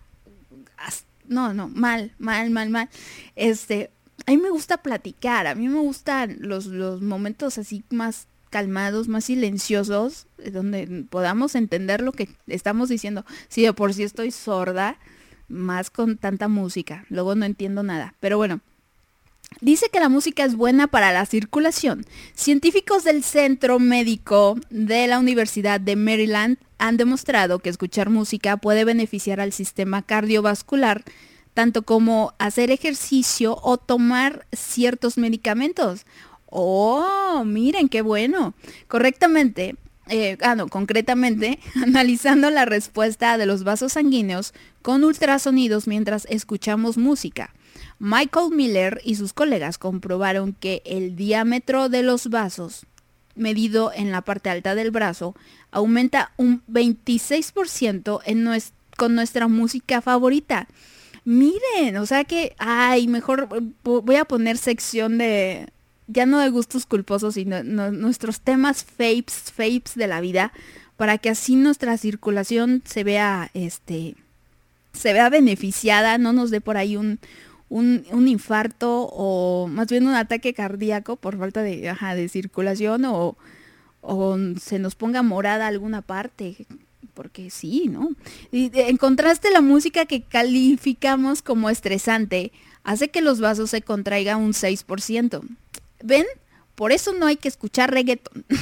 No, 1.29 1.55
no, 1.55 1.69
mal, 1.69 2.13
mal, 2.19 2.51
mal, 2.51 2.69
mal. 2.69 2.91
Este, 3.37 3.91
a 4.27 4.33
mí 4.33 4.37
me 4.37 4.51
gusta 4.51 4.79
platicar, 4.79 5.47
a 5.47 5.55
mí 5.55 5.69
me 5.69 5.79
gustan 5.79 6.37
los, 6.41 6.67
los 6.67 7.01
momentos 7.01 7.59
así 7.59 7.85
más 7.91 8.27
calmados, 8.51 9.09
más 9.09 9.25
silenciosos, 9.25 10.27
eh, 10.39 10.51
donde 10.51 11.07
podamos 11.09 11.55
entender 11.55 12.03
lo 12.03 12.13
que 12.13 12.29
estamos 12.47 12.89
diciendo. 12.89 13.25
Si 13.49 13.63
de 13.63 13.73
por 13.73 13.95
sí 13.95 14.03
estoy 14.03 14.31
sorda, 14.31 14.99
más 15.49 15.91
con 15.91 16.19
tanta 16.19 16.49
música, 16.49 17.05
luego 17.09 17.35
no 17.35 17.47
entiendo 17.47 17.83
nada. 17.83 18.15
Pero 18.21 18.37
bueno, 18.37 18.61
Dice 19.61 19.89
que 19.93 20.01
la 20.01 20.09
música 20.09 20.45
es 20.45 20.57
buena 20.57 20.87
para 20.87 21.13
la 21.13 21.27
circulación. 21.27 22.07
Científicos 22.35 23.05
del 23.05 23.23
Centro 23.23 23.79
Médico 23.79 24.57
de 24.71 25.07
la 25.07 25.19
Universidad 25.19 25.81
de 25.81 25.97
Maryland 25.97 26.59
han 26.79 26.97
demostrado 26.97 27.61
que 27.61 27.71
escuchar 27.71 28.11
música 28.11 28.57
puede 28.57 28.85
beneficiar 28.85 29.41
al 29.41 29.53
sistema 29.53 30.03
cardiovascular, 30.03 31.05
tanto 31.55 31.83
como 31.83 32.35
hacer 32.39 32.71
ejercicio 32.71 33.59
o 33.63 33.77
tomar 33.77 34.47
ciertos 34.53 35.19
medicamentos. 35.19 36.07
Oh, 36.47 37.45
miren 37.47 37.89
qué 37.89 38.03
bueno. 38.03 38.55
Correctamente, 38.89 39.77
eh, 40.09 40.37
ah, 40.43 40.55
no, 40.55 40.69
concretamente, 40.69 41.59
analizando 41.83 42.51
la 42.51 42.65
respuesta 42.65 43.39
de 43.39 43.47
los 43.47 43.65
vasos 43.65 43.93
sanguíneos 43.93 44.53
con 44.83 45.05
ultrasonidos 45.05 45.87
mientras 45.87 46.27
escuchamos 46.29 46.99
música. 46.99 47.55
Michael 48.05 48.51
Miller 48.51 49.01
y 49.05 49.15
sus 49.15 49.33
colegas 49.33 49.79
comprobaron 49.79 50.55
que 50.55 50.83
el 50.85 51.15
diámetro 51.15 51.89
de 51.89 52.03
los 52.03 52.27
vasos, 52.31 52.85
medido 53.37 53.93
en 53.95 54.11
la 54.11 54.23
parte 54.23 54.51
alta 54.51 54.75
del 54.75 54.91
brazo, 54.91 55.37
aumenta 55.71 56.33
un 56.37 56.63
26% 56.67 58.21
en 58.25 58.45
nues- 58.45 58.73
con 58.97 59.15
nuestra 59.15 59.47
música 59.47 60.01
favorita. 60.01 60.67
Miren, 61.25 61.97
o 61.99 62.05
sea 62.07 62.25
que, 62.25 62.57
ay, 62.59 63.07
mejor 63.07 63.49
eh, 63.55 63.61
voy 63.85 64.17
a 64.17 64.25
poner 64.25 64.59
sección 64.59 65.19
de, 65.19 65.69
ya 66.09 66.27
no 66.27 66.41
de 66.41 66.51
gustos 66.51 66.87
culposos, 66.87 67.35
sino 67.35 67.63
no- 67.63 67.93
nuestros 67.93 68.41
temas 68.41 68.83
faves, 68.85 69.53
faves 69.55 69.95
de 69.95 70.09
la 70.09 70.21
vida, 70.21 70.53
para 70.97 71.19
que 71.19 71.31
así 71.31 71.55
nuestra 71.55 71.97
circulación 71.99 72.83
se 72.85 73.05
vea, 73.05 73.53
este, 73.55 74.17
se 74.93 75.13
vea 75.13 75.31
beneficiada, 75.31 76.19
no 76.19 76.33
nos 76.33 76.51
dé 76.51 76.61
por 76.61 76.77
ahí 76.77 76.97
un, 76.97 77.21
un, 77.73 78.05
un 78.13 78.29
infarto 78.29 79.09
o 79.11 79.67
más 79.67 79.87
bien 79.89 80.07
un 80.07 80.15
ataque 80.15 80.53
cardíaco 80.53 81.17
por 81.17 81.39
falta 81.39 81.63
de, 81.63 81.81
de 82.17 82.29
circulación 82.29 83.07
o, 83.07 83.37
o 84.03 84.37
se 84.61 84.79
nos 84.79 84.95
ponga 84.95 85.23
morada 85.23 85.67
alguna 85.69 86.03
parte, 86.03 86.67
porque 87.15 87.49
sí, 87.49 87.89
¿no? 87.89 88.11
Y 88.51 88.69
de- 88.69 88.89
en 88.91 88.99
contraste, 88.99 89.51
la 89.51 89.63
música 89.63 90.05
que 90.05 90.23
calificamos 90.23 91.41
como 91.41 91.71
estresante 91.71 92.53
hace 92.85 93.09
que 93.09 93.23
los 93.23 93.41
vasos 93.41 93.71
se 93.71 93.81
contraigan 93.81 94.41
un 94.41 94.53
6%. 94.53 95.41
¿Ven? 96.05 96.27
Por 96.75 96.93
eso 96.93 97.13
no 97.15 97.27
hay 97.27 97.37
que 97.37 97.49
escuchar 97.49 97.91
reggaetón. 97.91 98.45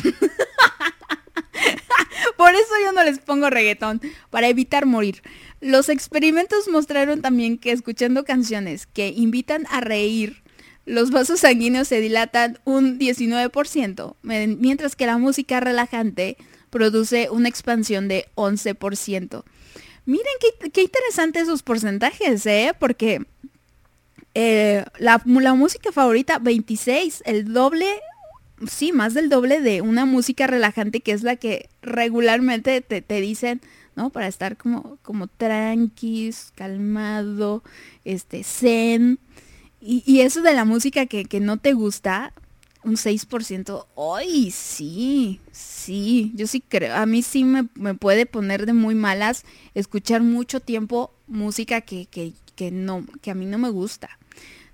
Por 2.36 2.54
eso 2.54 2.72
yo 2.84 2.92
no 2.92 3.04
les 3.04 3.18
pongo 3.18 3.50
reggaetón, 3.50 4.00
para 4.30 4.48
evitar 4.48 4.86
morir. 4.86 5.22
Los 5.60 5.88
experimentos 5.88 6.68
mostraron 6.68 7.20
también 7.22 7.58
que 7.58 7.72
escuchando 7.72 8.24
canciones 8.24 8.86
que 8.86 9.08
invitan 9.08 9.66
a 9.70 9.80
reír, 9.80 10.42
los 10.86 11.10
vasos 11.10 11.40
sanguíneos 11.40 11.88
se 11.88 12.00
dilatan 12.00 12.58
un 12.64 12.98
19%, 12.98 14.16
me- 14.22 14.46
mientras 14.48 14.96
que 14.96 15.06
la 15.06 15.18
música 15.18 15.60
relajante 15.60 16.36
produce 16.70 17.28
una 17.30 17.48
expansión 17.48 18.08
de 18.08 18.26
11%. 18.36 19.44
Miren 20.06 20.26
qué, 20.40 20.70
qué 20.70 20.82
interesantes 20.82 21.42
esos 21.44 21.62
porcentajes, 21.62 22.46
¿eh? 22.46 22.72
Porque 22.78 23.22
eh, 24.34 24.84
la, 24.98 25.20
la 25.26 25.54
música 25.54 25.92
favorita, 25.92 26.38
26, 26.38 27.22
el 27.26 27.52
doble 27.52 27.86
sí, 28.68 28.92
más 28.92 29.14
del 29.14 29.28
doble 29.28 29.60
de 29.60 29.80
una 29.80 30.04
música 30.06 30.46
relajante 30.46 31.00
que 31.00 31.12
es 31.12 31.22
la 31.22 31.36
que 31.36 31.68
regularmente 31.82 32.80
te, 32.82 33.00
te 33.02 33.20
dicen, 33.20 33.60
Para 34.08 34.26
estar 34.28 34.56
como, 34.56 34.96
como 35.02 35.26
tranquis, 35.26 36.52
calmado, 36.54 37.62
este, 38.06 38.42
zen. 38.42 39.18
Y, 39.82 40.02
y 40.06 40.20
eso 40.20 40.40
de 40.40 40.54
la 40.54 40.64
música 40.64 41.04
que, 41.04 41.26
que 41.26 41.40
no 41.40 41.58
te 41.58 41.74
gusta, 41.74 42.32
un 42.82 42.96
6%, 42.96 43.86
¡ay, 44.16 44.50
sí! 44.50 45.40
Sí, 45.52 46.32
yo 46.34 46.46
sí 46.46 46.62
creo, 46.66 46.96
a 46.96 47.04
mí 47.04 47.22
sí 47.22 47.44
me, 47.44 47.68
me 47.74 47.94
puede 47.94 48.24
poner 48.26 48.64
de 48.64 48.72
muy 48.72 48.94
malas 48.94 49.44
escuchar 49.74 50.22
mucho 50.22 50.60
tiempo 50.60 51.12
música 51.26 51.82
que, 51.82 52.06
que, 52.06 52.32
que 52.56 52.70
no, 52.70 53.04
que 53.22 53.30
a 53.30 53.34
mí 53.34 53.46
no 53.46 53.58
me 53.58 53.70
gusta. 53.70 54.18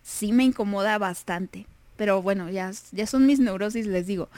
Sí 0.02 0.32
me 0.32 0.44
incomoda 0.44 0.98
bastante. 0.98 1.66
Pero 1.96 2.22
bueno, 2.22 2.50
ya, 2.50 2.70
ya 2.92 3.06
son 3.06 3.26
mis 3.26 3.40
neurosis, 3.40 3.86
les 3.86 4.06
digo. 4.06 4.28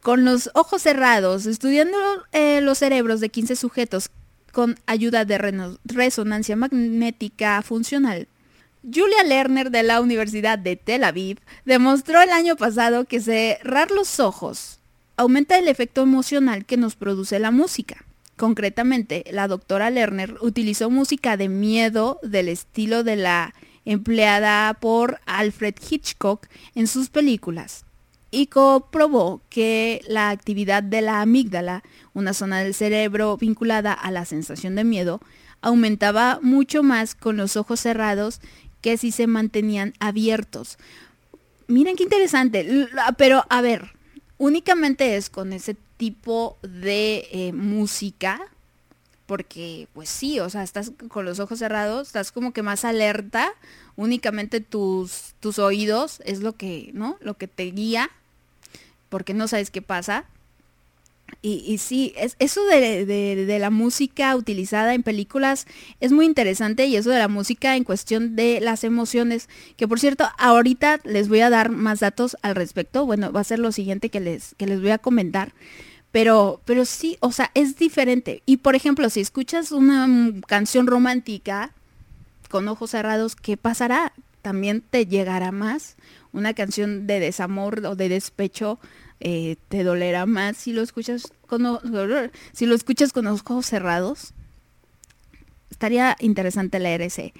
Con 0.00 0.24
los 0.24 0.50
ojos 0.54 0.82
cerrados, 0.82 1.46
estudiando 1.46 1.98
eh, 2.32 2.60
los 2.62 2.78
cerebros 2.78 3.20
de 3.20 3.28
15 3.28 3.56
sujetos 3.56 4.10
con 4.52 4.78
ayuda 4.86 5.24
de 5.24 5.76
resonancia 5.84 6.56
magnética 6.56 7.62
funcional, 7.62 8.28
Julia 8.82 9.22
Lerner 9.24 9.70
de 9.70 9.82
la 9.82 10.00
Universidad 10.00 10.58
de 10.58 10.76
Tel 10.76 11.04
Aviv 11.04 11.38
demostró 11.64 12.22
el 12.22 12.30
año 12.30 12.56
pasado 12.56 13.04
que 13.04 13.20
cerrar 13.20 13.90
los 13.90 14.20
ojos 14.20 14.78
aumenta 15.16 15.58
el 15.58 15.68
efecto 15.68 16.02
emocional 16.02 16.64
que 16.64 16.78
nos 16.78 16.96
produce 16.96 17.38
la 17.38 17.50
música. 17.50 18.04
Concretamente, 18.38 19.24
la 19.30 19.48
doctora 19.48 19.90
Lerner 19.90 20.36
utilizó 20.40 20.88
música 20.88 21.36
de 21.36 21.50
miedo 21.50 22.18
del 22.22 22.48
estilo 22.48 23.04
de 23.04 23.16
la 23.16 23.54
empleada 23.84 24.72
por 24.80 25.20
Alfred 25.26 25.74
Hitchcock 25.90 26.46
en 26.74 26.86
sus 26.86 27.10
películas 27.10 27.84
y 28.30 28.46
comprobó 28.46 29.42
que 29.50 30.02
la 30.06 30.30
actividad 30.30 30.82
de 30.82 31.02
la 31.02 31.20
amígdala, 31.20 31.82
una 32.14 32.34
zona 32.34 32.60
del 32.60 32.74
cerebro 32.74 33.36
vinculada 33.36 33.92
a 33.92 34.10
la 34.10 34.24
sensación 34.24 34.76
de 34.76 34.84
miedo, 34.84 35.20
aumentaba 35.62 36.38
mucho 36.42 36.82
más 36.82 37.14
con 37.14 37.36
los 37.36 37.56
ojos 37.56 37.80
cerrados 37.80 38.40
que 38.80 38.96
si 38.96 39.10
se 39.10 39.26
mantenían 39.26 39.94
abiertos. 39.98 40.78
Miren 41.66 41.96
qué 41.96 42.04
interesante, 42.04 42.88
pero 43.16 43.44
a 43.48 43.60
ver, 43.60 43.92
únicamente 44.38 45.16
es 45.16 45.28
con 45.30 45.52
ese 45.52 45.76
tipo 45.96 46.56
de 46.62 47.28
eh, 47.30 47.52
música, 47.52 48.40
porque 49.26 49.86
pues 49.92 50.08
sí, 50.08 50.40
o 50.40 50.50
sea, 50.50 50.62
estás 50.62 50.92
con 51.08 51.24
los 51.24 51.38
ojos 51.38 51.58
cerrados, 51.58 52.08
estás 52.08 52.32
como 52.32 52.52
que 52.52 52.62
más 52.62 52.84
alerta, 52.84 53.52
únicamente 53.96 54.60
tus, 54.60 55.34
tus 55.40 55.58
oídos 55.58 56.20
es 56.24 56.40
lo 56.40 56.54
que, 56.54 56.90
¿no? 56.94 57.18
Lo 57.20 57.34
que 57.34 57.46
te 57.46 57.64
guía, 57.64 58.10
porque 59.10 59.34
no 59.34 59.46
sabes 59.48 59.70
qué 59.70 59.82
pasa. 59.82 60.24
Y, 61.42 61.62
y 61.66 61.78
sí, 61.78 62.12
es, 62.16 62.34
eso 62.40 62.64
de, 62.66 63.06
de- 63.06 63.46
de 63.46 63.58
la 63.60 63.70
música 63.70 64.34
utilizada 64.36 64.94
en 64.94 65.02
películas 65.04 65.66
es 66.00 66.10
muy 66.12 66.26
interesante 66.26 66.86
y 66.86 66.96
eso 66.96 67.10
de 67.10 67.18
la 67.20 67.28
música 67.28 67.76
en 67.76 67.84
cuestión 67.84 68.34
de 68.34 68.60
las 68.60 68.82
emociones, 68.84 69.48
que 69.76 69.86
por 69.86 70.00
cierto, 70.00 70.26
ahorita 70.38 71.00
les 71.04 71.28
voy 71.28 71.40
a 71.40 71.48
dar 71.48 71.70
más 71.70 72.00
datos 72.00 72.36
al 72.42 72.56
respecto, 72.56 73.06
bueno, 73.06 73.30
va 73.32 73.40
a 73.40 73.44
ser 73.44 73.60
lo 73.60 73.70
siguiente 73.72 74.10
que 74.10 74.18
les, 74.20 74.54
que 74.56 74.66
les 74.66 74.80
voy 74.80 74.90
a 74.90 74.98
comentar, 74.98 75.52
pero, 76.10 76.60
pero 76.64 76.84
sí, 76.84 77.16
o 77.20 77.30
sea, 77.32 77.50
es 77.54 77.76
diferente. 77.76 78.42
Y 78.44 78.58
por 78.58 78.74
ejemplo, 78.74 79.08
si 79.08 79.20
escuchas 79.20 79.70
una 79.72 80.06
mm, 80.08 80.40
canción 80.42 80.88
romántica 80.88 81.72
con 82.50 82.66
ojos 82.68 82.90
cerrados, 82.90 83.36
¿qué 83.36 83.56
pasará? 83.56 84.12
También 84.42 84.82
te 84.82 85.06
llegará 85.06 85.52
más. 85.52 85.96
Una 86.32 86.54
canción 86.54 87.06
de 87.06 87.20
desamor 87.20 87.84
o 87.86 87.96
de 87.96 88.08
despecho 88.08 88.78
eh, 89.20 89.56
te 89.68 89.84
dolerá 89.84 90.26
más 90.26 90.56
si 90.56 90.72
lo 90.72 90.82
escuchas 90.82 91.32
con 91.46 91.66
o- 91.66 91.80
si 92.52 92.66
lo 92.66 92.74
escuchas 92.74 93.12
con 93.12 93.24
los 93.26 93.40
ojos 93.40 93.66
cerrados. 93.66 94.32
Estaría 95.70 96.16
interesante 96.20 96.78
leer 96.78 97.02
ese, 97.02 97.32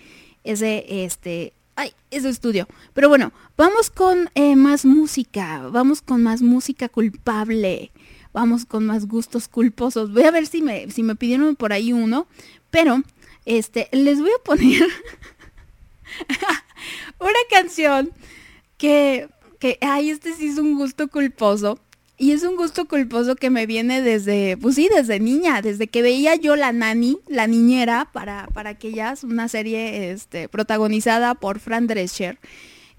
ese, 0.44 1.04
este, 1.04 1.52
ay, 1.76 1.92
ese 2.10 2.28
estudio. 2.28 2.66
Pero 2.94 3.08
bueno, 3.08 3.32
vamos 3.56 3.90
con 3.90 4.30
eh, 4.34 4.56
más 4.56 4.84
música, 4.84 5.68
vamos 5.68 6.02
con 6.02 6.22
más 6.22 6.42
música 6.42 6.88
culpable. 6.88 7.90
vamos 8.32 8.64
con 8.64 8.86
más 8.86 9.06
gustos 9.06 9.48
culposos. 9.48 10.12
Voy 10.12 10.22
a 10.24 10.30
ver 10.30 10.46
si 10.46 10.62
me, 10.62 10.90
si 10.90 11.02
me 11.02 11.16
pidieron 11.16 11.56
por 11.56 11.72
ahí 11.72 11.92
uno, 11.92 12.26
pero 12.70 13.02
este, 13.44 13.88
les 13.92 14.20
voy 14.20 14.30
a 14.30 14.42
poner 14.44 14.82
una 17.20 17.38
canción 17.50 18.10
que, 18.80 19.28
que, 19.58 19.76
ay, 19.82 20.08
este 20.08 20.34
sí 20.34 20.48
es 20.48 20.58
un 20.58 20.76
gusto 20.76 21.08
culposo. 21.08 21.78
Y 22.16 22.32
es 22.32 22.42
un 22.42 22.56
gusto 22.56 22.86
culposo 22.86 23.34
que 23.34 23.48
me 23.48 23.64
viene 23.64 24.02
desde, 24.02 24.58
pues 24.58 24.74
sí, 24.74 24.90
desde 24.94 25.20
niña, 25.20 25.62
desde 25.62 25.86
que 25.86 26.02
veía 26.02 26.34
yo 26.34 26.54
La 26.54 26.70
Nani, 26.70 27.18
La 27.26 27.46
Niñera, 27.46 28.10
para, 28.12 28.46
para 28.52 28.70
aquellas, 28.70 29.24
una 29.24 29.48
serie 29.48 30.10
este, 30.10 30.48
protagonizada 30.48 31.34
por 31.34 31.60
Fran 31.60 31.86
Drescher. 31.86 32.38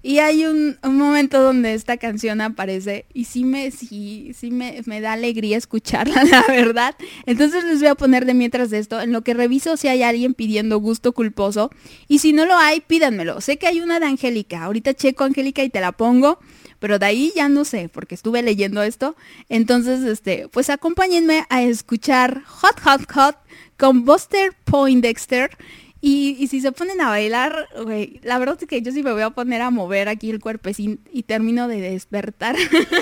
Y 0.02 0.18
hay 0.18 0.46
un, 0.46 0.78
un 0.82 0.96
momento 0.98 1.40
donde 1.40 1.74
esta 1.74 1.96
canción 1.96 2.40
aparece 2.40 3.06
y 3.14 3.24
sí 3.24 3.44
me, 3.44 3.70
sí, 3.70 4.32
sí 4.36 4.50
me, 4.50 4.82
me 4.86 5.00
da 5.00 5.12
alegría 5.12 5.56
escucharla, 5.56 6.24
la 6.30 6.44
verdad. 6.48 6.96
Entonces 7.24 7.62
les 7.64 7.78
voy 7.78 7.88
a 7.88 7.94
poner 7.94 8.26
de 8.26 8.34
mientras 8.34 8.70
de 8.70 8.78
esto, 8.78 9.00
en 9.00 9.12
lo 9.12 9.22
que 9.22 9.34
reviso 9.34 9.76
si 9.76 9.86
hay 9.86 10.02
alguien 10.02 10.34
pidiendo 10.34 10.78
gusto 10.78 11.12
culposo. 11.12 11.70
Y 12.08 12.18
si 12.18 12.32
no 12.32 12.46
lo 12.46 12.56
hay, 12.56 12.80
pídanmelo. 12.80 13.40
Sé 13.40 13.58
que 13.58 13.68
hay 13.68 13.80
una 13.80 14.00
de 14.00 14.06
Angélica. 14.06 14.64
Ahorita 14.64 14.94
checo 14.94 15.24
Angélica 15.24 15.62
y 15.62 15.70
te 15.70 15.80
la 15.80 15.92
pongo. 15.92 16.38
Pero 16.80 16.98
de 16.98 17.06
ahí 17.06 17.32
ya 17.36 17.48
no 17.48 17.64
sé, 17.64 17.88
porque 17.88 18.16
estuve 18.16 18.42
leyendo 18.42 18.82
esto. 18.82 19.14
Entonces, 19.48 20.02
este, 20.02 20.48
pues 20.48 20.68
acompáñenme 20.68 21.46
a 21.48 21.62
escuchar 21.62 22.42
Hot 22.44 22.80
Hot 22.80 23.08
Hot 23.12 23.36
con 23.76 24.04
Buster 24.04 24.52
Poindexter. 24.64 25.56
Y, 26.04 26.48
si 26.48 26.60
se 26.60 26.72
ponen 26.72 27.00
a 27.00 27.10
bailar, 27.10 27.68
güey, 27.84 28.18
la 28.24 28.40
verdad 28.40 28.58
es 28.60 28.66
que 28.66 28.82
yo 28.82 28.90
sí 28.90 29.04
me 29.04 29.12
voy 29.12 29.22
a 29.22 29.30
poner 29.30 29.62
a 29.62 29.70
mover 29.70 30.08
aquí 30.08 30.30
el 30.30 30.40
cuerpecín 30.40 30.98
y 31.12 31.22
termino 31.22 31.68
de 31.68 31.80
despertar. 31.80 32.56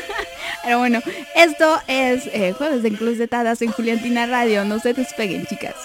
Pero 0.65 0.79
bueno, 0.79 1.01
esto 1.35 1.81
es 1.87 2.27
eh, 2.27 2.53
Jueves 2.53 2.83
de 2.83 2.91
Enclosetadas 2.91 3.63
en 3.63 3.73
Juliantina 3.73 4.27
Radio. 4.27 4.67
No 4.67 4.81
se 4.81 4.93
despeguen, 4.93 5.47
chicas. 5.47 5.77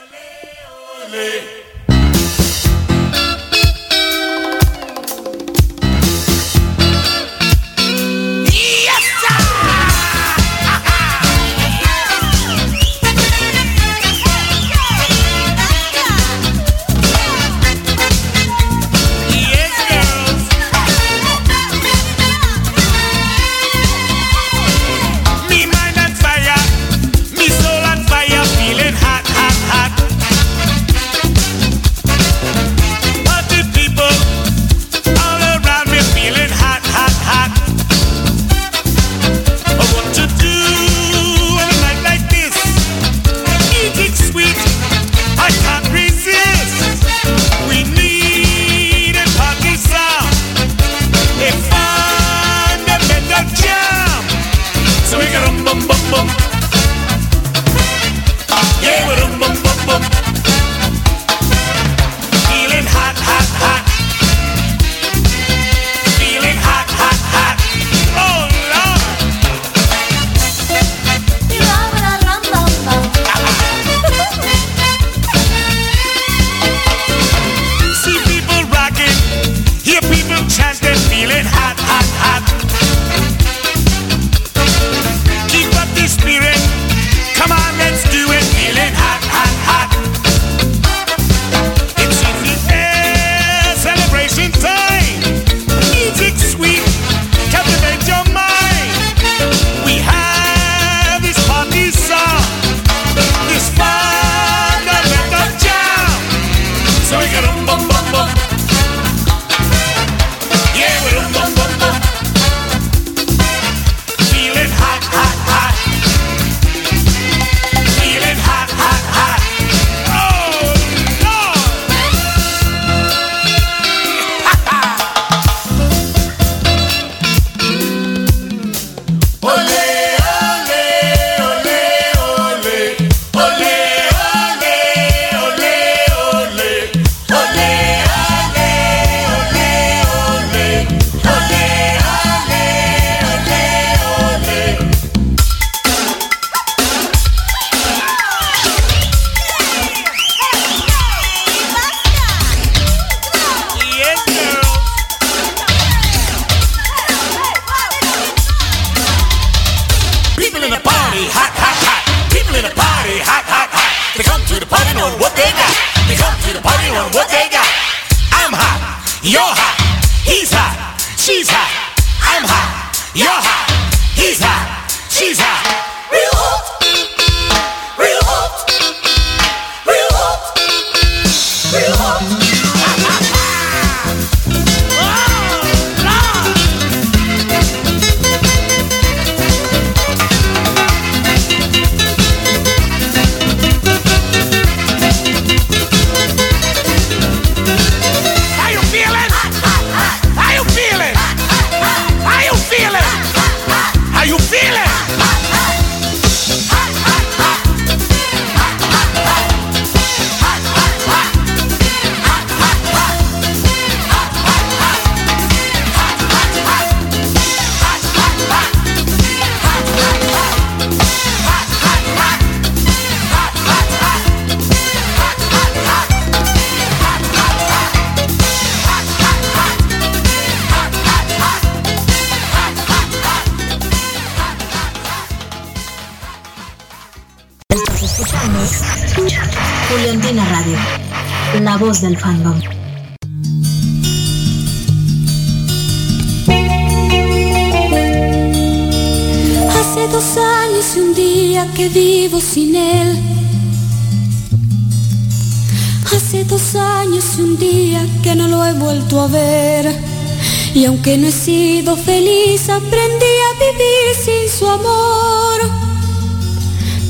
Aunque 261.05 261.21
no 261.21 261.27
he 261.27 261.31
sido 261.31 261.95
feliz, 261.95 262.67
aprendí 262.67 263.33
a 263.47 263.51
vivir 263.63 264.15
sin 264.25 264.57
su 264.57 264.67
amor. 264.67 265.59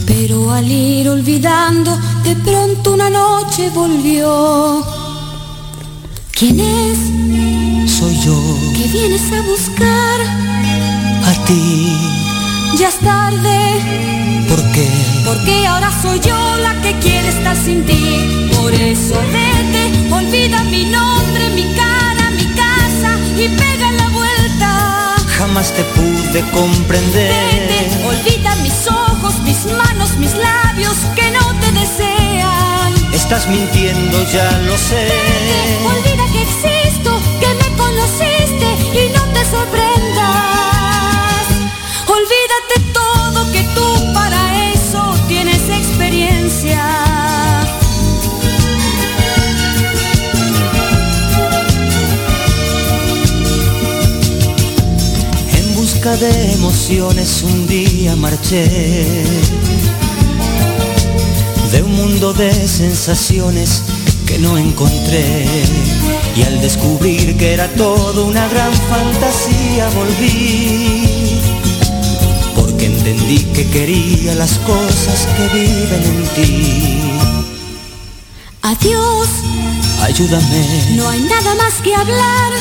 Pero 0.06 0.52
al 0.52 0.70
ir 0.70 1.08
olvidando, 1.08 1.98
de 2.26 2.36
pronto 2.36 2.94
una 2.94 3.10
noche 3.10 3.70
volvió. 3.70 4.84
¿Quién 6.38 6.60
es? 6.60 7.90
Soy 7.90 8.20
yo, 8.20 8.38
que 8.76 8.86
vienes 8.90 9.32
a 9.32 9.42
buscar? 9.44 10.20
a 11.28 11.46
ti, 11.46 11.98
Ya 12.78 12.90
es 12.90 13.00
tarde. 13.00 14.46
¿por 14.50 14.62
qué? 14.74 14.90
Porque 15.24 15.68
ahora 15.68 15.90
soy 16.02 16.20
yo 16.20 16.38
la 16.58 16.74
que 16.82 17.00
quiere 17.00 17.30
estar 17.30 17.56
sin 17.56 17.86
ti. 17.86 18.50
Por 18.58 18.74
eso 18.74 19.16
vete, 19.32 20.14
olvida 20.14 20.64
mi 20.66 20.84
nombre, 20.84 21.50
mi 21.56 21.75
y 23.38 23.50
pega 23.50 23.92
la 23.92 24.08
vuelta. 24.10 25.16
Jamás 25.38 25.72
te 25.74 25.84
pude 25.84 26.42
comprender. 26.52 27.32
Vete, 27.32 28.06
olvida 28.06 28.56
mis 28.58 28.88
ojos, 28.88 29.40
mis 29.44 29.66
manos, 29.66 30.16
mis 30.18 30.34
labios 30.34 30.96
que 31.16 31.30
no 31.32 31.54
te 31.60 31.72
desean. 31.72 32.94
Estás 33.14 33.48
mintiendo, 33.48 34.24
ya 34.32 34.50
lo 34.60 34.78
sé. 34.78 35.08
Olvida 35.86 36.26
que 36.32 36.42
existo, 36.44 37.20
que 37.40 37.54
me 37.62 37.78
conociste 37.78 38.68
y 38.94 39.10
no 39.14 39.24
te 39.34 39.46
sorprendas. 39.46 39.95
De 56.06 56.54
emociones 56.54 57.42
un 57.42 57.66
día 57.66 58.16
marché. 58.16 58.64
De 61.72 61.82
un 61.82 61.96
mundo 61.96 62.32
de 62.32 62.54
sensaciones 62.68 63.82
que 64.28 64.38
no 64.38 64.56
encontré. 64.56 65.48
Y 66.36 66.44
al 66.44 66.62
descubrir 66.62 67.36
que 67.38 67.56
era 67.56 67.68
todo 67.70 68.28
una 68.28 68.48
gran 68.50 68.72
fantasía 68.88 69.90
volví. 69.90 71.42
Porque 72.56 72.86
entendí 72.86 73.40
que 73.46 73.68
quería 73.68 74.36
las 74.36 74.60
cosas 74.60 75.28
que 75.36 75.58
viven 75.58 76.04
en 76.04 76.28
ti. 76.36 77.00
Adiós, 78.62 79.28
Ayúdame, 80.04 80.94
no 80.98 81.10
hay 81.10 81.22
nada 81.22 81.56
más 81.56 81.82
que 81.84 81.96
hablar. 81.96 82.52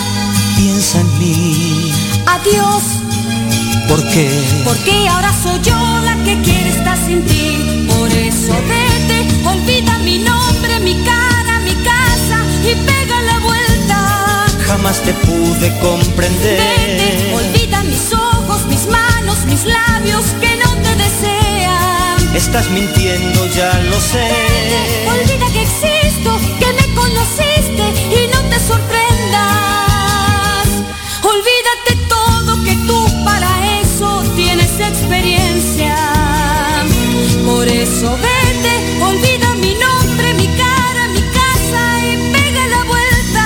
piensa 0.57 0.99
en 0.99 1.19
mí. 1.19 1.93
Adiós, 2.27 2.83
¿Por 3.89 4.03
qué? 4.09 4.29
porque 4.65 5.09
ahora 5.09 5.33
soy 5.43 5.61
yo 5.63 5.77
la 6.03 6.17
que 6.25 6.41
quiere 6.43 6.71
estar 6.71 6.97
sin 7.07 7.25
ti. 7.27 7.87
Por 7.89 8.11
eso 8.11 8.55
vete, 8.69 9.19
olvida 9.47 9.99
mi 9.99 10.19
nombre, 10.19 10.81
mi 10.81 10.95
cara, 11.05 11.61
mi 11.61 11.75
casa 11.91 12.39
y 12.63 12.75
pega 12.87 13.21
la 13.23 13.39
vuelta. 13.41 14.47
Jamás 14.67 15.01
te 15.03 15.13
pude 15.15 15.73
comprender. 15.81 16.59
Vete, 16.59 17.35
olvida 17.35 17.83
mis 17.85 18.13
ojos, 18.13 18.67
mis 18.67 18.87
manos, 18.87 19.45
mis 19.47 19.65
labios 19.65 20.25
que 20.41 20.57
no 20.57 20.71
te 20.83 20.95
desean. 20.97 22.37
Estás 22.37 22.69
mintiendo, 22.71 23.47
ya 23.49 23.73
lo 23.91 24.01
sé. 24.01 24.29
Olvida 25.09 25.44
experiencia. 34.81 35.97
Por 37.47 37.69
eso 37.69 38.17
vete, 38.17 38.75
olvida 39.03 39.55
mi 39.55 39.75
nombre, 39.75 40.35
mi 40.35 40.49
cara, 40.49 41.09
mi 41.09 41.21
casa 41.21 41.83
y 42.11 42.33
pega 42.33 42.67
la 42.69 42.85
vuelta. 42.85 43.45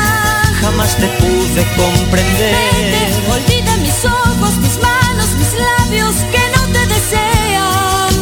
Jamás 0.60 0.96
te 0.96 1.08
pude 1.20 1.62
comprender. 1.76 2.54
Vete, 2.94 3.02
olvida 3.36 3.76
mis 3.78 4.04
ojos, 4.04 4.56
mis 4.58 4.78
manos, 4.80 5.28
mis 5.38 5.52
labios 5.54 6.14
que 6.32 6.42
no 6.54 6.62
te 6.74 6.86
desean. 6.94 8.12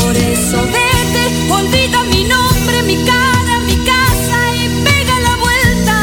Por 0.00 0.16
eso 0.16 0.58
vete, 0.76 1.52
olvida 1.52 2.02
mi 2.04 2.24
nombre, 2.24 2.82
mi 2.84 2.96
cara, 3.04 3.60
mi 3.66 3.76
casa 3.84 4.38
y 4.54 4.68
pega 4.84 5.18
la 5.20 5.36
vuelta. 5.36 5.96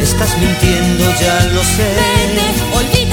Estás 0.00 0.38
mintiendo, 0.38 1.04
ya 1.20 1.44
lo 1.54 1.62
sé. 1.64 1.88
Vete, 2.00 2.46
olvida 2.78 3.09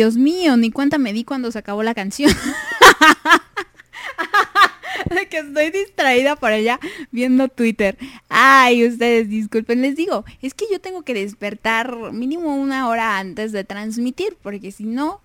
Dios 0.00 0.16
mío, 0.16 0.56
ni 0.56 0.70
cuenta 0.70 0.96
me 0.96 1.12
di 1.12 1.24
cuando 1.24 1.52
se 1.52 1.58
acabó 1.58 1.82
la 1.82 1.92
canción. 1.92 2.32
De 5.14 5.28
que 5.28 5.40
estoy 5.40 5.70
distraída 5.70 6.36
por 6.36 6.52
allá 6.52 6.80
viendo 7.10 7.48
Twitter. 7.48 7.98
Ay, 8.30 8.88
ustedes 8.88 9.28
disculpen, 9.28 9.82
les 9.82 9.96
digo, 9.96 10.24
es 10.40 10.54
que 10.54 10.64
yo 10.72 10.80
tengo 10.80 11.02
que 11.02 11.12
despertar 11.12 12.12
mínimo 12.12 12.56
una 12.56 12.88
hora 12.88 13.18
antes 13.18 13.52
de 13.52 13.62
transmitir, 13.62 14.38
porque 14.42 14.72
si 14.72 14.84
no, 14.84 15.20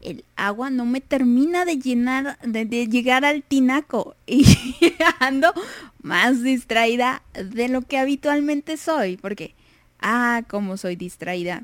el 0.00 0.24
agua 0.34 0.68
no 0.68 0.84
me 0.84 1.00
termina 1.00 1.64
de 1.64 1.78
llenar, 1.78 2.40
de, 2.40 2.64
de 2.64 2.88
llegar 2.88 3.24
al 3.24 3.44
tinaco. 3.44 4.16
Y 4.26 4.44
ando 5.20 5.54
más 6.02 6.42
distraída 6.42 7.22
de 7.34 7.68
lo 7.68 7.82
que 7.82 7.98
habitualmente 7.98 8.78
soy, 8.78 9.16
porque, 9.16 9.54
ah, 10.00 10.42
como 10.48 10.76
soy 10.76 10.96
distraída 10.96 11.62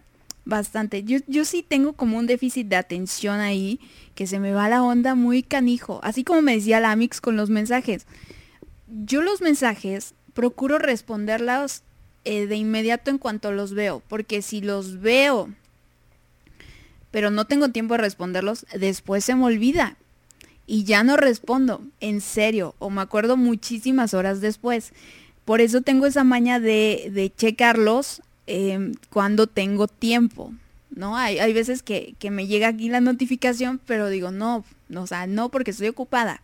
bastante. 0.48 1.04
Yo, 1.04 1.18
yo 1.26 1.44
sí 1.44 1.64
tengo 1.66 1.92
como 1.92 2.18
un 2.18 2.26
déficit 2.26 2.66
de 2.66 2.76
atención 2.76 3.38
ahí, 3.38 3.78
que 4.14 4.26
se 4.26 4.40
me 4.40 4.52
va 4.52 4.68
la 4.68 4.82
onda 4.82 5.14
muy 5.14 5.42
canijo. 5.42 6.00
Así 6.02 6.24
como 6.24 6.42
me 6.42 6.54
decía 6.54 6.80
la 6.80 6.90
Amix 6.90 7.20
con 7.20 7.36
los 7.36 7.50
mensajes. 7.50 8.06
Yo 9.04 9.22
los 9.22 9.42
mensajes 9.42 10.14
procuro 10.32 10.78
responderlos 10.78 11.82
eh, 12.24 12.46
de 12.46 12.56
inmediato 12.56 13.10
en 13.10 13.18
cuanto 13.18 13.52
los 13.52 13.74
veo, 13.74 14.02
porque 14.08 14.40
si 14.42 14.60
los 14.60 15.00
veo, 15.00 15.50
pero 17.10 17.30
no 17.30 17.46
tengo 17.46 17.68
tiempo 17.68 17.94
de 17.94 17.98
responderlos, 17.98 18.66
después 18.78 19.24
se 19.24 19.34
me 19.34 19.44
olvida. 19.44 19.96
Y 20.66 20.84
ya 20.84 21.02
no 21.02 21.16
respondo, 21.16 21.82
en 22.00 22.20
serio, 22.20 22.74
o 22.78 22.90
me 22.90 23.00
acuerdo 23.00 23.36
muchísimas 23.36 24.12
horas 24.14 24.40
después. 24.40 24.92
Por 25.44 25.60
eso 25.62 25.80
tengo 25.80 26.06
esa 26.06 26.24
maña 26.24 26.60
de, 26.60 27.10
de 27.12 27.32
checarlos 27.34 28.22
eh, 28.48 28.92
cuando 29.10 29.46
tengo 29.46 29.86
tiempo, 29.86 30.52
¿no? 30.90 31.16
Hay, 31.16 31.38
hay 31.38 31.52
veces 31.52 31.82
que, 31.82 32.14
que, 32.18 32.30
me 32.30 32.46
llega 32.46 32.68
aquí 32.68 32.88
la 32.88 33.02
notificación, 33.02 33.78
pero 33.86 34.08
digo, 34.08 34.30
no, 34.30 34.64
o 34.94 35.06
sea, 35.06 35.26
no 35.26 35.50
porque 35.50 35.70
estoy 35.70 35.88
ocupada. 35.88 36.40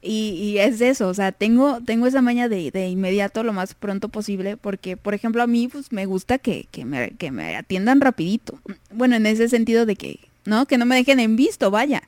Y, 0.00 0.30
y 0.32 0.58
es 0.58 0.80
eso, 0.80 1.08
o 1.08 1.14
sea, 1.14 1.32
tengo, 1.32 1.80
tengo 1.82 2.06
esa 2.06 2.22
maña 2.22 2.48
de, 2.48 2.70
de, 2.70 2.88
inmediato 2.88 3.42
lo 3.42 3.52
más 3.52 3.74
pronto 3.74 4.08
posible, 4.08 4.56
porque, 4.56 4.96
por 4.96 5.12
ejemplo, 5.14 5.42
a 5.42 5.46
mí 5.46 5.68
pues, 5.68 5.92
me 5.92 6.06
gusta 6.06 6.38
que, 6.38 6.68
que, 6.70 6.84
me, 6.84 7.10
que 7.10 7.30
me 7.30 7.54
atiendan 7.56 8.00
rapidito. 8.00 8.58
Bueno, 8.92 9.16
en 9.16 9.26
ese 9.26 9.48
sentido 9.48 9.84
de 9.84 9.96
que, 9.96 10.20
¿no? 10.46 10.66
Que 10.66 10.78
no 10.78 10.86
me 10.86 10.96
dejen 10.96 11.20
en 11.20 11.36
visto, 11.36 11.70
vaya. 11.70 12.02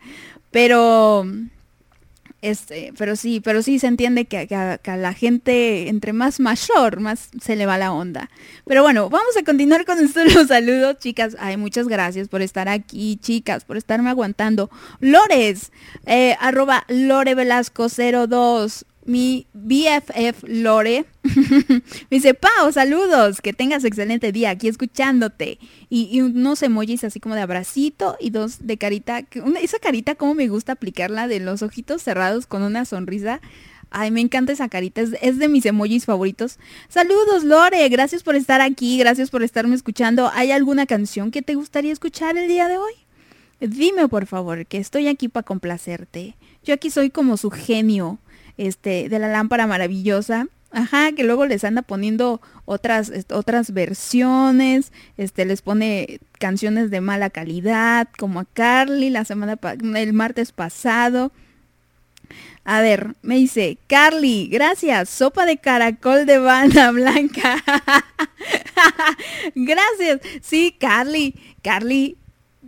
Pero 0.51 1.27
este, 2.41 2.93
pero 2.97 3.17
sí, 3.17 3.41
pero 3.41 3.63
sí 3.63 3.79
se 3.79 3.89
entiende 3.89 4.27
que, 4.27 4.47
que, 4.47 4.55
a, 4.55 4.79
que, 4.79 4.91
a, 4.93 4.97
la 4.97 5.13
gente 5.13 5.89
entre 5.89 6.13
más 6.13 6.39
mayor, 6.39 7.01
más 7.01 7.31
se 7.41 7.57
le 7.57 7.67
va 7.67 7.79
la 7.79 7.93
onda. 7.93 8.31
Pero 8.65 8.83
bueno, 8.83 9.11
vamos 9.11 9.37
a 9.37 9.45
continuar 9.45 9.85
con 9.85 9.99
los 10.01 10.47
saludos, 10.49 10.99
chicas. 10.99 11.37
Ay, 11.41 11.57
muchas 11.57 11.89
gracias 11.89 12.29
por 12.29 12.43
estar 12.43 12.69
aquí, 12.69 13.17
chicas, 13.17 13.65
por 13.65 13.77
estarme 13.77 14.11
aguantando. 14.11 14.71
Lores, 15.01 15.73
eh, 16.07 16.37
arroba 16.41 16.85
Lore 16.89 17.35
Velasco 17.35 17.89
02 17.89 18.87
mi 19.09 19.47
BFF 19.55 20.45
Lore 20.47 21.07
me 21.25 21.83
dice, 22.11 22.35
Pau, 22.35 22.71
saludos, 22.73 23.41
que 23.41 23.55
tengas 23.55 23.85
excelente 23.85 24.33
día 24.33 24.51
aquí 24.51 24.69
escuchándote. 24.69 25.59
Y, 25.89 26.11
y 26.13 26.21
unos 26.21 26.63
emojis 26.63 27.05
así 27.05 27.19
como 27.19 27.35
de 27.35 27.41
abracito 27.41 28.19
y 28.21 28.29
dos 28.31 28.67
de 28.67 28.77
carita. 28.77 29.25
Una, 29.43 29.61
esa 29.61 29.79
carita 29.79 30.15
como 30.15 30.35
me 30.35 30.49
gusta 30.49 30.73
aplicarla 30.73 31.27
de 31.27 31.41
los 31.41 31.63
ojitos 31.63 32.03
cerrados 32.03 32.47
con 32.47 32.63
una 32.63 32.85
sonrisa. 32.85 33.41
Ay, 33.91 34.11
me 34.11 34.21
encanta 34.21 34.53
esa 34.53 34.69
carita, 34.69 35.01
es, 35.01 35.17
es 35.23 35.39
de 35.39 35.49
mis 35.49 35.65
emojis 35.65 36.05
favoritos. 36.05 36.59
Saludos, 36.91 37.45
Lore, 37.45 37.89
gracias 37.89 38.23
por 38.23 38.37
estar 38.37 38.61
aquí, 38.61 38.99
gracias 38.99 39.31
por 39.31 39.43
estarme 39.43 39.75
escuchando. 39.75 40.31
¿Hay 40.35 40.51
alguna 40.51 40.85
canción 40.85 41.31
que 41.31 41.41
te 41.41 41.55
gustaría 41.55 41.95
escuchar 41.95 42.37
el 42.37 42.47
día 42.47 42.69
de 42.69 42.77
hoy? 42.77 42.93
Dime, 43.61 44.07
por 44.07 44.27
favor, 44.27 44.67
que 44.67 44.77
estoy 44.77 45.09
aquí 45.09 45.29
para 45.29 45.47
complacerte. 45.47 46.37
Yo 46.63 46.75
aquí 46.75 46.91
soy 46.91 47.09
como 47.11 47.39
su 47.39 47.51
genio, 47.51 48.19
este, 48.59 49.09
de 49.09 49.19
la 49.19 49.29
lámpara 49.29 49.67
maravillosa. 49.67 50.49
Ajá, 50.71 51.13
que 51.13 51.25
luego 51.25 51.47
les 51.47 51.65
anda 51.65 51.81
poniendo 51.81 52.43
otras, 52.67 53.11
otras 53.31 53.73
versiones, 53.73 54.93
este, 55.17 55.47
les 55.47 55.63
pone 55.63 56.21
canciones 56.39 56.91
de 56.91 57.01
mala 57.01 57.31
calidad, 57.31 58.07
como 58.19 58.41
a 58.41 58.45
Carly 58.45 59.09
la 59.09 59.25
semana, 59.25 59.59
el 59.97 60.13
martes 60.13 60.53
pasado. 60.53 61.33
A 62.65 62.83
ver, 62.83 63.15
me 63.23 63.37
dice, 63.37 63.79
Carly, 63.87 64.47
gracias, 64.49 65.09
sopa 65.09 65.47
de 65.47 65.57
caracol 65.57 66.27
de 66.27 66.39
banda 66.39 66.91
blanca. 66.93 67.65
gracias. 69.55 70.21
Sí, 70.43 70.77
Carly, 70.79 71.35
Carly, 71.63 72.19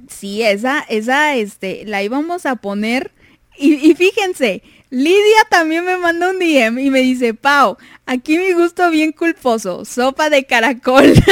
sí, 0.09 0.43
esa, 0.43 0.81
esa, 0.89 1.37
este, 1.37 1.85
la 1.85 2.03
íbamos 2.03 2.47
a 2.47 2.57
poner. 2.57 3.11
Y, 3.59 3.75
y 3.91 3.95
fíjense, 3.95 4.63
Lidia 4.91 5.45
también 5.49 5.85
me 5.85 5.97
mandó 5.97 6.31
un 6.31 6.39
DM 6.39 6.79
y 6.81 6.91
me 6.91 7.01
dice, 7.01 7.33
Pau, 7.35 7.77
aquí 8.07 8.39
mi 8.39 8.53
gusto 8.53 8.91
bien 8.91 9.13
culposo, 9.13 9.85
sopa 9.85 10.31
de 10.31 10.45
caracol. 10.45 11.15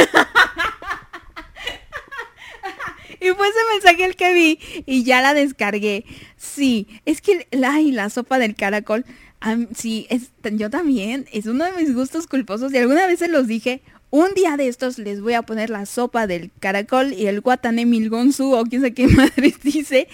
Y 3.21 3.31
fue 3.31 3.47
ese 3.47 3.59
mensaje 3.73 4.05
el 4.05 4.15
que 4.15 4.33
vi 4.33 4.59
y 4.85 5.03
ya 5.03 5.21
la 5.21 5.33
descargué. 5.33 6.05
Sí, 6.37 6.87
es 7.05 7.21
que 7.21 7.47
ay, 7.65 7.91
la 7.91 8.09
sopa 8.09 8.39
del 8.39 8.55
caracol, 8.55 9.05
sí, 9.75 10.07
es, 10.09 10.31
yo 10.53 10.69
también, 10.69 11.27
es 11.31 11.45
uno 11.45 11.65
de 11.65 11.73
mis 11.73 11.93
gustos 11.93 12.27
culposos 12.27 12.73
y 12.73 12.77
alguna 12.77 13.07
vez 13.07 13.19
se 13.19 13.27
los 13.27 13.47
dije. 13.47 13.81
Un 14.11 14.33
día 14.33 14.57
de 14.57 14.67
estos 14.67 14.97
les 14.97 15.21
voy 15.21 15.33
a 15.33 15.43
poner 15.43 15.69
la 15.69 15.85
sopa 15.85 16.25
del 16.25 16.49
caracol 16.59 17.13
y 17.13 17.27
el 17.27 17.41
guatané 17.41 17.85
milgonzu 17.85 18.55
o 18.55 18.63
quién 18.63 18.81
sabe 18.81 18.93
qué 18.93 19.07
madre 19.09 19.53
dice. 19.63 20.07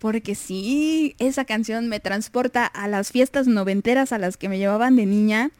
Porque 0.00 0.34
sí, 0.34 1.14
esa 1.20 1.44
canción 1.44 1.88
me 1.88 2.00
transporta 2.00 2.66
a 2.66 2.88
las 2.88 3.12
fiestas 3.12 3.46
noventeras 3.46 4.12
a 4.12 4.18
las 4.18 4.36
que 4.38 4.48
me 4.48 4.58
llevaban 4.58 4.96
de 4.96 5.06
niña. 5.06 5.52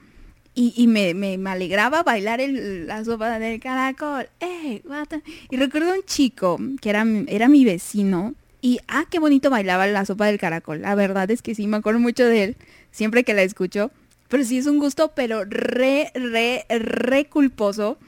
Y, 0.55 0.88
me, 0.88 1.14
me- 1.14 1.38
alegraba 1.51 2.03
bailar 2.03 2.41
la 2.47 3.05
sopa 3.05 3.38
del 3.38 3.61
caracol. 3.61 4.28
¡Eh, 4.41 4.82
guata! 4.84 5.22
Y 5.51 5.57
recuerdo 5.57 5.95
un 5.95 6.03
chico 6.05 6.59
que 6.82 6.91
era, 6.91 7.07
era 7.28 7.49
mi 7.49 7.64
vecino. 7.64 8.34
Y, 8.61 8.80
ah, 8.88 9.05
qué 9.11 9.18
bonito 9.20 9.51
bailaba 9.51 9.86
la 9.86 10.05
sopa 10.05 10.26
del 10.26 10.38
caracol. 10.38 10.82
La 10.82 10.95
verdad 10.95 11.30
es 11.30 11.43
que 11.43 11.55
sí, 11.55 11.66
me 11.66 11.78
acuerdo 11.78 12.01
mucho 12.01 12.26
de 12.26 12.45
él. 12.45 12.57
Siempre 12.91 13.24
que 13.24 13.34
la 13.34 13.43
escucho. 13.43 13.91
Pero 14.28 14.45
sí 14.45 14.59
es 14.59 14.66
un 14.66 14.78
gusto, 14.78 15.12
pero 15.14 15.45
re, 15.47 16.11
re, 16.14 16.66
re 16.68 17.26
culposo. 17.26 17.99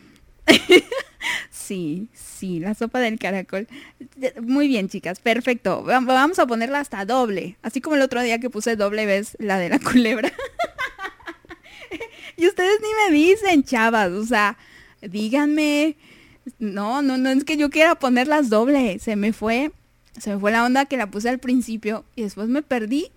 sí, 1.50 2.08
la 2.60 2.74
sopa 2.74 3.00
del 3.00 3.18
caracol. 3.18 3.66
Muy 4.42 4.68
bien, 4.68 4.88
chicas, 4.88 5.20
perfecto. 5.20 5.82
Va- 5.84 6.00
Vamos 6.00 6.38
a 6.38 6.46
ponerla 6.46 6.80
hasta 6.80 7.04
doble. 7.04 7.56
Así 7.62 7.80
como 7.80 7.96
el 7.96 8.02
otro 8.02 8.22
día 8.22 8.38
que 8.38 8.50
puse 8.50 8.76
doble 8.76 9.06
vez 9.06 9.36
la 9.38 9.58
de 9.58 9.68
la 9.68 9.78
culebra. 9.80 10.32
Y 12.36 12.46
ustedes 12.46 12.78
ni 12.80 12.88
me 13.12 13.18
dicen, 13.18 13.62
chavas, 13.64 14.10
o 14.10 14.24
sea, 14.24 14.56
díganme. 15.02 15.96
No, 16.58 17.02
no, 17.02 17.18
no 17.18 17.30
es 17.30 17.44
que 17.44 17.56
yo 17.56 17.70
quiera 17.70 17.94
ponerlas 17.94 18.48
doble. 18.48 18.98
Se 18.98 19.14
me 19.16 19.32
fue, 19.32 19.70
se 20.18 20.30
me 20.34 20.40
fue 20.40 20.50
la 20.50 20.64
onda 20.64 20.86
que 20.86 20.96
la 20.96 21.10
puse 21.10 21.28
al 21.28 21.38
principio 21.38 22.04
y 22.16 22.22
después 22.22 22.48
me 22.48 22.62
perdí. 22.62 23.08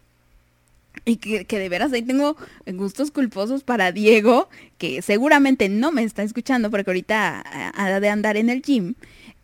Y 1.06 1.18
que, 1.18 1.46
que 1.46 1.60
de 1.60 1.70
veras 1.70 1.92
ahí 1.92 2.02
tengo 2.04 2.38
gustos 2.68 3.12
culposos 3.12 3.64
para 3.64 3.92
Diego, 3.92 4.50
que 4.78 5.02
seguramente 5.02 5.68
no 5.70 5.92
me 5.92 6.04
está 6.04 6.24
escuchando 6.24 6.72
porque 6.72 6.90
ahorita 6.90 7.44
ah, 7.46 7.72
ha 7.76 8.00
de 8.00 8.10
andar 8.10 8.38
en 8.38 8.50
el 8.50 8.62
gym. 8.62 8.96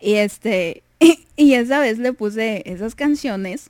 Y 0.02 0.16
este, 0.16 0.84
y 1.36 1.54
esa 1.54 1.80
vez 1.80 2.00
le 2.00 2.14
puse 2.14 2.64
esas 2.66 2.96
canciones, 2.96 3.70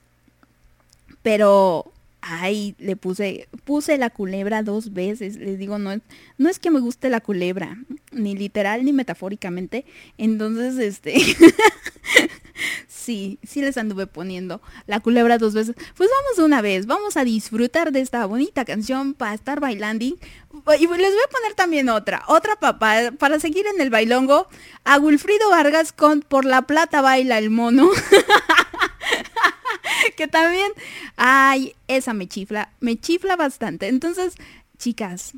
pero 1.22 1.92
ay, 2.22 2.76
le 2.78 2.96
puse, 2.96 3.48
puse 3.64 3.98
la 3.98 4.10
culebra 4.10 4.64
dos 4.64 4.94
veces. 4.94 5.38
Les 5.38 5.58
digo, 5.58 5.78
no 5.80 5.92
no 6.38 6.50
es 6.50 6.60
que 6.60 6.72
me 6.72 6.80
guste 6.80 7.10
la 7.10 7.20
culebra, 7.20 7.78
ni 8.12 8.36
literal 8.36 8.86
ni 8.86 8.94
metafóricamente. 8.94 9.86
Entonces, 10.18 10.78
este, 10.78 11.16
sí, 12.88 13.40
sí 13.44 13.62
les 13.62 13.78
anduve 13.78 14.08
poniendo 14.08 14.62
la 14.88 15.00
culebra 15.00 15.38
dos 15.38 15.54
veces. 15.54 15.76
Pues 15.96 16.10
vamos 16.10 16.46
una 16.46 16.62
vez, 16.62 16.86
vamos 16.86 17.18
a 17.18 17.24
disfrutar 17.24 17.92
de 17.92 18.02
esta 18.02 18.26
bonita 18.26 18.66
canción 18.66 19.14
para 19.14 19.34
estar 19.34 19.60
bailando. 19.60 20.06
Y 20.06 20.18
les 20.54 20.88
voy 20.88 20.98
a 20.98 21.32
poner 21.32 21.54
también 21.56 21.90
otra, 21.90 22.24
otra 22.28 22.56
papá, 22.56 23.12
para 23.18 23.40
seguir 23.40 23.66
en 23.68 23.82
el 23.82 23.90
bailongo, 23.90 24.48
a 24.84 24.98
Wilfrido 24.98 25.50
Vargas 25.50 25.92
con 25.92 26.22
Por 26.22 26.46
la 26.46 26.64
Plata 26.64 27.02
baila 27.02 27.38
el 27.38 27.50
mono. 27.50 27.90
que 30.18 30.28
también, 30.28 30.72
ay, 31.16 31.76
esa 31.88 32.14
me 32.14 32.28
chifla, 32.28 32.72
me 32.80 33.00
chifla 33.00 33.36
bastante. 33.36 33.88
Entonces, 33.88 34.36
chicas, 34.78 35.34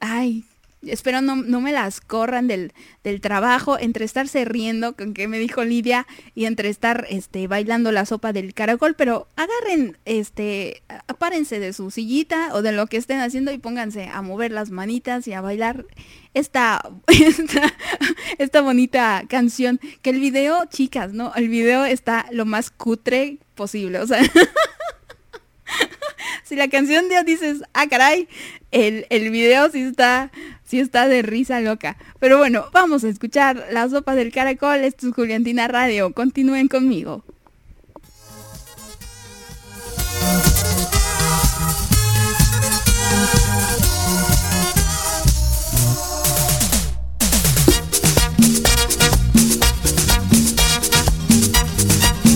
ay, 0.00 0.44
espero 0.86 1.20
no, 1.20 1.36
no 1.36 1.60
me 1.60 1.72
las 1.72 2.00
corran 2.00 2.46
del, 2.46 2.72
del 3.04 3.20
trabajo, 3.20 3.78
entre 3.78 4.04
estarse 4.04 4.44
riendo, 4.44 4.96
con 4.96 5.14
que 5.14 5.28
me 5.28 5.38
dijo 5.38 5.64
Lidia, 5.64 6.06
y 6.34 6.44
entre 6.44 6.68
estar 6.68 7.06
este, 7.10 7.46
bailando 7.48 7.92
la 7.92 8.06
sopa 8.06 8.32
del 8.32 8.54
caracol, 8.54 8.94
pero 8.94 9.28
agarren, 9.36 9.98
este, 10.04 10.82
apárense 11.06 11.58
de 11.58 11.72
su 11.72 11.90
sillita 11.90 12.50
o 12.52 12.62
de 12.62 12.72
lo 12.72 12.86
que 12.86 12.96
estén 12.96 13.20
haciendo 13.20 13.52
y 13.52 13.58
pónganse 13.58 14.08
a 14.12 14.22
mover 14.22 14.52
las 14.52 14.70
manitas 14.70 15.26
y 15.26 15.32
a 15.32 15.40
bailar 15.40 15.86
esta, 16.34 16.80
esta, 17.08 17.74
esta 18.38 18.60
bonita 18.60 19.24
canción. 19.28 19.80
Que 20.02 20.10
el 20.10 20.20
video, 20.20 20.64
chicas, 20.66 21.12
¿no? 21.12 21.32
El 21.34 21.48
video 21.48 21.84
está 21.84 22.26
lo 22.30 22.46
más 22.46 22.70
cutre 22.70 23.38
posible. 23.54 24.00
O 24.00 24.06
sea, 24.06 24.22
si 26.44 26.56
la 26.56 26.68
canción 26.68 27.08
ya 27.10 27.22
dices, 27.22 27.62
ah, 27.74 27.86
caray, 27.88 28.28
el, 28.70 29.06
el 29.10 29.30
video 29.30 29.70
sí 29.70 29.82
está, 29.82 30.30
sí 30.68 30.80
está 30.80 31.08
de 31.08 31.22
risa 31.22 31.60
loca. 31.60 31.96
Pero 32.20 32.38
bueno, 32.38 32.66
vamos 32.72 33.04
a 33.04 33.08
escuchar 33.08 33.66
la 33.72 33.88
sopa 33.88 34.14
del 34.14 34.32
caracol. 34.32 34.84
Esto 34.84 35.08
es 35.08 35.14
Juliantina 35.14 35.66
Radio. 35.68 36.12
Continúen 36.12 36.68
conmigo. 36.68 37.24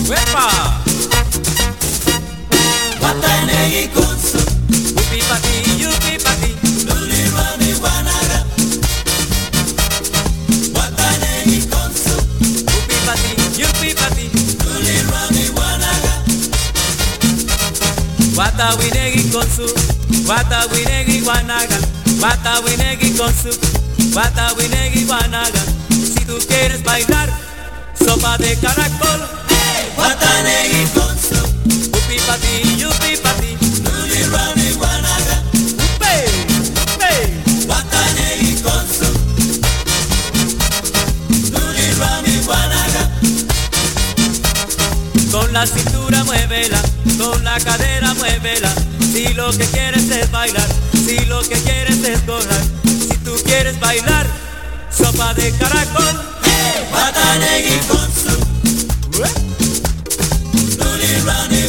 ¡Uepa! 0.09 0.83
Guata 18.33 18.75
winegi 18.79 19.29
con 19.29 19.47
su 19.49 19.65
Guata 20.25 20.65
winegi 20.71 21.21
guanaga 21.21 21.77
Guata 22.19 22.59
winegi 22.65 23.13
con 23.13 23.33
su 23.33 23.49
Guata 24.11 24.53
winegi 24.57 25.05
guanaga 25.05 25.61
Si 25.89 26.25
tú 26.25 26.37
quieres 26.47 26.83
bailar 26.83 27.29
Sopa 27.97 28.37
de 28.37 28.55
caracol. 28.57 29.21
Guatanegui 29.95 30.85
con 30.93 31.15
su 31.17 31.35
Upi 31.97 32.17
pati, 32.27 32.75
yupi 32.77 33.17
pati. 33.21 33.57
Luli 33.85 34.23
rani 34.31 34.62
Con 45.33 45.51
la 45.51 45.65
cintura 45.65 46.23
muévela, 46.25 46.79
con 47.17 47.43
la 47.43 47.57
cadera 47.57 48.13
muévela. 48.13 48.71
Si 48.99 49.33
lo 49.33 49.49
que 49.51 49.65
quieres 49.65 50.07
es 50.11 50.29
bailar, 50.29 50.67
si 50.93 51.25
lo 51.25 51.41
que 51.41 51.55
quieres 51.55 52.03
es 52.03 52.23
gozar. 52.27 52.61
Si 52.85 53.17
tú 53.25 53.33
quieres 53.43 53.79
bailar, 53.79 54.27
sopa 54.95 55.33
de 55.33 55.51
caracol. 55.53 56.21
Guatanegui 56.91 57.79
con 57.87 58.13
su. 58.13 58.37
Luli 60.77 61.19
rani 61.25 61.63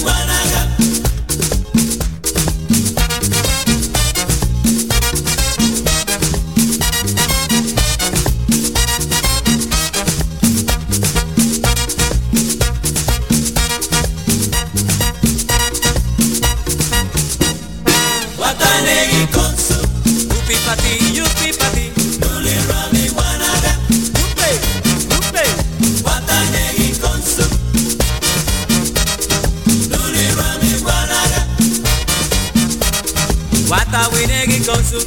konsu 34.67 35.07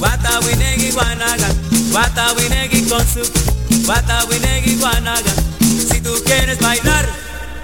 wata 0.00 0.38
winegi 0.46 0.92
guanaga 0.92 1.48
wata 1.94 2.32
winegi 2.32 2.80
konsu 2.82 3.20
wata 3.88 4.24
winegi 4.30 4.74
guanaga 4.76 5.32
si 5.88 6.00
tú 6.00 6.12
quieres 6.24 6.58
bailar 6.58 7.06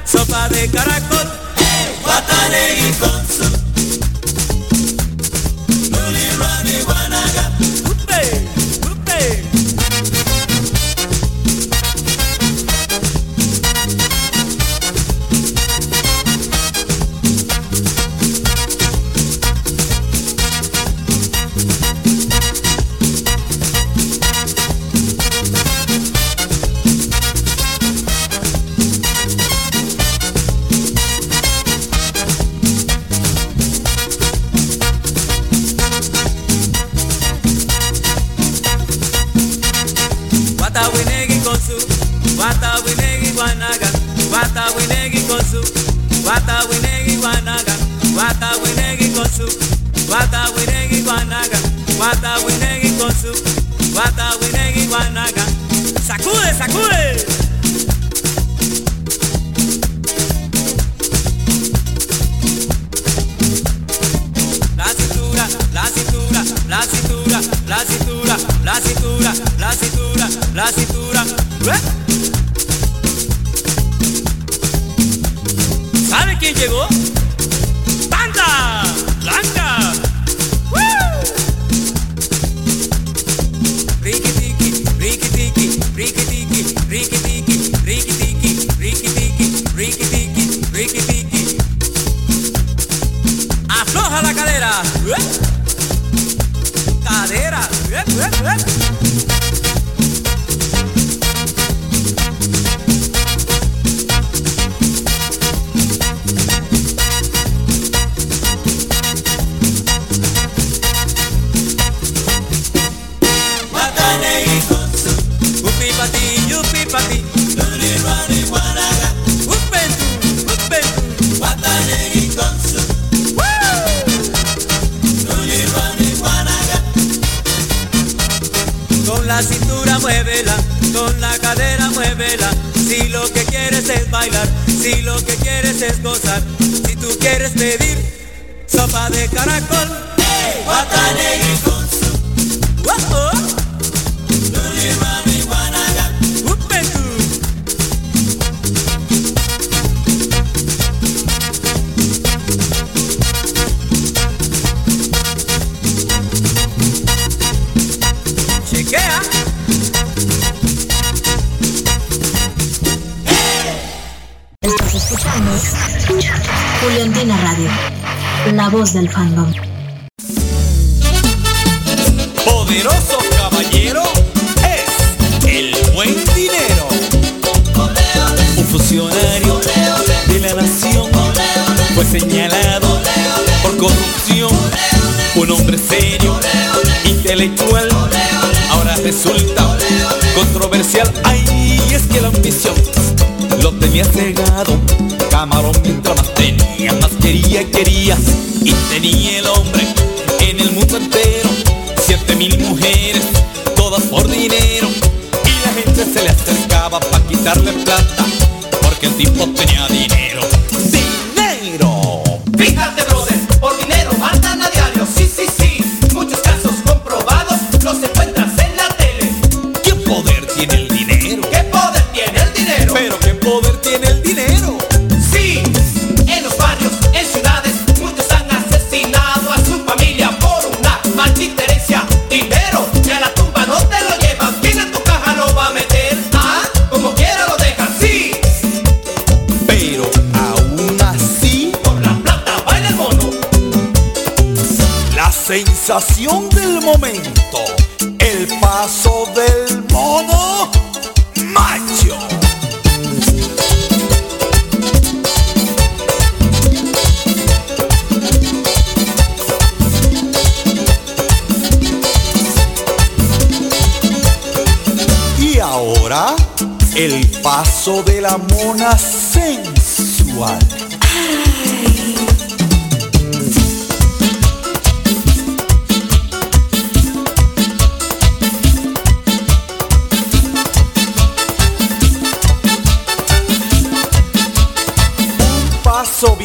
sopa 0.04 0.48
de 0.48 0.68
caracol 0.68 1.28
hey, 1.56 1.86
wata 2.06 2.48
negi 2.48 2.92
konsu 3.00 3.44
Nuli 5.90 6.84
guanaga 6.86 7.44
What 49.26 50.32
are 50.32 50.52
winegi 50.54 51.02
guanaga 51.02 51.58
again 51.98 52.38
winegi 52.46 52.96
What 53.92 54.18
are 54.20 54.38
winegi 54.38 54.86
guanaga 54.86 54.86
again 54.86 55.16
aga 55.18 55.44
Sacude 56.00 56.54
sacude 56.54 57.15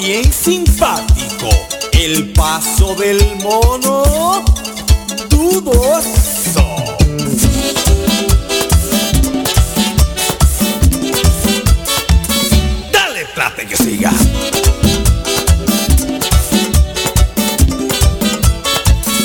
bien 0.02 0.34
simpático. 0.34 1.50
El 1.92 2.34
paso 2.34 2.96
del 2.96 3.20
mono 3.44 4.44
dudoso. 5.30 6.66
Dale 12.92 13.26
plata 13.36 13.64
que 13.68 13.78
siga. 13.78 14.12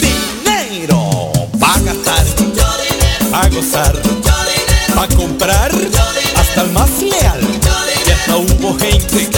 Dinero 0.02 1.32
va 1.62 1.74
a 1.74 1.80
gastar, 1.80 2.26
a 3.32 3.48
gozar, 3.48 3.96
a 4.98 5.08
comprar 5.16 5.72
hasta 6.36 6.62
el 6.62 6.72
más 6.72 6.90
leal. 7.00 7.40
Y 8.06 8.10
hasta 8.10 8.36
hubo 8.36 8.78
gente 8.78 9.35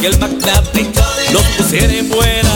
que 0.00 0.06
el 0.06 0.18
magnate 0.18 0.90
los 1.32 1.42
pusiera 1.58 1.92
en 1.92 2.08
buena. 2.08 2.49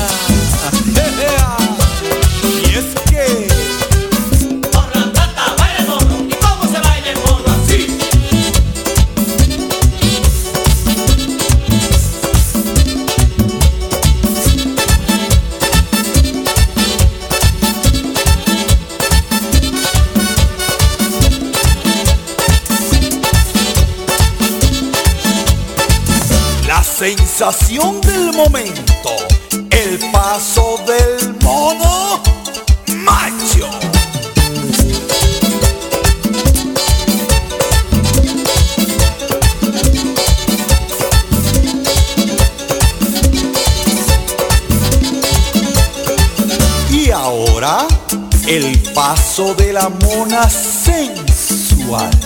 Del 27.45 28.33
momento, 28.33 29.11
el 29.71 29.99
paso 30.11 30.81
del 30.87 31.35
mono 31.43 32.23
macho. 33.05 33.69
Y 46.91 47.11
ahora, 47.11 47.87
el 48.47 48.81
paso 48.95 49.53
de 49.55 49.75
la 49.75 49.91
mona 49.91 50.49
sensual. 50.49 52.24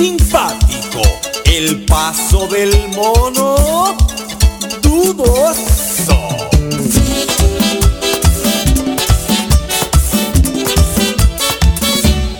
Simpático, 0.00 1.02
el 1.44 1.84
paso 1.84 2.46
del 2.46 2.88
mono 2.96 3.94
dudoso. 4.80 6.18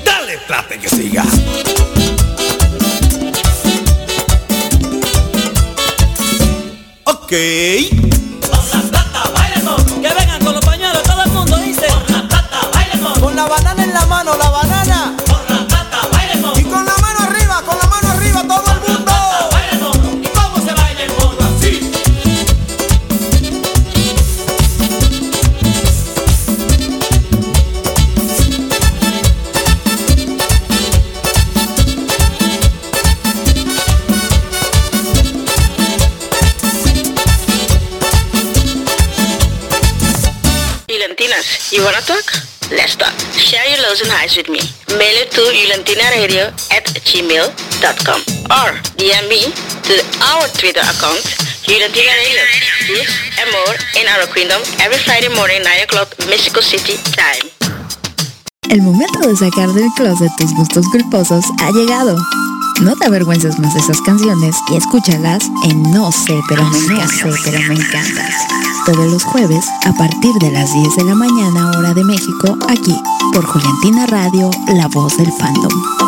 Dale 0.06 0.38
plata 0.46 0.78
que 0.78 0.88
siga. 0.88 1.26
Ok. 7.04 7.32
Julentинaradio 46.20 46.52
at 46.70 46.84
gmail.com 47.04 48.20
or 48.52 48.70
DM 48.96 49.28
me 49.28 49.40
to 49.88 49.94
our 50.20 50.44
Twitter 50.52 50.84
account, 50.84 51.22
Julentina 51.64 52.12
Radio. 52.20 52.44
This 52.86 53.08
and 53.40 53.48
more 53.52 53.76
in 53.96 54.06
our 54.08 54.26
kingdom 54.34 54.60
every 54.80 54.98
Friday 54.98 55.32
morning, 55.34 55.62
9 55.62 55.84
o'clock, 55.84 56.08
Mexico 56.28 56.60
City 56.60 56.96
time. 57.16 57.50
El 58.68 58.82
momento 58.82 59.20
de 59.26 59.36
sacar 59.36 59.72
del 59.72 59.90
closet 59.96 60.30
tus 60.36 60.52
gustos 60.54 60.86
culposos 60.88 61.44
ha 61.60 61.70
llegado. 61.70 62.16
No 62.82 62.96
te 62.96 63.06
avergüences 63.06 63.58
más 63.58 63.74
de 63.74 63.80
esas 63.80 64.00
canciones 64.02 64.56
y 64.70 64.76
escúchalas 64.76 65.44
en 65.64 65.82
No 65.90 66.12
sé, 66.12 66.38
pero 66.48 66.64
me 66.64 66.78
encanta, 66.78 67.28
pero 67.44 67.58
me 67.68 67.74
encantas. 67.74 68.34
Todos 68.86 69.10
los 69.10 69.24
jueves 69.24 69.64
a 69.84 69.92
partir 69.92 70.32
de 70.40 70.50
las 70.50 70.72
10 70.72 70.96
de 70.96 71.04
la 71.04 71.14
mañana 71.14 71.70
hora 71.76 71.92
de 71.94 72.04
México, 72.04 72.56
aquí 72.68 72.96
por 73.32 73.44
Juliantina 73.44 74.06
Radio, 74.06 74.50
la 74.74 74.88
voz 74.88 75.16
del 75.18 75.30
fandom. 75.32 75.99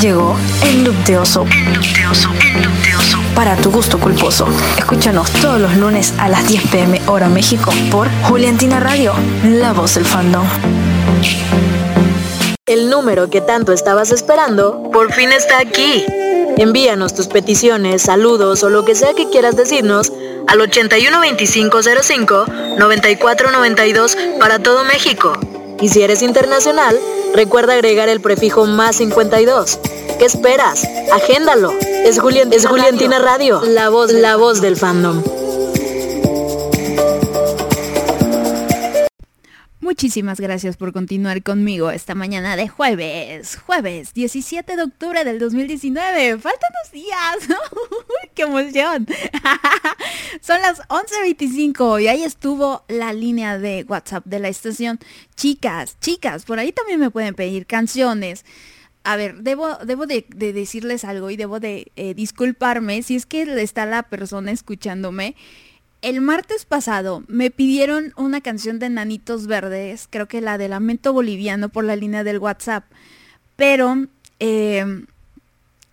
Llegó 0.00 0.36
el 0.62 0.84
loop 0.84 0.96
de 1.04 1.18
oso. 1.18 1.46
Para 3.34 3.56
tu 3.56 3.70
gusto 3.70 3.98
culposo. 3.98 4.46
Escúchanos 4.78 5.30
todos 5.32 5.60
los 5.60 5.76
lunes 5.76 6.14
a 6.18 6.28
las 6.28 6.46
10 6.46 6.68
pm 6.68 7.00
hora 7.06 7.28
México 7.28 7.72
por 7.90 8.08
Juliantina 8.22 8.80
Radio, 8.80 9.12
la 9.44 9.72
voz 9.72 9.94
del 9.94 10.04
fandom. 10.04 10.46
El 12.66 12.90
número 12.90 13.28
que 13.30 13.40
tanto 13.40 13.72
estabas 13.72 14.10
esperando 14.12 14.90
por 14.92 15.12
fin 15.12 15.32
está 15.32 15.58
aquí. 15.58 16.04
Envíanos 16.56 17.14
tus 17.14 17.26
peticiones, 17.26 18.02
saludos 18.02 18.62
o 18.62 18.70
lo 18.70 18.84
que 18.84 18.94
sea 18.94 19.14
que 19.14 19.28
quieras 19.28 19.56
decirnos 19.56 20.12
al 20.46 20.60
812505 20.60 22.46
9492 22.78 24.16
para 24.38 24.60
todo 24.60 24.84
México. 24.84 25.32
Y 25.80 25.88
si 25.88 26.02
eres 26.02 26.22
internacional, 26.22 26.98
recuerda 27.34 27.74
agregar 27.74 28.08
el 28.08 28.20
prefijo 28.20 28.66
más 28.66 28.96
52. 28.96 29.78
¿Qué 30.18 30.24
esperas? 30.24 30.86
Agéndalo. 31.12 31.72
Es, 32.04 32.18
Julien- 32.20 32.52
es 32.52 32.66
Juliantina 32.66 33.18
Radio, 33.18 33.60
la 33.64 33.88
voz, 33.88 34.12
la 34.12 34.36
voz 34.36 34.60
del 34.60 34.76
fandom. 34.76 35.22
Muchísimas 39.84 40.40
gracias 40.40 40.78
por 40.78 40.94
continuar 40.94 41.42
conmigo 41.42 41.90
esta 41.90 42.14
mañana 42.14 42.56
de 42.56 42.68
jueves, 42.68 43.58
jueves 43.66 44.14
17 44.14 44.76
de 44.76 44.82
octubre 44.82 45.24
del 45.24 45.38
2019. 45.38 46.38
Faltan 46.38 46.70
dos 46.82 46.90
días, 46.90 47.58
¡Qué 48.34 48.44
emoción! 48.44 49.06
Son 50.40 50.62
las 50.62 50.80
11.25 50.88 52.02
y 52.02 52.08
ahí 52.08 52.22
estuvo 52.22 52.82
la 52.88 53.12
línea 53.12 53.58
de 53.58 53.84
WhatsApp 53.86 54.24
de 54.24 54.38
la 54.38 54.48
estación. 54.48 54.98
Chicas, 55.36 56.00
chicas, 56.00 56.46
por 56.46 56.58
ahí 56.58 56.72
también 56.72 56.98
me 56.98 57.10
pueden 57.10 57.34
pedir 57.34 57.66
canciones. 57.66 58.46
A 59.02 59.16
ver, 59.16 59.42
debo, 59.42 59.76
debo 59.84 60.06
de, 60.06 60.24
de 60.34 60.54
decirles 60.54 61.04
algo 61.04 61.28
y 61.28 61.36
debo 61.36 61.60
de 61.60 61.92
eh, 61.96 62.14
disculparme 62.14 63.02
si 63.02 63.16
es 63.16 63.26
que 63.26 63.42
está 63.62 63.84
la 63.84 64.04
persona 64.04 64.50
escuchándome. 64.50 65.36
El 66.04 66.20
martes 66.20 66.66
pasado 66.66 67.24
me 67.28 67.50
pidieron 67.50 68.12
una 68.18 68.42
canción 68.42 68.78
de 68.78 68.90
Nanitos 68.90 69.46
Verdes, 69.46 70.06
creo 70.10 70.28
que 70.28 70.42
la 70.42 70.58
de 70.58 70.68
Lamento 70.68 71.14
Boliviano 71.14 71.70
por 71.70 71.82
la 71.82 71.96
línea 71.96 72.22
del 72.24 72.40
WhatsApp, 72.40 72.84
pero 73.56 74.06
eh, 74.38 74.84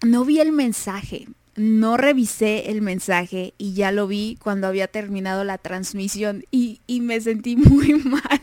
no 0.01 0.25
vi 0.25 0.41
el 0.41 0.51
mensaje, 0.51 1.29
no 1.55 1.95
revisé 1.95 2.71
el 2.71 2.81
mensaje 2.81 3.53
y 3.57 3.71
ya 3.71 3.93
lo 3.93 4.05
vi 4.05 4.37
cuando 4.43 4.67
había 4.67 4.87
terminado 4.87 5.45
la 5.45 5.57
transmisión 5.57 6.43
y, 6.51 6.81
y 6.87 6.99
me 6.99 7.21
sentí 7.21 7.55
muy 7.55 7.93
mal. 7.93 8.41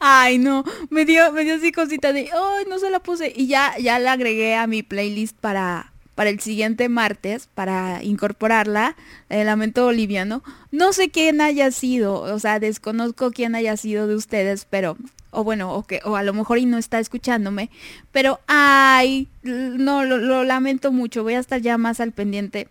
Ay, 0.00 0.36
no, 0.36 0.64
me 0.90 1.06
dio, 1.06 1.32
me 1.32 1.44
dio 1.44 1.54
así 1.54 1.72
cosita 1.72 2.12
de, 2.12 2.28
ay, 2.30 2.66
no 2.68 2.78
se 2.78 2.90
la 2.90 3.00
puse 3.00 3.32
y 3.34 3.46
ya, 3.46 3.74
ya 3.78 3.98
la 3.98 4.12
agregué 4.12 4.54
a 4.54 4.66
mi 4.66 4.82
playlist 4.82 5.34
para, 5.38 5.94
para 6.18 6.30
el 6.30 6.40
siguiente 6.40 6.88
martes, 6.88 7.48
para 7.54 8.02
incorporarla, 8.02 8.96
el 9.28 9.46
lamento 9.46 9.84
boliviano. 9.84 10.42
No 10.72 10.92
sé 10.92 11.10
quién 11.10 11.40
haya 11.40 11.70
sido, 11.70 12.22
o 12.22 12.38
sea, 12.40 12.58
desconozco 12.58 13.30
quién 13.30 13.54
haya 13.54 13.76
sido 13.76 14.08
de 14.08 14.16
ustedes, 14.16 14.66
pero 14.68 14.96
o 15.30 15.44
bueno, 15.44 15.72
o, 15.72 15.84
que, 15.84 16.00
o 16.04 16.16
a 16.16 16.24
lo 16.24 16.34
mejor 16.34 16.58
y 16.58 16.66
no 16.66 16.76
está 16.76 16.98
escuchándome, 16.98 17.70
pero 18.10 18.40
ay, 18.48 19.28
no, 19.44 20.04
lo, 20.04 20.16
lo 20.16 20.42
lamento 20.42 20.90
mucho, 20.90 21.22
voy 21.22 21.34
a 21.34 21.38
estar 21.38 21.60
ya 21.60 21.78
más 21.78 22.00
al 22.00 22.10
pendiente. 22.10 22.66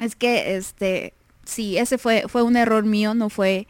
Es 0.00 0.14
que, 0.14 0.54
este, 0.54 1.12
sí, 1.44 1.76
ese 1.76 1.98
fue, 1.98 2.26
fue 2.28 2.44
un 2.44 2.56
error 2.56 2.84
mío, 2.84 3.14
no 3.14 3.30
fue, 3.30 3.66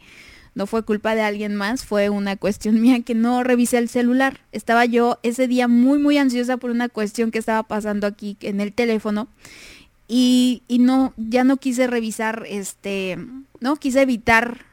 no 0.55 0.65
fue 0.65 0.83
culpa 0.83 1.15
de 1.15 1.21
alguien 1.21 1.53
más, 1.55 1.85
fue 1.85 2.09
una 2.09 2.37
cuestión 2.37 2.81
mía 2.81 3.01
que 3.01 3.13
no 3.13 3.43
revisé 3.43 3.77
el 3.77 3.89
celular. 3.89 4.39
Estaba 4.53 4.85
yo 4.85 5.19
ese 5.21 5.47
día 5.47 5.67
muy, 5.67 5.99
muy 5.99 6.17
ansiosa 6.17 6.57
por 6.57 6.71
una 6.71 6.89
cuestión 6.89 7.29
que 7.29 7.39
estaba 7.39 7.63
pasando 7.63 8.07
aquí 8.07 8.37
en 8.41 8.61
el 8.61 8.73
teléfono. 8.73 9.27
Y, 10.07 10.63
y 10.67 10.79
no, 10.79 11.13
ya 11.17 11.43
no 11.43 11.57
quise 11.57 11.87
revisar, 11.87 12.45
este, 12.47 13.17
no 13.59 13.75
quise 13.75 14.01
evitar 14.01 14.65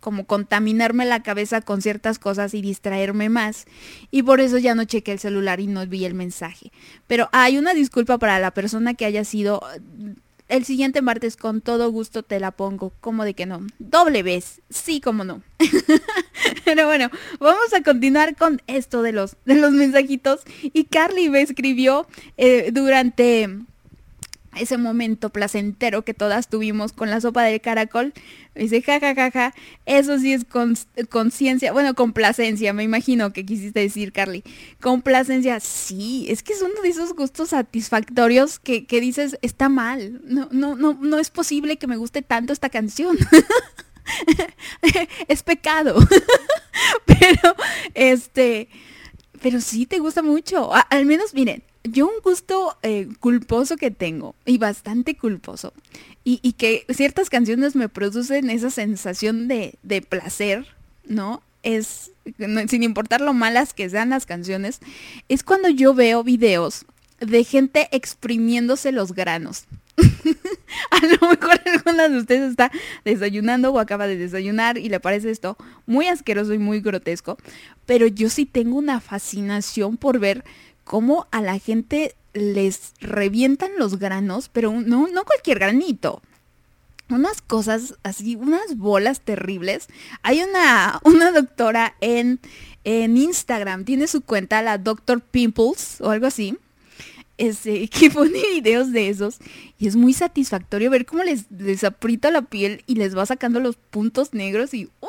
como 0.00 0.24
contaminarme 0.24 1.04
la 1.04 1.22
cabeza 1.22 1.60
con 1.60 1.82
ciertas 1.82 2.20
cosas 2.20 2.54
y 2.54 2.62
distraerme 2.62 3.28
más. 3.28 3.66
Y 4.12 4.22
por 4.22 4.40
eso 4.40 4.58
ya 4.58 4.74
no 4.74 4.84
chequé 4.84 5.12
el 5.12 5.18
celular 5.18 5.58
y 5.58 5.66
no 5.66 5.84
vi 5.86 6.04
el 6.04 6.14
mensaje. 6.14 6.70
Pero 7.08 7.28
hay 7.32 7.58
una 7.58 7.74
disculpa 7.74 8.18
para 8.18 8.38
la 8.38 8.52
persona 8.52 8.94
que 8.94 9.04
haya 9.04 9.24
sido... 9.24 9.60
El 10.48 10.64
siguiente 10.64 11.02
martes 11.02 11.36
con 11.36 11.60
todo 11.60 11.90
gusto 11.90 12.22
te 12.22 12.40
la 12.40 12.52
pongo. 12.52 12.92
como 13.00 13.24
de 13.24 13.34
que 13.34 13.44
no? 13.44 13.66
Doble 13.78 14.22
vez. 14.22 14.62
Sí, 14.70 15.00
como 15.00 15.24
no. 15.24 15.42
Pero 16.64 16.86
bueno, 16.86 17.10
vamos 17.38 17.74
a 17.74 17.82
continuar 17.82 18.34
con 18.34 18.62
esto 18.66 19.02
de 19.02 19.12
los, 19.12 19.36
de 19.44 19.56
los 19.56 19.72
mensajitos. 19.72 20.40
Y 20.62 20.84
Carly 20.84 21.28
me 21.28 21.42
escribió 21.42 22.06
eh, 22.38 22.70
durante 22.72 23.58
ese 24.58 24.78
momento 24.78 25.30
placentero 25.30 26.02
que 26.02 26.14
todas 26.14 26.48
tuvimos 26.48 26.92
con 26.92 27.10
la 27.10 27.20
sopa 27.20 27.44
del 27.44 27.60
caracol. 27.60 28.12
Dice, 28.54 28.82
ja, 28.82 29.54
eso 29.86 30.18
sí 30.18 30.32
es 30.32 30.44
conciencia, 31.08 31.72
bueno, 31.72 31.94
complacencia, 31.94 32.72
me 32.72 32.82
imagino 32.82 33.32
que 33.32 33.46
quisiste 33.46 33.80
decir, 33.80 34.12
Carly. 34.12 34.42
Complacencia, 34.80 35.60
sí, 35.60 36.26
es 36.28 36.42
que 36.42 36.54
es 36.54 36.62
uno 36.62 36.82
de 36.82 36.88
esos 36.88 37.14
gustos 37.14 37.50
satisfactorios 37.50 38.58
que, 38.58 38.86
que 38.86 39.00
dices, 39.00 39.38
está 39.42 39.68
mal, 39.68 40.20
no, 40.24 40.48
no, 40.50 40.74
no, 40.74 40.98
no 41.00 41.18
es 41.18 41.30
posible 41.30 41.76
que 41.76 41.86
me 41.86 41.96
guste 41.96 42.22
tanto 42.22 42.52
esta 42.52 42.68
canción. 42.68 43.16
es 45.28 45.42
pecado. 45.42 45.96
pero, 47.06 47.54
este, 47.94 48.68
pero 49.40 49.60
sí 49.60 49.86
te 49.86 49.98
gusta 49.98 50.22
mucho. 50.22 50.70
Al 50.90 51.06
menos, 51.06 51.34
miren, 51.34 51.62
yo 51.84 52.06
un 52.06 52.20
gusto 52.22 52.76
eh, 52.82 53.08
culposo 53.20 53.76
que 53.76 53.90
tengo, 53.90 54.34
y 54.44 54.58
bastante 54.58 55.16
culposo, 55.16 55.72
y, 56.24 56.40
y, 56.42 56.52
que 56.52 56.84
ciertas 56.90 57.30
canciones 57.30 57.74
me 57.74 57.88
producen 57.88 58.50
esa 58.50 58.70
sensación 58.70 59.48
de, 59.48 59.74
de 59.82 60.02
placer, 60.02 60.66
¿no? 61.06 61.42
Es, 61.62 62.10
sin 62.68 62.82
importar 62.82 63.20
lo 63.20 63.32
malas 63.32 63.72
que 63.72 63.88
sean 63.88 64.10
las 64.10 64.26
canciones, 64.26 64.80
es 65.28 65.42
cuando 65.42 65.68
yo 65.68 65.94
veo 65.94 66.22
videos 66.22 66.84
de 67.20 67.44
gente 67.44 67.88
exprimiéndose 67.92 68.92
los 68.92 69.12
granos. 69.12 69.64
a 70.90 71.06
lo 71.06 71.28
mejor 71.28 71.60
alguna 71.66 72.08
de 72.08 72.18
ustedes 72.18 72.50
está 72.50 72.70
desayunando 73.04 73.72
o 73.72 73.80
acaba 73.80 74.06
de 74.06 74.16
desayunar 74.16 74.78
y 74.78 74.88
le 74.88 75.00
parece 75.00 75.30
esto 75.30 75.56
muy 75.86 76.06
asqueroso 76.06 76.54
y 76.54 76.58
muy 76.58 76.80
grotesco, 76.80 77.36
pero 77.86 78.06
yo 78.06 78.30
sí 78.30 78.46
tengo 78.46 78.76
una 78.76 79.00
fascinación 79.00 79.96
por 79.96 80.20
ver 80.20 80.44
cómo 80.88 81.28
a 81.30 81.42
la 81.42 81.58
gente 81.58 82.16
les 82.32 82.94
revientan 83.00 83.70
los 83.76 83.98
granos, 83.98 84.48
pero 84.48 84.72
no, 84.72 85.06
no 85.06 85.24
cualquier 85.24 85.58
granito. 85.58 86.22
Unas 87.10 87.42
cosas 87.42 87.94
así, 88.02 88.36
unas 88.36 88.76
bolas 88.76 89.20
terribles. 89.20 89.88
Hay 90.22 90.42
una, 90.42 90.98
una 91.04 91.30
doctora 91.30 91.94
en, 92.00 92.40
en 92.84 93.18
Instagram, 93.18 93.84
tiene 93.84 94.06
su 94.06 94.22
cuenta, 94.22 94.62
la 94.62 94.78
Doctor 94.78 95.20
Pimples 95.20 96.00
o 96.00 96.10
algo 96.10 96.26
así. 96.26 96.56
Este, 97.36 97.86
que 97.90 98.10
pone 98.10 98.40
videos 98.54 98.90
de 98.90 99.10
esos 99.10 99.38
y 99.78 99.86
es 99.88 99.94
muy 99.94 100.14
satisfactorio 100.14 100.90
ver 100.90 101.04
cómo 101.04 101.22
les, 101.22 101.50
les 101.50 101.84
aprieta 101.84 102.30
la 102.30 102.42
piel 102.42 102.82
y 102.86 102.96
les 102.96 103.16
va 103.16 103.26
sacando 103.26 103.60
los 103.60 103.76
puntos 103.76 104.32
negros 104.32 104.74
y 104.74 104.90
¡uy! 105.00 105.08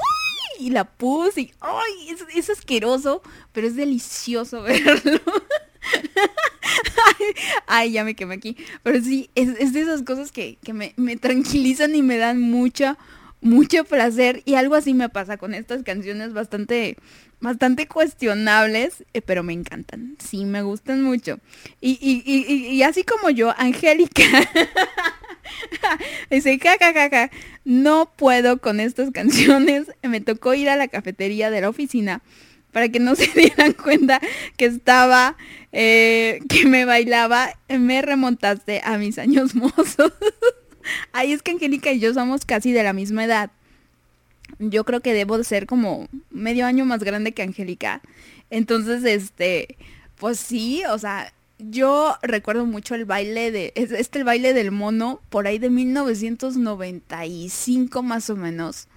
y 0.59 0.71
la 0.71 0.83
pus 0.83 1.37
y 1.37 1.51
¡ay! 1.61 2.09
Es, 2.09 2.25
es 2.35 2.49
asqueroso, 2.49 3.23
pero 3.53 3.65
es 3.65 3.75
delicioso 3.75 4.61
verlo. 4.63 5.21
Ay, 7.67 7.91
ya 7.91 8.03
me 8.03 8.15
quemé 8.15 8.35
aquí. 8.35 8.57
Pero 8.83 9.01
sí, 9.01 9.29
es, 9.35 9.49
es 9.59 9.73
de 9.73 9.81
esas 9.81 10.03
cosas 10.03 10.31
que, 10.31 10.57
que 10.63 10.73
me, 10.73 10.93
me, 10.97 11.17
tranquilizan 11.17 11.95
y 11.95 12.01
me 12.01 12.17
dan 12.17 12.41
mucha, 12.41 12.97
mucho 13.41 13.83
placer. 13.83 14.41
Y 14.45 14.55
algo 14.55 14.75
así 14.75 14.93
me 14.93 15.09
pasa 15.09 15.37
con 15.37 15.53
estas 15.53 15.83
canciones 15.83 16.33
bastante, 16.33 16.97
bastante 17.39 17.87
cuestionables, 17.87 19.03
eh, 19.13 19.21
pero 19.21 19.43
me 19.43 19.53
encantan. 19.53 20.15
Sí, 20.19 20.45
me 20.45 20.61
gustan 20.61 21.03
mucho. 21.03 21.39
Y, 21.81 21.97
y, 22.01 22.23
y, 22.25 22.73
y 22.73 22.83
así 22.83 23.03
como 23.03 23.29
yo, 23.29 23.53
Angélica. 23.57 24.23
Dice, 26.29 26.59
jajajaja, 26.59 27.31
no 27.65 28.11
puedo 28.15 28.59
con 28.59 28.79
estas 28.79 29.11
canciones. 29.11 29.87
Me 30.03 30.21
tocó 30.21 30.53
ir 30.53 30.69
a 30.69 30.75
la 30.75 30.87
cafetería 30.87 31.49
de 31.49 31.61
la 31.61 31.69
oficina 31.69 32.21
para 32.71 32.89
que 32.89 32.99
no 32.99 33.15
se 33.15 33.27
dieran 33.33 33.73
cuenta 33.73 34.19
que 34.57 34.65
estaba, 34.65 35.35
eh, 35.71 36.39
que 36.49 36.65
me 36.65 36.85
bailaba, 36.85 37.49
me 37.67 38.01
remontaste 38.01 38.81
a 38.83 38.97
mis 38.97 39.17
años 39.17 39.55
mozos. 39.55 40.13
Ahí 41.11 41.33
es 41.33 41.41
que 41.41 41.51
Angélica 41.51 41.91
y 41.91 41.99
yo 41.99 42.13
somos 42.13 42.45
casi 42.45 42.71
de 42.71 42.83
la 42.83 42.93
misma 42.93 43.25
edad. 43.25 43.51
Yo 44.57 44.83
creo 44.83 45.01
que 45.01 45.13
debo 45.13 45.37
de 45.37 45.43
ser 45.43 45.67
como 45.67 46.07
medio 46.31 46.65
año 46.65 46.85
más 46.85 47.03
grande 47.03 47.33
que 47.33 47.43
Angélica. 47.43 48.01
Entonces, 48.49 49.03
este, 49.03 49.77
pues 50.17 50.39
sí, 50.39 50.81
o 50.89 50.97
sea, 50.97 51.31
yo 51.59 52.17
recuerdo 52.21 52.65
mucho 52.65 52.95
el 52.95 53.05
baile 53.05 53.51
de, 53.51 53.71
este 53.75 54.17
el 54.17 54.25
baile 54.25 54.53
del 54.53 54.71
mono, 54.71 55.19
por 55.29 55.45
ahí 55.45 55.59
de 55.59 55.69
1995 55.69 58.01
más 58.01 58.29
o 58.29 58.35
menos. 58.35 58.87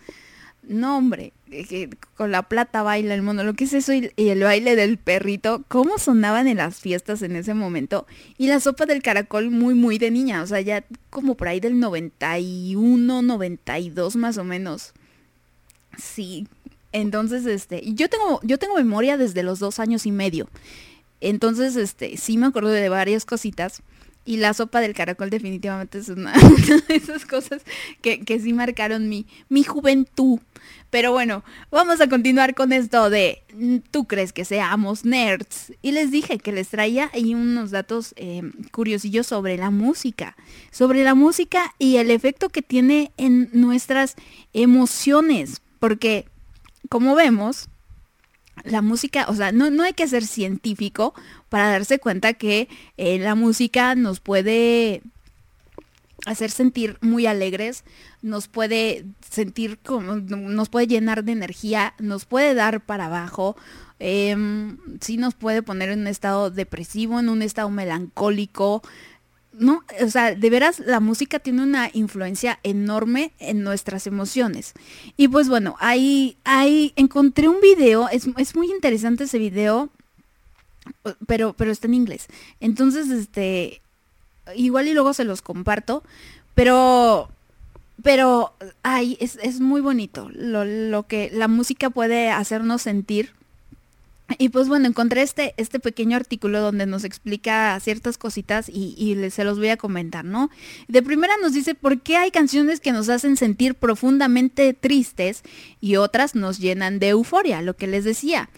No, 0.62 0.96
hombre, 0.96 1.32
que 1.68 1.90
con 2.16 2.32
la 2.32 2.42
plata 2.42 2.82
baila 2.82 3.14
el 3.14 3.22
mono, 3.22 3.44
lo 3.44 3.54
que 3.54 3.64
es 3.64 3.72
eso 3.72 3.92
y, 3.92 4.10
y, 4.16 4.28
el 4.30 4.42
baile 4.42 4.74
del 4.76 4.98
perrito, 4.98 5.64
cómo 5.68 5.98
sonaban 5.98 6.48
en 6.48 6.56
las 6.56 6.80
fiestas 6.80 7.22
en 7.22 7.36
ese 7.36 7.54
momento. 7.54 8.06
Y 8.38 8.48
la 8.48 8.60
sopa 8.60 8.86
del 8.86 9.02
caracol 9.02 9.50
muy, 9.50 9.74
muy 9.74 9.98
de 9.98 10.10
niña, 10.10 10.42
o 10.42 10.46
sea, 10.46 10.60
ya 10.60 10.84
como 11.10 11.36
por 11.36 11.48
ahí 11.48 11.60
del 11.60 11.78
91, 11.78 13.22
92 13.22 14.16
más 14.16 14.38
o 14.38 14.44
menos. 14.44 14.92
Sí, 15.98 16.46
entonces, 16.92 17.46
este, 17.46 17.82
yo 17.94 18.08
tengo, 18.08 18.40
yo 18.42 18.58
tengo 18.58 18.76
memoria 18.76 19.16
desde 19.16 19.42
los 19.42 19.58
dos 19.58 19.78
años 19.78 20.06
y 20.06 20.12
medio. 20.12 20.48
Entonces, 21.20 21.76
este, 21.76 22.16
sí 22.18 22.36
me 22.36 22.46
acuerdo 22.46 22.70
de 22.70 22.88
varias 22.88 23.24
cositas. 23.24 23.82
Y 24.24 24.36
la 24.36 24.54
sopa 24.54 24.80
del 24.80 24.94
caracol 24.94 25.30
definitivamente 25.30 25.98
es 25.98 26.08
una, 26.08 26.32
de 26.88 26.94
esas 26.94 27.26
cosas 27.26 27.62
que, 28.02 28.20
que 28.20 28.38
sí 28.38 28.52
marcaron 28.52 29.08
mi, 29.08 29.26
mi 29.48 29.64
juventud. 29.64 30.38
Pero 30.92 31.10
bueno, 31.10 31.42
vamos 31.70 32.02
a 32.02 32.08
continuar 32.10 32.54
con 32.54 32.70
esto 32.70 33.08
de 33.08 33.42
¿tú 33.90 34.04
crees 34.04 34.34
que 34.34 34.44
seamos 34.44 35.06
nerds? 35.06 35.72
Y 35.80 35.92
les 35.92 36.10
dije 36.10 36.36
que 36.36 36.52
les 36.52 36.68
traía 36.68 37.08
ahí 37.14 37.34
unos 37.34 37.70
datos 37.70 38.12
eh, 38.18 38.42
curiosillos 38.72 39.26
sobre 39.26 39.56
la 39.56 39.70
música. 39.70 40.36
Sobre 40.70 41.02
la 41.02 41.14
música 41.14 41.74
y 41.78 41.96
el 41.96 42.10
efecto 42.10 42.50
que 42.50 42.60
tiene 42.60 43.10
en 43.16 43.48
nuestras 43.54 44.16
emociones. 44.52 45.62
Porque, 45.78 46.26
como 46.90 47.14
vemos, 47.14 47.70
la 48.62 48.82
música, 48.82 49.24
o 49.30 49.34
sea, 49.34 49.50
no, 49.50 49.70
no 49.70 49.84
hay 49.84 49.94
que 49.94 50.06
ser 50.06 50.26
científico 50.26 51.14
para 51.48 51.70
darse 51.70 52.00
cuenta 52.00 52.34
que 52.34 52.68
eh, 52.98 53.18
la 53.18 53.34
música 53.34 53.94
nos 53.94 54.20
puede 54.20 55.00
hacer 56.26 56.50
sentir 56.50 56.98
muy 57.00 57.26
alegres, 57.26 57.84
nos 58.22 58.48
puede 58.48 59.04
sentir 59.28 59.78
como, 59.78 60.16
nos 60.16 60.68
puede 60.68 60.86
llenar 60.86 61.24
de 61.24 61.32
energía, 61.32 61.94
nos 61.98 62.24
puede 62.24 62.54
dar 62.54 62.80
para 62.80 63.06
abajo, 63.06 63.56
eh, 63.98 64.36
sí 65.00 65.16
nos 65.16 65.34
puede 65.34 65.62
poner 65.62 65.90
en 65.90 66.00
un 66.00 66.06
estado 66.06 66.50
depresivo, 66.50 67.20
en 67.20 67.28
un 67.28 67.42
estado 67.42 67.70
melancólico. 67.70 68.82
No, 69.52 69.82
o 70.00 70.08
sea, 70.08 70.34
de 70.34 70.50
veras 70.50 70.80
la 70.80 70.98
música 70.98 71.38
tiene 71.38 71.62
una 71.62 71.90
influencia 71.92 72.58
enorme 72.62 73.32
en 73.38 73.62
nuestras 73.62 74.06
emociones. 74.06 74.72
Y 75.16 75.28
pues 75.28 75.48
bueno, 75.48 75.76
ahí, 75.78 76.36
ahí 76.44 76.92
encontré 76.96 77.48
un 77.48 77.60
video, 77.60 78.08
es, 78.08 78.28
es 78.38 78.56
muy 78.56 78.70
interesante 78.70 79.24
ese 79.24 79.38
video, 79.38 79.90
pero, 81.26 81.52
pero 81.52 81.70
está 81.70 81.86
en 81.86 81.94
inglés. 81.94 82.28
Entonces, 82.60 83.10
este, 83.10 83.81
igual 84.56 84.88
y 84.88 84.94
luego 84.94 85.14
se 85.14 85.24
los 85.24 85.42
comparto, 85.42 86.02
pero 86.54 87.28
pero 88.02 88.52
ay, 88.82 89.16
es, 89.20 89.38
es 89.42 89.60
muy 89.60 89.80
bonito 89.80 90.28
lo, 90.34 90.64
lo, 90.64 91.04
que 91.04 91.30
la 91.32 91.46
música 91.46 91.90
puede 91.90 92.30
hacernos 92.30 92.82
sentir 92.82 93.30
Y 94.38 94.48
pues 94.48 94.68
bueno, 94.68 94.88
encontré 94.88 95.22
este, 95.22 95.54
este 95.56 95.78
pequeño 95.78 96.16
artículo 96.16 96.60
donde 96.60 96.86
nos 96.86 97.04
explica 97.04 97.78
ciertas 97.80 98.18
cositas 98.18 98.68
y, 98.68 98.94
y 98.96 99.30
se 99.30 99.44
los 99.44 99.58
voy 99.58 99.68
a 99.68 99.76
comentar, 99.76 100.24
¿no? 100.24 100.50
De 100.88 101.02
primera 101.02 101.34
nos 101.42 101.52
dice 101.52 101.74
por 101.74 102.00
qué 102.00 102.16
hay 102.16 102.30
canciones 102.30 102.80
que 102.80 102.92
nos 102.92 103.08
hacen 103.08 103.36
sentir 103.36 103.74
profundamente 103.74 104.72
tristes 104.74 105.42
y 105.80 105.96
otras 105.96 106.34
nos 106.34 106.58
llenan 106.58 106.98
de 106.98 107.10
euforia, 107.10 107.62
lo 107.62 107.74
que 107.74 107.86
les 107.86 108.04
decía. 108.04 108.48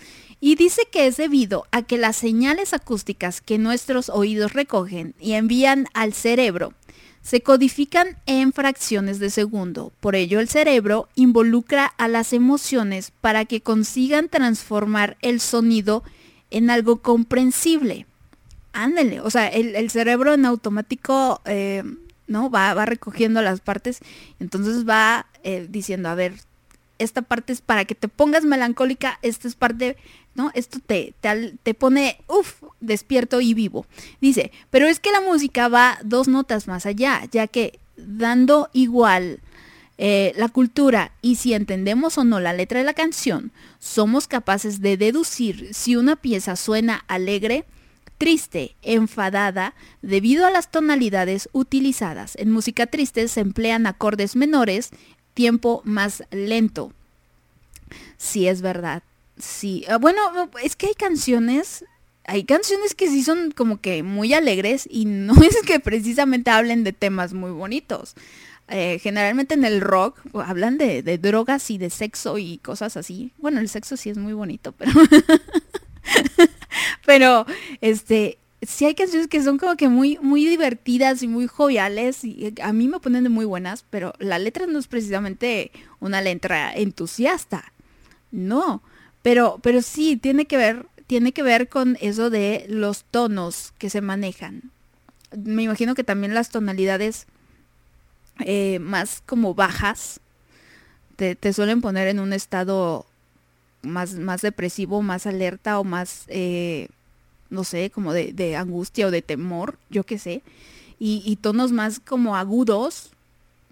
Y 0.47 0.57
dice 0.57 0.83
que 0.93 1.07
es 1.07 1.17
debido 1.17 1.65
a 1.71 1.81
que 1.81 1.97
las 1.97 2.17
señales 2.17 2.75
acústicas 2.75 3.41
que 3.41 3.57
nuestros 3.57 4.11
oídos 4.11 4.53
recogen 4.53 5.15
y 5.19 5.33
envían 5.33 5.87
al 5.95 6.13
cerebro 6.13 6.75
se 7.23 7.41
codifican 7.41 8.19
en 8.27 8.53
fracciones 8.53 9.19
de 9.21 9.31
segundo. 9.31 9.91
Por 10.01 10.15
ello 10.17 10.41
el 10.41 10.51
cerebro 10.51 11.09
involucra 11.15 11.87
a 11.87 12.09
las 12.09 12.35
emociones 12.35 13.11
para 13.23 13.47
que 13.47 13.63
consigan 13.63 14.29
transformar 14.29 15.17
el 15.23 15.41
sonido 15.41 16.05
en 16.51 16.69
algo 16.69 17.01
comprensible. 17.01 18.07
Ándele, 18.75 19.23
o 19.23 19.31
sea, 19.31 19.49
el, 19.49 19.89
cerebro 19.89 20.35
en 20.35 20.45
automático, 20.45 21.41
eh, 21.47 21.85
¿no? 22.27 22.51
Va, 22.51 22.75
va 22.75 22.85
recogiendo 22.85 23.41
las 23.41 23.63
partes, 23.63 24.01
entonces 24.41 24.87
va 24.87 25.25
eh, 25.43 25.67
diciendo, 25.71 26.11
a 26.11 26.15
ver, 26.15 26.35
esta 26.99 27.23
parte 27.23 27.53
es 27.53 27.61
para 27.61 27.85
que 27.85 27.95
te 27.95 28.09
pongas 28.09 28.45
melancólica, 28.45 29.19
esta 29.23 29.49
es 29.49 29.55
parte, 29.55 29.97
¿no? 30.35 30.51
Esto 30.55 30.79
te, 30.85 31.15
te, 31.21 31.55
te 31.63 31.75
pone, 31.75 32.19
uff, 32.29 32.63
despierto 32.81 33.41
y 33.41 33.55
vivo. 33.55 33.87
Dice, 34.21 34.53
pero 34.71 34.87
es 34.87 35.01
que 35.01 35.13
la 35.13 35.21
música 35.21 35.69
va 35.69 35.99
dos 36.05 36.29
notas 36.29 36.69
más 36.69 36.87
allá, 36.87 37.23
ya 37.31 37.47
que 37.47 37.79
dando 37.97 38.69
igual 38.73 39.41
eh, 39.97 40.33
la 40.37 40.49
cultura 40.49 41.13
y 41.23 41.37
si 41.37 41.55
entendemos 41.55 42.19
o 42.19 42.25
no 42.25 42.41
la 42.41 42.53
letra 42.53 42.81
de 42.81 42.85
la 42.85 42.95
canción, 42.95 43.53
somos 43.79 44.27
capaces 44.27 44.81
de 44.81 44.97
deducir 44.97 45.73
si 45.73 45.95
una 45.95 46.17
pieza 46.17 46.57
suena 46.57 47.05
alegre, 47.07 47.65
triste, 48.19 48.75
enfadada, 48.83 49.75
debido 50.03 50.47
a 50.47 50.51
las 50.51 50.73
tonalidades 50.73 51.49
utilizadas. 51.53 52.35
En 52.37 52.51
música 52.51 52.87
triste 52.87 53.29
se 53.29 53.41
emplean 53.41 53.87
acordes 53.87 54.35
menores, 54.35 54.91
tiempo 55.35 55.83
más 55.85 56.25
lento. 56.31 56.93
Sí, 58.17 58.49
es 58.49 58.63
verdad. 58.63 59.03
Sí. 59.39 59.85
Ah, 59.89 59.99
Bueno, 59.99 60.21
es 60.63 60.77
que 60.77 60.87
hay 60.87 60.95
canciones, 60.95 61.85
hay 62.25 62.45
canciones 62.45 62.95
que 62.95 63.09
sí 63.09 63.23
son 63.23 63.51
como 63.51 63.81
que 63.81 64.03
muy 64.03 64.33
alegres 64.33 64.89
y 64.91 65.05
no 65.05 65.35
es 65.43 65.57
que 65.67 65.81
precisamente 65.81 66.51
hablen 66.51 66.85
de 66.85 66.93
temas 66.93 67.35
muy 67.35 67.51
bonitos. 67.51 68.15
Eh, 68.69 68.99
generalmente 69.03 69.55
en 69.55 69.65
el 69.65 69.83
rock 69.83 70.21
hablan 70.33 70.79
de, 70.79 71.03
de 71.03 71.19
drogas 71.19 71.71
y 71.71 71.77
de 71.77 71.91
sexo 71.91 72.39
y 72.39 72.59
cosas 72.59 72.97
así. 72.97 73.33
Bueno, 73.39 73.61
el 73.61 73.69
sexo 73.69 73.97
sí 73.97 74.11
es 74.11 74.17
muy 74.17 74.33
bonito, 74.33 74.73
pero... 74.73 74.93
pero, 77.07 77.47
este, 77.81 78.39
sí 78.67 78.85
hay 78.85 78.95
canciones 78.95 79.29
que 79.29 79.43
son 79.43 79.59
como 79.59 79.77
que 79.77 79.89
muy, 79.89 80.19
muy 80.21 80.47
divertidas 80.47 81.23
y 81.23 81.29
muy 81.29 81.47
joviales 81.47 82.25
y 82.25 82.55
a 82.63 82.73
mí 82.73 82.89
me 82.89 83.01
ponen 83.01 83.25
de 83.25 83.31
muy 83.31 83.45
buenas, 83.45 83.85
pero 83.91 84.15
la 84.19 84.39
letra 84.39 84.67
no 84.67 84.79
es 84.79 84.87
precisamente 84.87 85.71
una 86.01 86.21
letra 86.21 86.73
entusiasta. 86.75 87.73
No, 88.31 88.83
pero, 89.23 89.61
pero 89.63 89.83
sí 89.83 90.17
tiene 90.17 90.47
que 90.47 90.57
ver, 90.57 90.87
tiene 91.07 91.33
que 91.33 91.43
ver 91.43 91.69
con 91.69 91.97
eso 92.01 92.31
de 92.31 92.67
los 92.69 93.05
tonos 93.05 93.73
que 93.79 93.91
se 93.91 94.01
manejan. 94.01 94.71
Me 95.37 95.63
imagino 95.63 95.95
que 95.95 96.05
también 96.05 96.35
las 96.35 96.51
tonalidades 96.51 97.27
eh, 98.41 98.79
más 98.81 99.23
como 99.25 99.55
bajas 99.55 100.21
te, 101.17 101.37
te 101.37 101.53
suelen 101.53 101.81
poner 101.81 102.09
en 102.09 102.19
un 102.19 102.33
estado 102.33 103.07
más, 103.85 104.15
más 104.15 104.43
depresivo, 104.43 105.03
más 105.03 105.27
alerta 105.27 105.79
o 105.79 105.85
más, 105.85 106.25
eh, 106.29 106.89
no 107.51 107.65
sé, 107.65 107.91
como 107.91 108.13
de, 108.13 108.33
de 108.33 108.57
angustia 108.57 109.07
o 109.07 109.11
de 109.11 109.23
temor, 109.23 109.79
yo 109.91 110.05
qué 110.05 110.19
sé. 110.19 110.43
Y, 110.99 111.37
tonos 111.43 111.73
más 111.73 112.01
como 112.01 112.35
agudos 112.35 113.11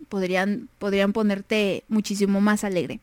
podrían, 0.09 0.69
podrían 0.79 1.13
ponerte 1.15 1.85
muchísimo 1.89 2.41
más 2.43 2.63
alegre. 2.63 3.01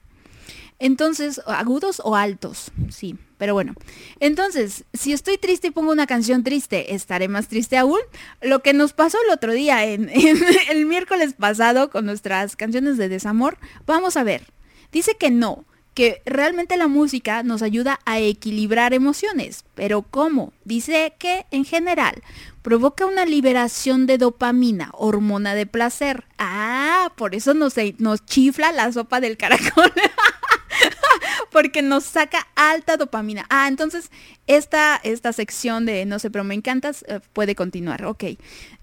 Entonces, 0.78 1.42
agudos 1.48 2.02
o 2.06 2.16
altos, 2.16 2.72
sí, 2.90 3.18
pero 3.38 3.54
bueno. 3.54 3.74
Entonces, 4.20 4.86
si 4.94 5.14
estoy 5.14 5.38
triste 5.38 5.68
y 5.68 5.72
pongo 5.72 5.92
una 5.92 6.06
canción 6.06 6.44
triste, 6.44 6.94
¿estaré 6.94 7.28
más 7.28 7.48
triste 7.48 7.78
aún? 7.78 8.00
Lo 8.42 8.62
que 8.62 8.74
nos 8.74 8.94
pasó 8.94 9.18
el 9.26 9.34
otro 9.34 9.52
día, 9.52 9.86
en 9.86 10.10
el 10.70 10.86
miércoles 10.86 11.34
pasado, 11.34 11.90
con 11.90 12.06
nuestras 12.06 12.56
canciones 12.56 12.98
de 12.98 13.10
desamor, 13.10 13.58
vamos 13.88 14.16
a 14.16 14.24
ver. 14.24 14.44
Dice 14.92 15.16
que 15.20 15.32
no, 15.32 15.66
que 16.00 16.22
realmente 16.26 16.78
la 16.78 16.88
música 16.88 17.44
nos 17.44 17.62
ayuda 17.62 18.00
a 18.06 18.20
equilibrar 18.20 18.94
emociones. 18.94 19.66
Pero 19.76 20.02
¿cómo? 20.02 20.54
Dice 20.64 21.14
que 21.20 21.46
en 21.52 21.66
general 21.66 22.24
provoca 22.62 23.06
una 23.06 23.26
liberación 23.26 24.06
de 24.06 24.18
dopamina, 24.18 24.92
hormona 24.94 25.56
de 25.56 25.66
placer. 25.66 26.24
Ah, 26.38 27.12
por 27.18 27.36
eso 27.36 27.54
nos, 27.54 27.74
nos 27.98 28.26
chifla 28.26 28.72
la 28.72 28.90
sopa 28.94 29.20
del 29.20 29.36
caracol. 29.36 29.92
porque 31.52 31.82
nos 31.82 32.06
saca 32.06 32.48
alta 32.56 32.96
dopamina. 32.96 33.46
Ah, 33.50 33.68
entonces 33.68 34.10
esta, 34.48 35.02
esta 35.04 35.34
sección 35.34 35.86
de 35.86 36.06
No 36.06 36.18
sé, 36.18 36.32
pero 36.32 36.46
me 36.46 36.56
encantas 36.56 37.04
eh, 37.10 37.20
puede 37.34 37.56
continuar. 37.56 38.06
Ok. 38.06 38.24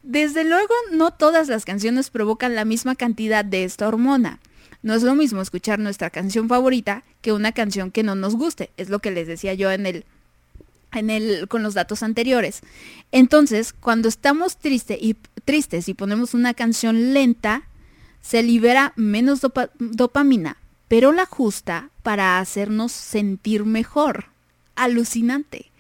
Desde 0.03 0.45
luego, 0.45 0.75
no 0.93 1.13
todas 1.13 1.49
las 1.49 1.65
canciones 1.65 2.11
provocan 2.11 2.55
la 2.55 2.67
misma 2.67 2.95
cantidad 2.95 3.43
de 3.43 3.65
esta 3.65 3.89
hormona. 3.89 4.39
No 4.87 4.95
es 4.95 5.03
lo 5.03 5.17
mismo 5.17 5.43
escuchar 5.43 5.81
nuestra 5.81 6.11
canción 6.11 6.49
favorita 6.49 7.03
que 7.21 7.33
una 7.33 7.51
canción 7.51 7.91
que 7.91 8.05
no 8.05 8.15
nos 8.15 8.37
guste. 8.37 8.71
Es 8.77 8.89
lo 8.89 9.01
que 9.01 9.11
les 9.11 9.27
decía 9.27 9.53
yo 9.53 9.73
en 9.73 9.85
el, 9.85 10.05
en 10.93 11.11
el, 11.11 11.49
con 11.49 11.65
los 11.65 11.75
datos 11.75 12.05
anteriores. 12.05 12.61
Entonces, 13.11 13.73
cuando 13.73 14.09
estamos 14.09 14.59
triste 14.59 14.97
y, 15.03 15.17
tristes 15.45 15.89
y 15.89 15.95
ponemos 15.95 16.35
una 16.35 16.55
canción 16.55 17.13
lenta, 17.15 17.65
se 18.23 18.45
libera 18.45 18.93
menos 18.95 19.43
dopa- 19.43 19.73
dopamina, 19.81 20.57
pero 20.87 21.11
la 21.11 21.27
justa 21.27 21.91
para 22.05 22.39
hacernos 22.39 22.93
sentir 22.93 23.65
mejor. 23.65 24.27
Alucinante. 24.77 25.73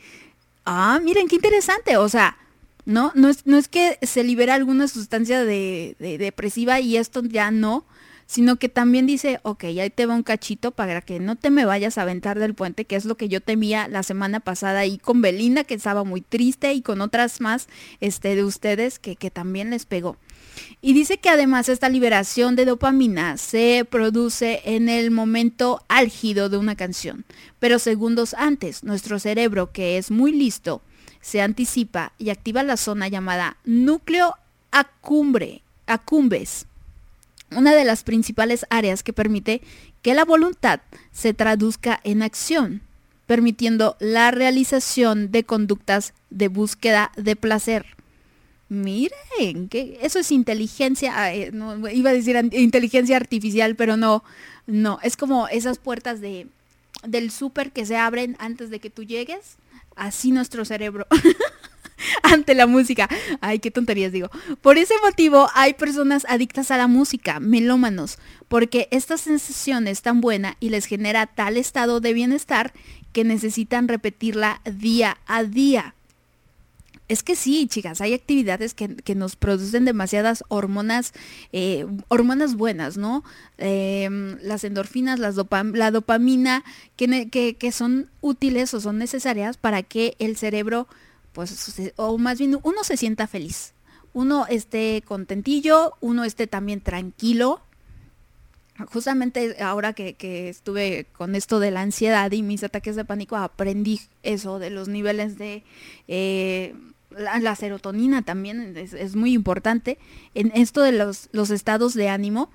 Ah, 0.64 0.98
miren, 1.00 1.28
qué 1.28 1.36
interesante. 1.36 1.96
O 1.96 2.08
sea, 2.08 2.38
no, 2.86 3.12
no 3.14 3.28
es, 3.28 3.46
no 3.46 3.56
es 3.56 3.68
que 3.68 4.00
se 4.02 4.24
libera 4.24 4.54
alguna 4.54 4.88
sustancia 4.88 5.44
de 5.44 5.94
depresiva 6.18 6.80
y 6.80 6.96
esto 6.96 7.22
ya 7.22 7.52
no, 7.52 7.84
sino 8.26 8.56
que 8.56 8.68
también 8.68 9.06
dice, 9.06 9.40
ok, 9.42 9.64
ahí 9.64 9.90
te 9.90 10.06
va 10.06 10.14
un 10.14 10.22
cachito 10.22 10.72
para 10.72 11.00
que 11.00 11.20
no 11.20 11.36
te 11.36 11.50
me 11.50 11.64
vayas 11.64 11.96
a 11.96 12.02
aventar 12.02 12.38
del 12.38 12.54
puente, 12.54 12.84
que 12.84 12.96
es 12.96 13.04
lo 13.04 13.16
que 13.16 13.28
yo 13.28 13.40
temía 13.40 13.88
la 13.88 14.02
semana 14.02 14.40
pasada 14.40 14.80
ahí 14.80 14.98
con 14.98 15.22
Belinda, 15.22 15.64
que 15.64 15.74
estaba 15.74 16.04
muy 16.04 16.20
triste, 16.20 16.72
y 16.72 16.82
con 16.82 17.00
otras 17.00 17.40
más 17.40 17.68
este, 18.00 18.34
de 18.34 18.44
ustedes 18.44 18.98
que, 18.98 19.16
que 19.16 19.30
también 19.30 19.70
les 19.70 19.86
pegó. 19.86 20.16
Y 20.80 20.92
dice 20.92 21.18
que 21.18 21.28
además 21.28 21.68
esta 21.68 21.88
liberación 21.88 22.56
de 22.56 22.64
dopamina 22.64 23.36
se 23.36 23.86
produce 23.88 24.62
en 24.64 24.88
el 24.88 25.10
momento 25.10 25.84
álgido 25.88 26.48
de 26.48 26.56
una 26.56 26.76
canción, 26.76 27.24
pero 27.60 27.78
segundos 27.78 28.34
antes, 28.34 28.82
nuestro 28.82 29.18
cerebro, 29.18 29.70
que 29.70 29.98
es 29.98 30.10
muy 30.10 30.32
listo, 30.32 30.82
se 31.20 31.40
anticipa 31.40 32.12
y 32.18 32.30
activa 32.30 32.62
la 32.62 32.76
zona 32.76 33.08
llamada 33.08 33.56
núcleo 33.64 34.34
acumbre, 34.70 35.62
acumbes, 35.86 36.66
una 37.50 37.74
de 37.74 37.84
las 37.84 38.02
principales 38.02 38.66
áreas 38.70 39.02
que 39.02 39.12
permite 39.12 39.62
que 40.02 40.14
la 40.14 40.24
voluntad 40.24 40.80
se 41.12 41.34
traduzca 41.34 42.00
en 42.04 42.22
acción, 42.22 42.82
permitiendo 43.26 43.96
la 43.98 44.30
realización 44.30 45.30
de 45.30 45.44
conductas 45.44 46.14
de 46.30 46.48
búsqueda 46.48 47.12
de 47.16 47.36
placer. 47.36 47.86
Miren, 48.68 49.68
que 49.68 49.98
eso 50.02 50.18
es 50.18 50.32
inteligencia, 50.32 51.34
iba 51.34 52.10
a 52.10 52.12
decir 52.12 52.36
inteligencia 52.52 53.16
artificial, 53.16 53.76
pero 53.76 53.96
no, 53.96 54.24
no, 54.66 54.98
es 55.02 55.16
como 55.16 55.46
esas 55.48 55.78
puertas 55.78 56.20
de, 56.20 56.48
del 57.06 57.30
súper 57.30 57.70
que 57.70 57.86
se 57.86 57.96
abren 57.96 58.36
antes 58.40 58.70
de 58.70 58.80
que 58.80 58.90
tú 58.90 59.04
llegues, 59.04 59.56
así 59.94 60.32
nuestro 60.32 60.64
cerebro 60.64 61.06
ante 62.22 62.54
la 62.54 62.66
música. 62.66 63.08
Ay, 63.40 63.58
qué 63.58 63.70
tonterías 63.70 64.12
digo. 64.12 64.30
Por 64.60 64.78
ese 64.78 64.94
motivo 65.02 65.48
hay 65.54 65.74
personas 65.74 66.24
adictas 66.28 66.70
a 66.70 66.76
la 66.76 66.86
música, 66.86 67.40
melómanos, 67.40 68.18
porque 68.48 68.88
esta 68.90 69.16
sensación 69.16 69.88
es 69.88 70.02
tan 70.02 70.20
buena 70.20 70.56
y 70.60 70.70
les 70.70 70.86
genera 70.86 71.26
tal 71.26 71.56
estado 71.56 72.00
de 72.00 72.12
bienestar 72.12 72.72
que 73.12 73.24
necesitan 73.24 73.88
repetirla 73.88 74.60
día 74.64 75.18
a 75.26 75.44
día. 75.44 75.94
Es 77.08 77.22
que 77.22 77.36
sí, 77.36 77.68
chicas, 77.68 78.00
hay 78.00 78.14
actividades 78.14 78.74
que, 78.74 78.96
que 78.96 79.14
nos 79.14 79.36
producen 79.36 79.84
demasiadas 79.84 80.42
hormonas, 80.48 81.12
eh, 81.52 81.86
hormonas 82.08 82.56
buenas, 82.56 82.96
¿no? 82.96 83.22
Em, 83.58 84.38
las 84.42 84.64
endorfinas, 84.64 85.20
las 85.20 85.36
la 85.72 85.90
dopamina, 85.92 86.64
que, 86.96 87.56
que 87.56 87.72
son 87.72 88.10
útiles 88.20 88.74
o 88.74 88.80
son 88.80 88.98
necesarias 88.98 89.56
para 89.56 89.84
que 89.84 90.16
el 90.18 90.36
cerebro, 90.36 90.88
pues, 91.36 91.92
o 91.96 92.16
más 92.16 92.38
bien 92.38 92.58
uno 92.62 92.82
se 92.82 92.96
sienta 92.96 93.26
feliz, 93.26 93.74
uno 94.14 94.46
esté 94.46 95.02
contentillo, 95.06 95.92
uno 96.00 96.24
esté 96.24 96.46
también 96.46 96.80
tranquilo. 96.80 97.60
justamente 98.90 99.62
ahora 99.62 99.92
que, 99.92 100.14
que 100.14 100.48
estuve 100.48 101.06
con 101.12 101.34
esto 101.34 101.60
de 101.60 101.70
la 101.70 101.82
ansiedad 101.82 102.32
y 102.32 102.42
mis 102.42 102.64
ataques 102.64 102.96
de 102.96 103.04
pánico, 103.04 103.36
aprendí 103.36 104.00
eso 104.22 104.58
de 104.58 104.70
los 104.70 104.88
niveles 104.88 105.36
de... 105.36 105.62
eh, 106.08 106.74
la, 107.10 107.54
serotonina 107.54 108.22
también 108.22 108.74
es, 108.74 109.14
muy 109.14 109.34
importante 109.34 109.98
en 110.34 110.52
esto 110.54 110.80
de 110.80 110.92
los, 110.92 111.28
los 111.32 111.50
estados 111.50 111.92
de 111.92 112.08
ánimo. 112.08 112.48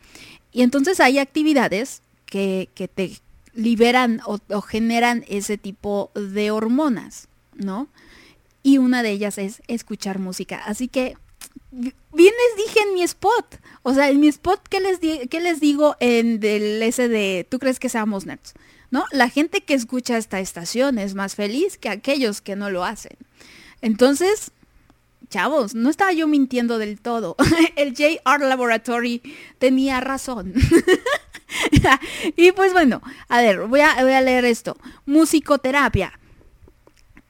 Y 0.51 0.63
entonces 0.63 0.99
hay 0.99 1.19
actividades 1.19 2.01
que, 2.25 2.67
que 2.73 2.87
te 2.87 3.11
liberan 3.53 4.21
o 4.25 4.61
generan 4.61 5.23
ese 5.27 5.59
tipo 5.59 6.09
de 6.15 6.49
hormonas, 6.49 7.27
¿no? 7.53 7.87
Y 8.63 8.77
una 8.77 9.03
de 9.03 9.11
ellas 9.11 9.37
es 9.37 9.61
escuchar 9.67 10.19
música. 10.19 10.61
Así 10.65 10.87
que 10.87 11.17
bien 11.71 11.93
les 12.13 12.65
dije 12.65 12.79
en 12.87 12.93
mi 12.93 13.03
spot. 13.03 13.59
O 13.83 13.93
sea, 13.93 14.09
en 14.09 14.19
mi 14.19 14.27
spot, 14.27 14.61
¿qué 14.69 14.79
les, 14.79 14.99
qué 14.99 15.39
les 15.39 15.59
digo 15.59 15.95
en 15.99 16.39
del 16.39 16.81
ese 16.83 17.07
de 17.07 17.45
¿Tú 17.49 17.59
crees 17.59 17.79
que 17.79 17.89
seamos 17.89 18.25
nerds? 18.25 18.53
¿No? 18.91 19.05
La 19.11 19.29
gente 19.29 19.61
que 19.61 19.73
escucha 19.73 20.17
esta 20.17 20.39
estación 20.39 20.99
es 20.99 21.15
más 21.15 21.35
feliz 21.35 21.77
que 21.77 21.89
aquellos 21.89 22.41
que 22.41 22.55
no 22.55 22.69
lo 22.69 22.83
hacen. 22.83 23.17
Entonces, 23.81 24.51
chavos, 25.29 25.73
no 25.73 25.89
estaba 25.89 26.11
yo 26.11 26.27
mintiendo 26.27 26.77
del 26.77 26.99
todo. 26.99 27.35
El 27.77 27.95
JR 27.95 28.41
Laboratory 28.41 29.21
tenía 29.57 30.01
razón. 30.01 30.53
y 32.35 32.51
pues 32.51 32.73
bueno, 32.73 33.01
a 33.29 33.41
ver, 33.41 33.61
voy 33.61 33.79
a, 33.79 33.95
voy 34.03 34.11
a 34.11 34.21
leer 34.21 34.45
esto. 34.45 34.77
Musicoterapia. 35.05 36.19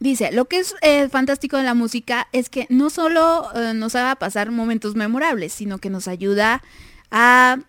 Dice, 0.02 0.32
lo 0.32 0.46
que 0.46 0.58
es 0.58 0.74
eh, 0.82 1.10
fantástico 1.10 1.58
de 1.58 1.64
la 1.64 1.76
música 1.76 2.28
es 2.32 2.50
que 2.50 2.66
no 2.70 2.90
solo 2.90 3.48
eh, 3.54 3.76
nos 3.76 3.94
haga 3.94 4.16
pasar 4.16 4.50
momentos 4.50 4.96
memorables, 4.96 5.54
sino 5.54 5.78
que 5.78 5.92
nos 5.92 6.08
ayuda 6.08 6.64
a, 7.12 7.60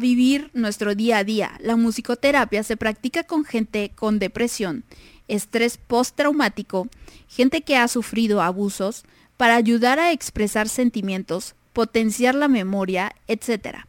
vivir 0.00 0.50
nuestro 0.52 0.96
día 0.96 1.18
a 1.18 1.24
día. 1.24 1.52
La 1.60 1.76
musicoterapia 1.76 2.64
se 2.64 2.76
practica 2.76 3.22
con 3.22 3.44
gente 3.44 3.92
con 3.94 4.18
depresión, 4.18 4.82
estrés 5.28 5.76
postraumático, 5.78 6.88
gente 7.28 7.62
que 7.62 7.76
ha 7.76 7.86
sufrido 7.86 8.42
abusos, 8.42 9.04
para 9.36 9.54
ayudar 9.54 10.00
a 10.00 10.10
expresar 10.10 10.68
sentimientos, 10.68 11.54
potenciar 11.72 12.34
la 12.34 12.48
memoria, 12.48 13.14
etc. 13.28 13.84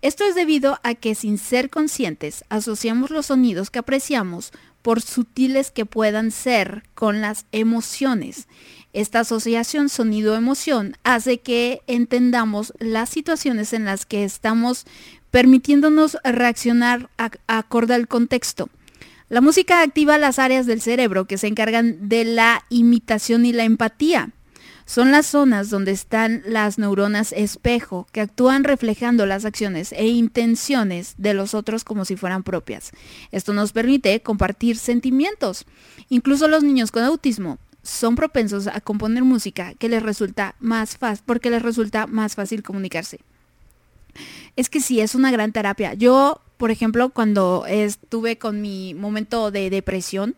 Esto 0.00 0.24
es 0.24 0.34
debido 0.34 0.80
a 0.82 0.94
que 0.94 1.14
sin 1.14 1.36
ser 1.36 1.68
conscientes 1.68 2.44
asociamos 2.48 3.10
los 3.10 3.26
sonidos 3.26 3.70
que 3.70 3.80
apreciamos 3.80 4.52
por 4.82 5.00
sutiles 5.00 5.70
que 5.70 5.86
puedan 5.86 6.30
ser 6.30 6.82
con 6.94 7.20
las 7.20 7.46
emociones. 7.52 8.48
Esta 8.92 9.20
asociación 9.20 9.88
sonido-emoción 9.88 10.96
hace 11.02 11.38
que 11.38 11.80
entendamos 11.86 12.74
las 12.78 13.08
situaciones 13.08 13.72
en 13.72 13.86
las 13.86 14.04
que 14.04 14.24
estamos 14.24 14.84
permitiéndonos 15.30 16.18
reaccionar 16.24 17.08
acorde 17.46 17.94
al 17.94 18.06
contexto. 18.06 18.68
La 19.30 19.40
música 19.40 19.80
activa 19.80 20.18
las 20.18 20.38
áreas 20.38 20.66
del 20.66 20.82
cerebro 20.82 21.24
que 21.24 21.38
se 21.38 21.46
encargan 21.46 22.08
de 22.10 22.26
la 22.26 22.66
imitación 22.68 23.46
y 23.46 23.52
la 23.54 23.64
empatía. 23.64 24.30
Son 24.92 25.10
las 25.10 25.24
zonas 25.24 25.70
donde 25.70 25.90
están 25.90 26.42
las 26.44 26.76
neuronas 26.76 27.32
espejo 27.32 28.06
que 28.12 28.20
actúan 28.20 28.62
reflejando 28.62 29.24
las 29.24 29.46
acciones 29.46 29.90
e 29.92 30.08
intenciones 30.08 31.14
de 31.16 31.32
los 31.32 31.54
otros 31.54 31.82
como 31.82 32.04
si 32.04 32.14
fueran 32.14 32.42
propias. 32.42 32.90
Esto 33.30 33.54
nos 33.54 33.72
permite 33.72 34.20
compartir 34.20 34.76
sentimientos. 34.76 35.64
Incluso 36.10 36.46
los 36.46 36.62
niños 36.62 36.90
con 36.90 37.04
autismo 37.04 37.56
son 37.82 38.16
propensos 38.16 38.66
a 38.66 38.82
componer 38.82 39.24
música 39.24 39.72
que 39.78 39.88
les 39.88 40.02
resulta 40.02 40.56
más 40.60 40.98
fácil 40.98 41.24
porque 41.24 41.48
les 41.48 41.62
resulta 41.62 42.06
más 42.06 42.34
fácil 42.34 42.62
comunicarse. 42.62 43.20
Es 44.56 44.68
que 44.68 44.82
sí, 44.82 45.00
es 45.00 45.14
una 45.14 45.30
gran 45.30 45.52
terapia. 45.52 45.94
Yo, 45.94 46.42
por 46.58 46.70
ejemplo, 46.70 47.08
cuando 47.08 47.64
estuve 47.66 48.36
con 48.36 48.60
mi 48.60 48.92
momento 48.92 49.50
de 49.50 49.70
depresión, 49.70 50.36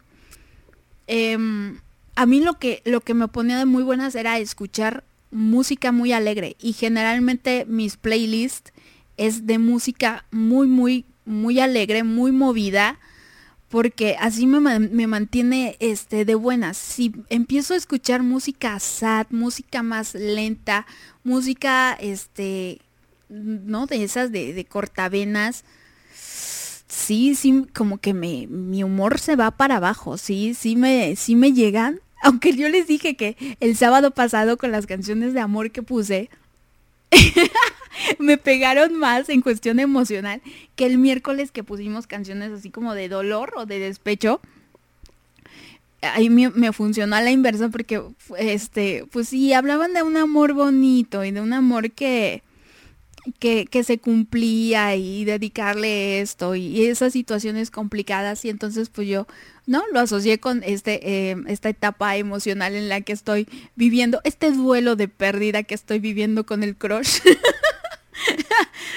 em, 1.08 1.80
a 2.16 2.26
mí 2.26 2.40
lo 2.40 2.58
que, 2.58 2.82
lo 2.84 3.00
que 3.00 3.14
me 3.14 3.28
ponía 3.28 3.58
de 3.58 3.64
muy 3.64 3.82
buenas 3.82 4.14
era 4.14 4.38
escuchar 4.38 5.04
música 5.30 5.90
muy 5.92 6.12
alegre 6.12 6.56
y 6.60 6.72
generalmente 6.72 7.66
mis 7.68 7.96
playlists 7.96 8.72
es 9.16 9.46
de 9.46 9.58
música 9.58 10.24
muy, 10.30 10.66
muy, 10.66 11.04
muy 11.24 11.60
alegre, 11.60 12.04
muy 12.04 12.32
movida, 12.32 12.98
porque 13.68 14.16
así 14.20 14.46
me, 14.46 14.78
me 14.78 15.06
mantiene 15.06 15.76
este, 15.80 16.24
de 16.24 16.34
buenas. 16.36 16.76
Si 16.76 17.12
empiezo 17.28 17.74
a 17.74 17.76
escuchar 17.76 18.22
música 18.22 18.78
sad, 18.78 19.26
música 19.30 19.82
más 19.82 20.14
lenta, 20.14 20.86
música, 21.24 21.94
este, 21.94 22.80
¿no? 23.28 23.86
De 23.86 24.04
esas 24.04 24.30
de, 24.30 24.52
de 24.52 24.64
cortavenas, 24.64 25.64
sí, 26.94 27.34
sí, 27.34 27.66
como 27.74 27.98
que 27.98 28.14
mi 28.14 28.82
humor 28.82 29.18
se 29.18 29.36
va 29.36 29.50
para 29.50 29.76
abajo, 29.76 30.16
sí, 30.16 30.54
sí 30.54 30.76
me, 30.76 31.16
sí 31.16 31.36
me 31.36 31.52
llegan. 31.52 32.00
Aunque 32.22 32.56
yo 32.56 32.68
les 32.68 32.86
dije 32.86 33.16
que 33.16 33.36
el 33.60 33.76
sábado 33.76 34.12
pasado 34.12 34.56
con 34.56 34.72
las 34.72 34.86
canciones 34.86 35.34
de 35.34 35.40
amor 35.40 35.70
que 35.70 35.82
puse, 35.82 36.30
me 38.18 38.38
pegaron 38.38 38.94
más 38.98 39.28
en 39.28 39.42
cuestión 39.42 39.78
emocional 39.78 40.40
que 40.74 40.86
el 40.86 40.98
miércoles 40.98 41.50
que 41.50 41.64
pusimos 41.64 42.06
canciones 42.06 42.52
así 42.52 42.70
como 42.70 42.94
de 42.94 43.08
dolor 43.08 43.52
o 43.56 43.66
de 43.66 43.78
despecho. 43.78 44.40
Ahí 46.00 46.30
me, 46.30 46.50
me 46.50 46.72
funcionó 46.72 47.16
a 47.16 47.22
la 47.22 47.30
inversa 47.30 47.68
porque, 47.70 48.02
este, 48.38 49.06
pues 49.10 49.28
sí, 49.28 49.52
hablaban 49.52 49.94
de 49.94 50.02
un 50.02 50.16
amor 50.16 50.52
bonito 50.52 51.24
y 51.24 51.30
de 51.30 51.40
un 51.40 51.52
amor 51.52 51.90
que, 51.90 52.42
que, 53.38 53.66
que 53.66 53.84
se 53.84 53.98
cumplía 53.98 54.96
y 54.96 55.24
dedicarle 55.24 56.20
esto 56.20 56.54
y 56.54 56.84
esas 56.86 57.12
situaciones 57.12 57.70
complicadas 57.70 58.44
y 58.44 58.50
entonces 58.50 58.90
pues 58.90 59.08
yo 59.08 59.26
no 59.66 59.82
lo 59.92 60.00
asocié 60.00 60.38
con 60.40 60.62
este 60.62 61.30
eh, 61.30 61.36
esta 61.48 61.68
etapa 61.70 62.16
emocional 62.16 62.74
en 62.74 62.88
la 62.88 63.00
que 63.00 63.12
estoy 63.12 63.48
viviendo 63.76 64.20
este 64.24 64.50
duelo 64.52 64.96
de 64.96 65.08
pérdida 65.08 65.62
que 65.62 65.74
estoy 65.74 65.98
viviendo 66.00 66.44
con 66.46 66.62
el 66.62 66.76
crush. 66.76 67.20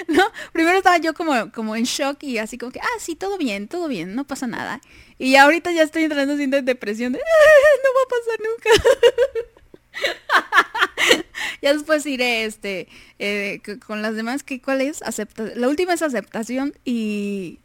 No 0.06 0.22
primero 0.52 0.78
estaba 0.78 0.98
yo 0.98 1.12
como 1.14 1.50
como 1.52 1.76
en 1.76 1.84
shock 1.84 2.22
y 2.22 2.38
así 2.38 2.56
como 2.56 2.72
que 2.72 2.80
ah 2.80 2.98
sí 3.00 3.16
todo 3.16 3.36
bien 3.36 3.68
todo 3.68 3.88
bien 3.88 4.14
no 4.14 4.26
pasa 4.26 4.46
nada 4.46 4.80
y 5.18 5.34
ahorita 5.36 5.72
ya 5.72 5.82
estoy 5.82 6.04
entrando 6.04 6.34
en 6.34 6.50
depresión 6.64 7.12
de 7.12 7.18
"Ah, 7.18 7.78
no 7.84 7.90
va 7.94 8.02
a 8.04 8.08
pasar 8.08 8.38
nunca 8.48 9.52
ya 11.62 11.72
después 11.72 12.06
iré 12.06 12.44
este 12.44 12.88
eh, 13.18 13.60
con 13.86 14.02
las 14.02 14.14
demás 14.14 14.42
que 14.42 14.60
cuál 14.60 14.80
es 14.80 15.02
acepta 15.02 15.44
la 15.54 15.68
última 15.68 15.92
es 15.92 16.02
aceptación 16.02 16.74
y 16.84 17.58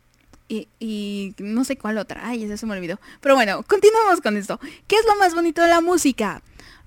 y, 0.80 1.34
no 1.39 1.64
sé 1.64 1.77
cuál 1.77 1.97
otra. 1.97 2.27
Ay 2.27 2.43
ese 2.43 2.57
se 2.57 2.68
me 2.68 2.73
olvidó. 2.73 2.99
Pero 3.22 3.34
bueno 3.34 3.64
continuamos 3.64 4.22
con 4.22 4.38
esto. 4.38 4.60
Qué 4.88 4.97
es 4.97 5.05
lo 5.05 5.15
más 5.15 5.34
bonito 5.34 5.64
de 5.64 5.69
la 5.69 5.81
música 5.81 6.43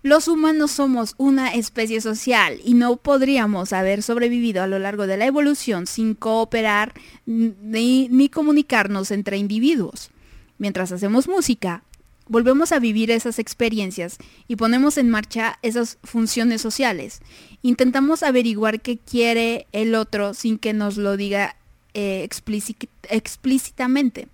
los 0.06 0.28
humanos 0.28 0.70
somos 0.70 1.16
una 1.18 1.54
especie 1.54 2.00
social 2.00 2.60
y 2.64 2.74
no 2.74 2.96
podríamos 2.96 3.72
haber 3.72 4.04
sobrevivido 4.04 4.62
a 4.62 4.68
lo 4.68 4.78
largo 4.78 5.08
de 5.08 5.16
la 5.16 5.26
evolución 5.26 5.88
sin 5.88 6.14
cooperar 6.14 6.94
ni, 7.24 8.08
ni 8.08 8.28
comunicarnos 8.28 9.10
entre 9.10 9.36
individuos. 9.36 10.10
Mientras 10.58 10.92
hacemos 10.92 11.26
música, 11.26 11.82
volvemos 12.28 12.72
a 12.72 12.78
vivir 12.78 13.10
esas 13.10 13.38
experiencias 13.38 14.18
y 14.48 14.56
ponemos 14.56 14.98
en 14.98 15.10
marcha 15.10 15.58
esas 15.62 15.98
funciones 16.02 16.60
sociales. 16.60 17.20
Intentamos 17.62 18.22
averiguar 18.22 18.80
qué 18.80 18.98
quiere 18.98 19.66
el 19.72 19.94
otro 19.94 20.34
sin 20.34 20.58
que 20.58 20.72
nos 20.72 20.96
lo 20.96 21.16
diga 21.16 21.56
eh, 21.94 22.26
explícit- 22.28 22.88
explícitamente. 23.08 24.28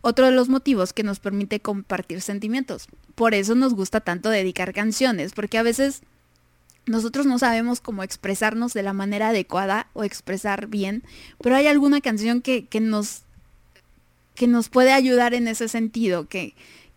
Otro 0.00 0.26
de 0.26 0.32
los 0.32 0.48
motivos 0.48 0.92
que 0.92 1.02
nos 1.02 1.18
permite 1.18 1.60
compartir 1.60 2.20
sentimientos. 2.20 2.86
Por 3.14 3.34
eso 3.34 3.54
nos 3.54 3.74
gusta 3.74 4.00
tanto 4.00 4.30
dedicar 4.30 4.72
canciones, 4.72 5.32
porque 5.32 5.58
a 5.58 5.62
veces 5.62 6.02
nosotros 6.86 7.26
no 7.26 7.38
sabemos 7.38 7.80
cómo 7.80 8.04
expresarnos 8.04 8.72
de 8.72 8.84
la 8.84 8.92
manera 8.92 9.30
adecuada 9.30 9.88
o 9.94 10.04
expresar 10.04 10.68
bien, 10.68 11.02
pero 11.42 11.56
hay 11.56 11.66
alguna 11.66 12.00
canción 12.00 12.40
que, 12.40 12.66
que 12.66 12.80
nos 12.80 13.22
que 14.36 14.46
nos 14.46 14.68
puede 14.68 14.92
ayudar 14.92 15.32
en 15.32 15.48
ese 15.48 15.66
sentido, 15.66 16.28
que, 16.28 16.54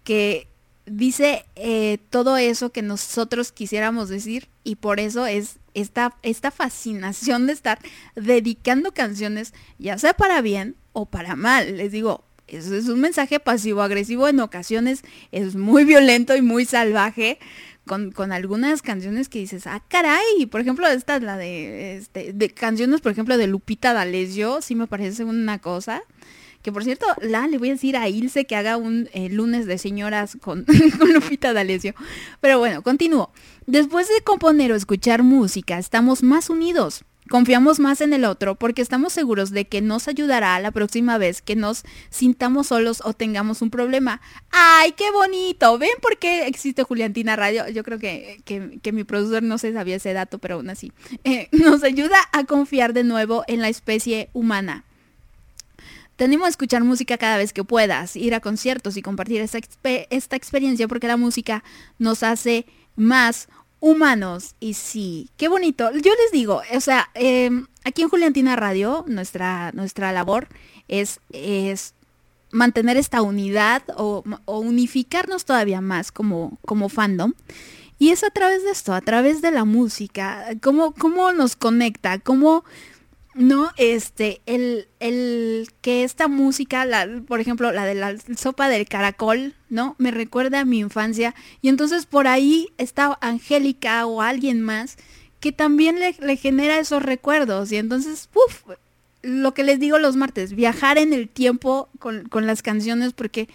que 0.10 0.48
dice 0.88 1.46
eh, 1.56 2.00
todo 2.10 2.36
eso 2.36 2.72
que 2.72 2.82
nosotros 2.82 3.52
quisiéramos 3.52 4.10
decir 4.10 4.50
y 4.64 4.78
por 4.78 5.00
eso 5.00 5.28
es 5.28 5.60
esta, 5.76 6.18
esta 6.24 6.50
fascinación 6.50 7.46
de 7.46 7.54
estar 7.54 7.78
dedicando 8.16 8.92
canciones, 8.92 9.54
ya 9.78 10.00
sea 10.00 10.16
para 10.16 10.42
bien 10.42 10.76
o 10.94 11.06
para 11.06 11.36
mal. 11.36 11.78
Les 11.78 11.92
digo, 11.92 12.24
eso 12.48 12.74
es 12.74 12.88
un 12.88 13.02
mensaje 13.02 13.40
pasivo-agresivo 13.40 14.28
en 14.28 14.40
ocasiones, 14.40 15.04
es 15.32 15.56
muy 15.56 15.86
violento 15.86 16.36
y 16.36 16.42
muy 16.42 16.66
salvaje. 16.66 17.38
Con, 17.86 18.12
con 18.12 18.32
algunas 18.32 18.84
canciones 18.84 19.30
que 19.30 19.40
dices, 19.40 19.66
ah, 19.66 19.84
caray, 19.88 20.46
por 20.46 20.62
ejemplo, 20.62 20.88
esta 20.88 21.16
es 21.16 21.24
la 21.24 21.38
de, 21.38 21.98
este, 21.98 22.34
de 22.34 22.50
canciones, 22.50 23.02
por 23.02 23.12
ejemplo, 23.12 23.36
de 23.36 23.48
Lupita 23.48 23.94
D'Alessio, 23.94 24.62
sí 24.62 24.76
me 24.76 24.86
parece 24.86 25.24
una 25.24 25.58
cosa. 25.58 26.04
Que 26.62 26.72
por 26.72 26.84
cierto, 26.84 27.06
la 27.22 27.48
le 27.48 27.58
voy 27.58 27.70
a 27.70 27.74
decir 27.74 27.96
a 27.96 28.10
Ilse 28.10 28.46
que 28.46 28.56
haga 28.56 28.76
un 28.78 29.10
eh, 29.14 29.30
lunes 29.30 29.66
de 29.66 29.78
señoras 29.78 30.38
con, 30.42 30.66
con 31.00 31.14
Lupita 31.14 31.54
D'Alessio. 31.54 31.94
Pero 32.42 32.60
bueno, 32.60 32.82
continúo. 32.82 33.32
Después 33.66 34.08
de 34.10 34.22
componer 34.24 34.72
o 34.72 34.76
escuchar 34.76 35.24
música, 35.24 35.78
estamos 35.78 36.22
más 36.24 36.50
unidos. 36.50 37.06
confiamos 37.30 37.80
más 37.80 38.02
en 38.02 38.12
el 38.12 38.26
otro 38.26 38.56
porque 38.56 38.82
estamos 38.82 39.14
seguros 39.14 39.52
de 39.52 39.68
que 39.68 39.82
nos 39.82 40.08
ayudará 40.08 40.60
la 40.60 40.72
próxima 40.72 41.18
vez 41.20 41.42
que 41.44 41.56
nos 41.56 41.84
sintamos 42.10 42.68
solos 42.68 43.02
o 43.06 43.14
tengamos 43.14 43.62
un 43.62 43.70
problema. 43.70 44.20
¡Ay, 44.52 44.94
qué 44.98 45.12
bonito! 45.12 45.78
¿Ven 45.78 45.92
por 46.02 46.18
qué 46.18 46.48
existe 46.48 46.84
Juliantina 46.84 47.36
Radio? 47.36 47.70
Yo 47.70 47.84
creo 47.84 48.00
que, 48.00 48.42
que- 48.46 48.80
que 48.82 48.92
mi 48.92 49.04
productor 49.06 49.44
no 49.44 49.58
se 49.60 49.72
sabía 49.74 49.96
ese 49.98 50.12
dato, 50.14 50.40
pero 50.40 50.56
aún 50.56 50.70
así. 50.72 50.92
Eh, 51.24 51.48
nos 51.52 51.84
ayuda 51.84 52.18
a 52.34 52.44
confiar 52.46 52.94
de 52.94 53.04
nuevo 53.04 53.44
en 53.48 53.62
la 53.62 53.70
especie 53.70 54.30
humana. 54.34 54.84
Tenemos 56.20 56.48
que 56.48 56.50
escuchar 56.50 56.84
música 56.84 57.18
cada 57.18 57.38
vez 57.38 57.54
que 57.54 57.64
puedas, 57.64 58.18
ir 58.18 58.36
a 58.36 58.42
conciertos 58.42 58.98
y 58.98 59.02
compartir 59.02 59.40
esta, 59.40 59.60
esta 60.10 60.36
experiencia 60.36 60.86
porque 60.90 61.08
la 61.08 61.16
música 61.16 61.64
nos 61.98 62.24
hace 62.24 62.66
más 62.98 63.48
humanos. 63.80 64.54
Y 64.60 64.74
sí, 64.74 65.30
qué 65.38 65.48
bonito. 65.48 65.90
Yo 65.94 66.12
les 66.12 66.32
digo, 66.34 66.62
o 66.76 66.82
sea, 66.82 67.10
eh, 67.16 67.50
aquí 67.86 68.02
en 68.02 68.10
Juliantina 68.10 68.58
Radio, 68.58 69.06
nuestra, 69.08 69.72
nuestra 69.72 70.12
labor 70.12 70.50
es, 70.90 71.22
es 71.32 71.94
mantener 72.52 72.98
esta 72.98 73.22
unidad 73.22 73.84
o, 73.96 74.26
o 74.44 74.60
unificarnos 74.60 75.46
todavía 75.46 75.80
más 75.80 76.12
como, 76.12 76.58
como 76.66 76.90
fandom. 76.90 77.32
Y 77.98 78.10
es 78.10 78.26
a 78.26 78.30
través 78.30 78.66
de 78.66 78.72
esto, 78.72 78.94
a 78.94 79.00
través 79.00 79.42
de 79.42 79.52
la 79.52 79.64
música, 79.64 80.48
cómo, 80.62 80.94
cómo 80.94 81.32
nos 81.32 81.56
conecta, 81.56 82.20
cómo, 82.20 82.66
no, 83.36 83.72
este, 83.78 84.42
el, 84.46 84.88
el 85.00 85.70
que 85.82 86.04
esta 86.04 86.28
música, 86.28 86.86
la, 86.86 87.08
por 87.28 87.40
ejemplo, 87.40 87.72
la 87.72 87.86
de 87.86 87.96
la 87.96 88.16
sopa 88.36 88.70
del 88.70 88.88
caracol, 88.88 89.54
¿no? 89.70 89.96
Me 89.98 90.12
recuerda 90.12 90.62
a 90.62 90.66
mi 90.66 90.80
infancia. 90.80 91.36
Y 91.62 91.70
entonces 91.70 92.06
por 92.06 92.28
ahí 92.28 92.70
está 92.78 93.18
Angélica 93.22 94.06
o 94.06 94.22
alguien 94.22 94.62
más 94.62 94.98
que 95.40 95.52
también 95.52 96.00
le, 96.00 96.16
le 96.20 96.36
genera 96.38 96.80
esos 96.80 97.04
recuerdos. 97.04 97.72
Y 97.72 97.78
entonces, 97.78 98.30
uff, 98.34 98.76
lo 99.22 99.54
que 99.54 99.64
les 99.64 99.80
digo 99.80 100.00
los 100.00 100.16
martes, 100.16 100.54
viajar 100.54 100.98
en 100.98 101.14
el 101.14 101.30
tiempo 101.30 101.90
con, 102.00 102.28
con 102.30 102.48
las 102.48 102.62
canciones 102.62 103.14
porque 103.14 103.50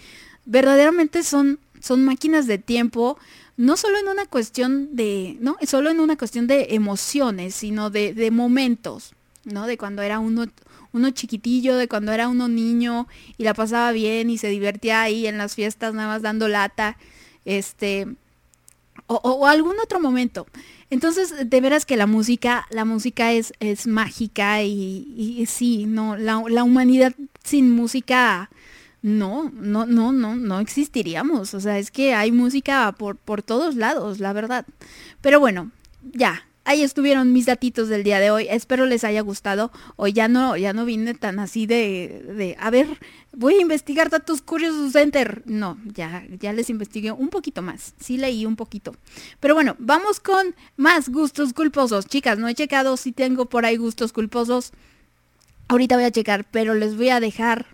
verdaderamente 0.44 1.22
son, 1.22 1.58
son 1.80 2.04
máquinas 2.04 2.46
de 2.46 2.58
tiempo, 2.58 3.18
no 3.56 3.76
solo 3.76 3.98
en 3.98 4.08
una 4.08 4.26
cuestión 4.26 4.94
de, 4.94 5.36
no, 5.40 5.56
solo 5.66 5.90
en 5.90 6.00
una 6.00 6.16
cuestión 6.16 6.46
de 6.46 6.68
emociones, 6.70 7.54
sino 7.54 7.90
de, 7.90 8.14
de 8.14 8.30
momentos, 8.30 9.14
¿no? 9.46 9.66
De 9.66 9.78
cuando 9.78 10.02
era 10.02 10.18
uno, 10.18 10.46
uno 10.92 11.10
chiquitillo, 11.10 11.76
de 11.76 11.88
cuando 11.88 12.12
era 12.12 12.28
uno 12.28 12.48
niño 12.48 13.08
y 13.36 13.44
la 13.44 13.54
pasaba 13.54 13.92
bien 13.92 14.30
y 14.30 14.38
se 14.38 14.48
divertía 14.48 15.02
ahí 15.02 15.26
en 15.26 15.38
las 15.38 15.54
fiestas 15.54 15.94
nada 15.94 16.08
más 16.08 16.22
dando 16.22 16.48
lata, 16.48 16.96
este, 17.44 18.06
o, 19.06 19.46
algún 19.46 19.76
otro 19.82 20.00
momento. 20.00 20.46
Entonces, 20.90 21.34
de 21.48 21.60
veras 21.60 21.86
que 21.86 21.96
la 21.96 22.06
música, 22.06 22.66
la 22.70 22.84
música 22.84 23.32
es, 23.32 23.52
es 23.60 23.86
mágica 23.86 24.62
y, 24.62 25.12
y 25.16 25.46
sí, 25.46 25.86
no, 25.86 26.16
la, 26.16 26.42
la 26.48 26.64
humanidad 26.64 27.14
sin 27.42 27.70
música, 27.70 28.50
no, 29.02 29.50
no, 29.54 29.84
no, 29.84 30.12
no, 30.12 30.34
no 30.34 30.60
existiríamos. 30.60 31.52
O 31.52 31.60
sea, 31.60 31.78
es 31.78 31.90
que 31.90 32.14
hay 32.14 32.32
música 32.32 32.92
por, 32.92 33.16
por 33.16 33.42
todos 33.42 33.76
lados, 33.76 34.18
la 34.18 34.32
verdad. 34.32 34.64
Pero 35.20 35.40
bueno, 35.40 35.70
ya, 36.12 36.46
ahí 36.64 36.82
estuvieron 36.82 37.32
mis 37.32 37.46
datitos 37.46 37.88
del 37.88 38.02
día 38.02 38.20
de 38.20 38.30
hoy. 38.30 38.46
Espero 38.50 38.86
les 38.86 39.04
haya 39.04 39.20
gustado. 39.20 39.70
Hoy 39.96 40.12
ya 40.12 40.28
no, 40.28 40.56
ya 40.56 40.72
no 40.72 40.84
vine 40.84 41.14
tan 41.14 41.38
así 41.38 41.66
de, 41.66 42.24
de 42.36 42.56
a 42.58 42.70
ver, 42.70 42.98
voy 43.32 43.54
a 43.54 43.60
investigar 43.60 44.10
datos 44.10 44.42
curiosos 44.42 44.92
center. 44.92 45.42
No, 45.46 45.78
ya, 45.84 46.24
ya 46.40 46.52
les 46.52 46.70
investigué 46.70 47.12
un 47.12 47.28
poquito 47.28 47.62
más. 47.62 47.94
Sí 48.00 48.16
leí 48.16 48.46
un 48.46 48.56
poquito. 48.56 48.96
Pero 49.40 49.54
bueno, 49.54 49.76
vamos 49.78 50.20
con 50.20 50.54
más 50.76 51.08
gustos 51.08 51.52
culposos. 51.52 52.06
Chicas, 52.06 52.38
no 52.38 52.48
he 52.48 52.54
checado 52.54 52.96
si 52.96 53.12
tengo 53.12 53.46
por 53.46 53.64
ahí 53.66 53.76
gustos 53.76 54.12
culposos. 54.12 54.72
Ahorita 55.68 55.96
voy 55.96 56.04
a 56.04 56.10
checar, 56.10 56.44
pero 56.50 56.74
les 56.74 56.96
voy 56.96 57.10
a 57.10 57.20
dejar 57.20 57.66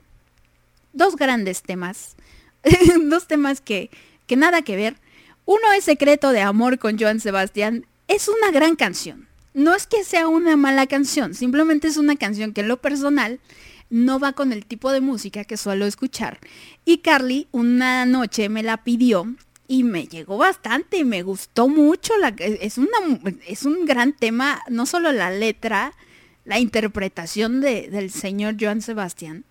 dos 0.93 1.17
grandes 1.17 1.63
temas. 1.63 2.17
dos 3.09 3.27
temas 3.27 3.61
que, 3.61 3.91
que 4.27 4.37
nada 4.37 4.63
que 4.63 4.77
ver. 4.77 4.97
Uno 5.45 5.73
es 5.77 5.85
Secreto 5.85 6.31
de 6.31 6.41
Amor 6.41 6.79
con 6.79 6.99
Joan 6.99 7.19
Sebastián. 7.19 7.85
Es 8.11 8.27
una 8.29 8.51
gran 8.51 8.75
canción. 8.75 9.29
No 9.55 9.75
es 9.75 9.87
que 9.87 10.03
sea 10.05 10.27
una 10.29 10.57
mala 10.57 10.87
canción, 10.87 11.33
simplemente 11.35 11.89
es 11.89 11.97
una 11.97 12.17
canción 12.17 12.53
que 12.53 12.61
en 12.63 12.69
lo 12.69 12.77
personal 12.81 13.39
no 13.89 14.19
va 14.19 14.33
con 14.33 14.53
el 14.53 14.67
tipo 14.67 14.93
de 14.93 15.01
música 15.01 15.45
que 15.45 15.57
suelo 15.57 15.87
escuchar. 15.87 16.39
Y 16.85 16.99
Carly 16.99 17.47
una 17.53 18.05
noche 18.07 18.49
me 18.49 18.63
la 18.63 18.79
pidió 18.85 19.35
y 19.67 19.85
me 19.85 20.07
llegó 20.07 20.39
bastante 20.39 20.99
y 20.99 21.05
me 21.05 21.23
gustó 21.23 21.69
mucho. 21.69 22.17
La, 22.19 22.29
es, 22.39 22.79
una, 22.79 22.89
es 23.47 23.65
un 23.65 23.85
gran 23.87 24.13
tema, 24.13 24.61
no 24.69 24.87
solo 24.87 25.13
la 25.13 25.31
letra, 25.31 25.93
la 26.45 26.59
interpretación 26.59 27.61
de- 27.61 27.89
del 27.91 28.11
señor 28.11 28.57
Joan 28.61 28.83
Sebastián 28.83 29.45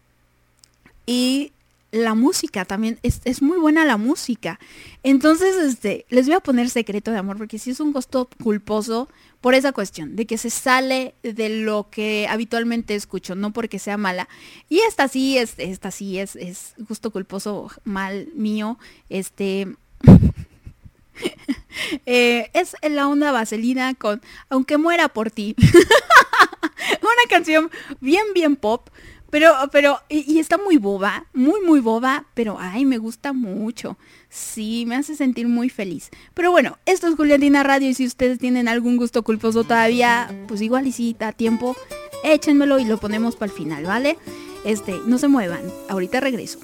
y 1.06 1.52
la 1.92 2.14
música 2.14 2.66
también, 2.66 3.00
es, 3.04 3.22
es 3.26 3.42
muy 3.42 3.58
buena 3.58 3.86
la 3.86 3.98
música. 3.98 4.60
Entonces, 5.04 5.56
este, 5.56 6.06
les 6.10 6.28
voy 6.28 6.36
a 6.36 6.40
poner 6.40 6.70
secreto 6.70 7.12
de 7.12 7.18
amor, 7.18 7.38
porque 7.38 7.60
sí 7.60 7.72
es 7.72 7.80
un 7.80 7.94
gusto 7.94 8.30
culposo 8.44 9.10
por 9.42 9.54
esa 9.54 9.72
cuestión, 9.72 10.16
de 10.16 10.26
que 10.26 10.38
se 10.38 10.50
sale 10.50 11.16
de 11.24 11.50
lo 11.50 11.90
que 11.90 12.28
habitualmente 12.30 12.96
escucho, 12.96 13.36
no 13.36 13.54
porque 13.54 13.80
sea 13.80 13.98
mala. 13.98 14.28
Y 14.68 14.80
esta 14.80 15.08
sí, 15.08 15.38
es, 15.38 15.54
esta 15.58 15.92
sí 15.92 16.20
es, 16.20 16.36
es 16.36 16.74
gusto 16.78 17.12
culposo 17.12 17.72
mal 17.84 18.28
mío. 18.36 18.78
Este. 19.10 19.76
eh, 22.06 22.50
es 22.54 22.76
la 22.82 23.08
onda 23.08 23.32
vaselina 23.32 23.94
con 23.96 24.22
Aunque 24.50 24.78
muera 24.78 25.10
por 25.10 25.32
ti. 25.32 25.56
Una 27.02 27.30
canción 27.30 27.70
bien, 28.02 28.26
bien 28.34 28.56
pop. 28.56 28.90
Pero, 29.30 29.54
pero, 29.72 30.00
y, 30.10 30.40
está 30.40 30.58
muy 30.58 30.78
boba, 30.78 31.26
muy, 31.34 31.62
muy 31.62 31.80
boba, 31.80 32.26
pero 32.34 32.58
ay, 32.60 32.86
me 32.86 32.98
gusta 32.98 33.34
mucho. 33.34 33.98
Sí, 34.30 34.86
me 34.88 34.96
hace 34.96 35.16
sentir 35.16 35.48
muy 35.48 35.70
feliz. 35.70 36.10
Pero 36.34 36.52
bueno, 36.52 36.78
esto 36.86 37.08
es 37.08 37.16
Juliantina 37.16 37.64
Radio 37.64 37.90
y 37.90 37.94
si 37.94 38.06
ustedes 38.06 38.40
tienen 38.40 38.68
algún 38.68 38.98
gusto 38.98 39.24
culposo 39.24 39.64
todavía, 39.64 40.30
pues 40.48 40.62
igual 40.62 40.88
y 40.88 40.92
si 40.92 41.16
da 41.18 41.32
tiempo, 41.32 41.76
échenmelo 42.24 42.80
y 42.80 42.86
lo 42.86 42.98
ponemos 43.00 43.36
para 43.36 43.52
el 43.52 43.58
final, 43.58 43.84
¿vale? 43.86 44.18
Este, 44.66 44.96
no 45.06 45.18
se 45.18 45.28
muevan, 45.28 45.62
ahorita 45.90 46.20
regreso. 46.20 46.60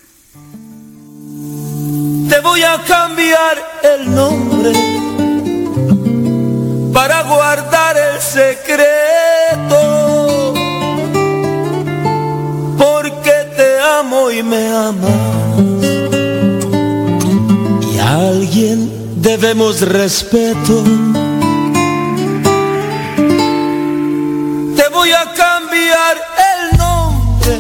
Te 2.30 2.40
voy 2.40 2.64
a 2.64 2.84
cambiar 2.88 3.58
el 3.84 4.14
nombre 4.14 4.74
para 6.92 7.24
guardar 7.24 7.96
el 7.98 8.20
secreto. 8.22 9.06
Amo 14.00 14.30
y 14.32 14.44
me 14.44 14.68
amas. 14.68 15.60
Y 17.94 17.98
a 18.00 18.16
alguien 18.30 18.92
debemos 19.22 19.82
respeto. 19.82 20.84
Te 24.78 24.86
voy 24.94 25.12
a 25.12 25.24
cambiar 25.44 26.14
el 26.52 26.78
nombre 26.78 27.56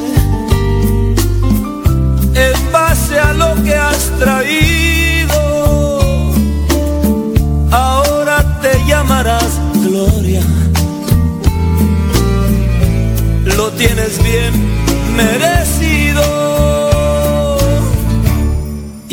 en 2.47 2.71
base 2.71 3.19
a 3.19 3.33
lo 3.33 3.55
que 3.63 3.75
has 3.75 4.11
traído. 4.19 5.39
Ahora 7.71 8.59
te 8.61 8.73
llamarás 8.87 9.59
Gloria. 9.85 10.43
Lo 13.57 13.71
tienes 13.71 14.21
bien 14.21 14.53
merecido. 15.15 15.94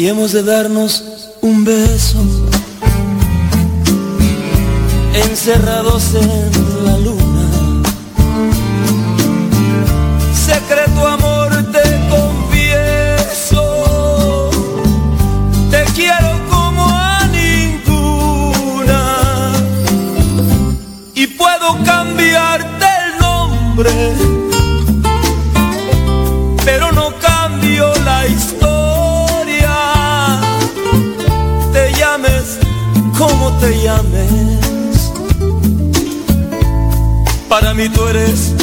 Y 0.03 0.09
hemos 0.09 0.33
de 0.33 0.43
darnos 0.43 1.05
un 1.43 1.65
beso. 1.65 2.19
Encerrados 5.15 6.15
en 6.15 6.51
la 6.85 6.99
luna. 6.99 7.83
Secreto 10.35 11.07
amor 11.07 11.53
te 11.71 11.83
confieso. 12.11 13.61
Te 15.71 15.85
quiero 15.95 16.41
como 16.51 16.89
a 16.89 17.25
ninguna. 17.29 19.03
Y 21.15 21.29
puedo 21.29 21.79
cambiarte 21.85 22.87
el 23.05 23.19
nombre. 23.21 24.32
Te 33.63 33.81
llames. 33.81 35.13
Para 37.49 37.73
mí 37.75 37.89
tú 37.89 38.09
eres 38.09 38.55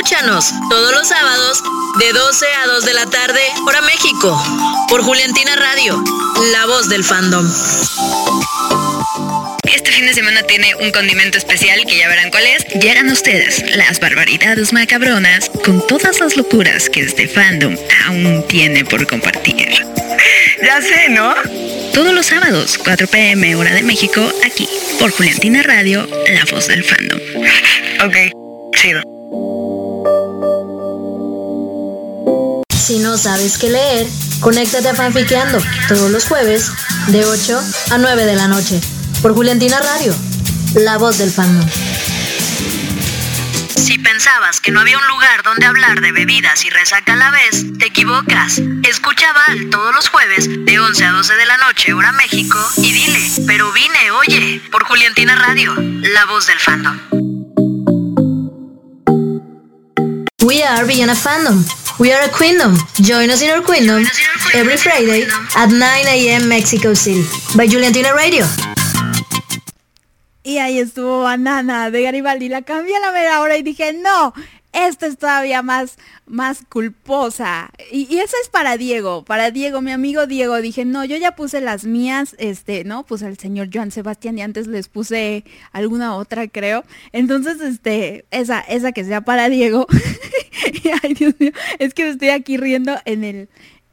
escúchanos 0.00 0.54
todos 0.70 0.92
los 0.92 1.08
sábados 1.08 1.62
de 1.98 2.12
12 2.12 2.46
a 2.62 2.66
2 2.68 2.84
de 2.86 2.94
la 2.94 3.04
tarde, 3.04 3.40
hora 3.66 3.82
México, 3.82 4.42
por 4.88 5.02
Juliantina 5.02 5.56
Radio, 5.56 6.02
la 6.52 6.64
voz 6.64 6.88
del 6.88 7.04
fandom. 7.04 7.46
Este 9.70 9.92
fin 9.92 10.06
de 10.06 10.14
semana 10.14 10.42
tiene 10.44 10.74
un 10.76 10.90
condimento 10.90 11.36
especial 11.36 11.84
que 11.84 11.98
ya 11.98 12.08
verán 12.08 12.30
cuál 12.30 12.46
es. 12.46 12.64
Llegan 12.80 13.10
ustedes 13.10 13.76
las 13.76 14.00
barbaridades 14.00 14.72
macabronas 14.72 15.50
con 15.66 15.86
todas 15.86 16.18
las 16.18 16.34
locuras 16.34 16.88
que 16.88 17.00
este 17.00 17.28
fandom 17.28 17.76
aún 18.06 18.46
tiene 18.48 18.86
por 18.86 19.06
compartir. 19.06 19.68
Ya 20.62 20.80
sé, 20.80 21.10
¿no? 21.10 21.34
Todos 21.92 22.14
los 22.14 22.24
sábados, 22.24 22.78
4 22.78 23.06
pm 23.06 23.54
hora 23.54 23.74
de 23.74 23.82
México, 23.82 24.26
aquí, 24.46 24.66
por 24.98 25.10
Juliantina 25.10 25.62
Radio, 25.62 26.08
la 26.32 26.44
voz 26.50 26.68
del 26.68 26.84
fandom. 26.84 27.20
Ok, 28.02 28.16
chido. 28.76 29.09
Si 32.90 32.98
no 32.98 33.16
sabes 33.16 33.56
qué 33.56 33.68
leer, 33.68 34.08
conéctate 34.40 34.88
a 34.88 34.96
Fanfiqueando 34.96 35.62
todos 35.86 36.10
los 36.10 36.24
jueves 36.24 36.72
de 37.06 37.24
8 37.24 37.62
a 37.92 37.98
9 37.98 38.24
de 38.24 38.34
la 38.34 38.48
noche 38.48 38.80
por 39.22 39.32
Juliantina 39.32 39.78
Radio, 39.78 40.12
la 40.74 40.98
voz 40.98 41.16
del 41.18 41.30
fandom. 41.30 41.64
Si 43.76 43.96
pensabas 43.98 44.60
que 44.60 44.72
no 44.72 44.80
había 44.80 44.98
un 44.98 45.06
lugar 45.06 45.44
donde 45.44 45.66
hablar 45.66 46.00
de 46.00 46.10
bebidas 46.10 46.64
y 46.64 46.70
resaca 46.70 47.12
a 47.12 47.16
la 47.16 47.30
vez, 47.30 47.64
te 47.78 47.86
equivocas. 47.86 48.60
Escucha 48.82 49.32
Val 49.34 49.70
todos 49.70 49.94
los 49.94 50.08
jueves 50.08 50.48
de 50.48 50.80
11 50.80 51.04
a 51.04 51.12
12 51.12 51.36
de 51.36 51.46
la 51.46 51.58
noche, 51.58 51.92
hora 51.92 52.10
México, 52.10 52.58
y 52.78 52.90
dile, 52.90 53.30
pero 53.46 53.70
vine, 53.70 54.10
oye, 54.10 54.60
por 54.72 54.84
Juliantina 54.84 55.36
Radio, 55.36 55.76
la 55.76 56.24
voz 56.24 56.48
del 56.48 56.58
fandom. 56.58 56.98
We 60.42 60.64
are 60.64 60.84
Beyond 60.84 61.10
a 61.10 61.14
Fandom. 61.14 61.64
We 62.00 62.14
are 62.14 62.22
a 62.24 62.30
Queendom. 62.30 62.76
Join 63.02 63.28
us 63.28 63.42
in 63.42 63.50
our 63.50 63.60
Queendom 63.60 64.06
every 64.54 64.78
Friday 64.78 65.26
at 65.54 65.68
9 65.68 65.80
a.m. 66.08 66.48
Mexico 66.48 66.94
City 66.94 67.20
by 67.54 67.66
Juliantina 67.68 68.14
Radio. 68.14 68.46
Y 70.42 70.56
ahí 70.56 70.78
estuvo 70.78 71.24
Banana 71.24 71.90
de 71.90 72.00
Garibaldi. 72.00 72.48
La 72.48 72.62
cambié 72.62 72.96
a 72.96 73.00
la 73.00 73.12
mera 73.12 73.42
hora 73.42 73.58
y 73.58 73.62
dije, 73.62 73.92
no, 73.92 74.32
esta 74.72 75.06
es 75.06 75.18
todavía 75.18 75.62
más, 75.62 75.98
más 76.26 76.62
culposa. 76.68 77.70
Y, 77.90 78.18
eso 78.18 78.36
es 78.42 78.48
para 78.48 78.76
Diego, 78.76 79.24
para 79.24 79.50
Diego, 79.50 79.80
mi 79.80 79.90
amigo 79.90 80.26
Diego. 80.26 80.60
Dije, 80.60 80.84
no, 80.84 81.04
yo 81.04 81.16
ya 81.16 81.34
puse 81.34 81.60
las 81.60 81.84
mías, 81.84 82.36
este, 82.38 82.84
¿no? 82.84 83.04
Puse 83.04 83.26
al 83.26 83.38
señor 83.38 83.68
Joan 83.72 83.90
Sebastián 83.90 84.38
y 84.38 84.42
antes 84.42 84.66
les 84.66 84.88
puse 84.88 85.44
alguna 85.72 86.14
otra, 86.14 86.48
creo. 86.48 86.84
Entonces, 87.12 87.60
este, 87.60 88.24
esa, 88.30 88.60
esa 88.60 88.92
que 88.92 89.04
sea 89.04 89.22
para 89.22 89.48
Diego. 89.48 89.86
Ay, 91.02 91.14
Dios 91.14 91.34
mío, 91.38 91.52
es 91.78 91.94
que 91.94 92.04
me 92.04 92.10
estoy 92.10 92.28
aquí 92.28 92.56
riendo 92.56 92.96
en 93.04 93.24
el, 93.24 93.48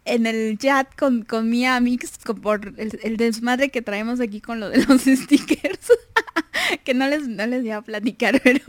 en 0.07 0.25
el 0.25 0.57
chat 0.57 0.87
con, 0.95 1.23
con 1.23 1.49
mi 1.49 1.65
amix 1.65 2.17
con- 2.19 2.41
por 2.41 2.73
el, 2.77 3.17
desmadre 3.17 3.69
que 3.69 3.81
traemos 3.81 4.19
aquí 4.19 4.41
con 4.41 4.59
lo 4.59 4.69
de 4.69 4.83
los 4.85 5.01
stickers. 5.01 5.91
que 6.83 6.93
no 6.93 7.07
les, 7.07 7.27
no 7.27 7.45
les 7.45 7.65
iba 7.65 7.77
a 7.77 7.81
platicar, 7.81 8.41
pero... 8.43 8.61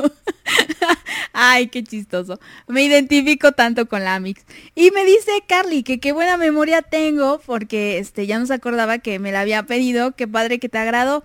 Ay, 1.32 1.68
qué 1.68 1.84
chistoso. 1.84 2.40
Me 2.66 2.82
identifico 2.82 3.52
tanto 3.52 3.88
con 3.88 4.02
la 4.02 4.16
Amix. 4.16 4.42
Y 4.74 4.90
me 4.90 5.04
dice 5.04 5.30
Carly 5.46 5.82
que 5.82 6.00
qué 6.00 6.12
buena 6.12 6.36
memoria 6.36 6.82
tengo 6.82 7.40
porque 7.46 7.98
este 7.98 8.26
ya 8.26 8.38
no 8.38 8.46
se 8.46 8.54
acordaba 8.54 8.98
que 8.98 9.18
me 9.18 9.30
la 9.30 9.42
había 9.42 9.62
pedido. 9.64 10.16
Qué 10.16 10.26
padre 10.26 10.58
que 10.58 10.68
te 10.68 10.78
agradó. 10.78 11.24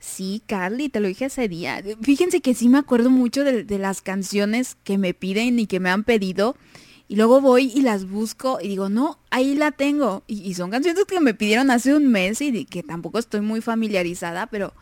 Sí, 0.00 0.42
Carly, 0.46 0.90
te 0.90 1.00
lo 1.00 1.08
dije 1.08 1.26
ese 1.26 1.48
día. 1.48 1.82
Fíjense 2.02 2.40
que 2.42 2.54
sí 2.54 2.68
me 2.68 2.78
acuerdo 2.78 3.08
mucho 3.08 3.42
de, 3.42 3.64
de 3.64 3.78
las 3.78 4.02
canciones 4.02 4.76
que 4.84 4.98
me 4.98 5.14
piden 5.14 5.58
y 5.58 5.66
que 5.66 5.80
me 5.80 5.88
han 5.88 6.04
pedido. 6.04 6.56
Y 7.06 7.16
luego 7.16 7.40
voy 7.40 7.70
y 7.74 7.82
las 7.82 8.08
busco 8.08 8.58
y 8.62 8.68
digo, 8.68 8.88
no, 8.88 9.18
ahí 9.30 9.54
la 9.54 9.72
tengo. 9.72 10.22
Y, 10.26 10.54
son 10.54 10.70
canciones 10.70 11.04
que 11.04 11.20
me 11.20 11.34
pidieron 11.34 11.70
hace 11.70 11.94
un 11.94 12.08
mes 12.10 12.40
y 12.40 12.64
que 12.64 12.82
tampoco 12.82 13.18
estoy 13.18 13.40
muy 13.40 13.60
familiarizada, 13.60 14.46
pero 14.46 14.72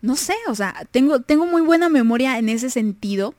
no 0.00 0.16
sé, 0.16 0.34
o 0.48 0.54
sea, 0.54 0.86
tengo, 0.90 1.20
tengo 1.20 1.46
muy 1.46 1.62
buena 1.62 1.88
memoria 1.88 2.38
en 2.38 2.48
ese 2.48 2.70
sentido. 2.70 3.34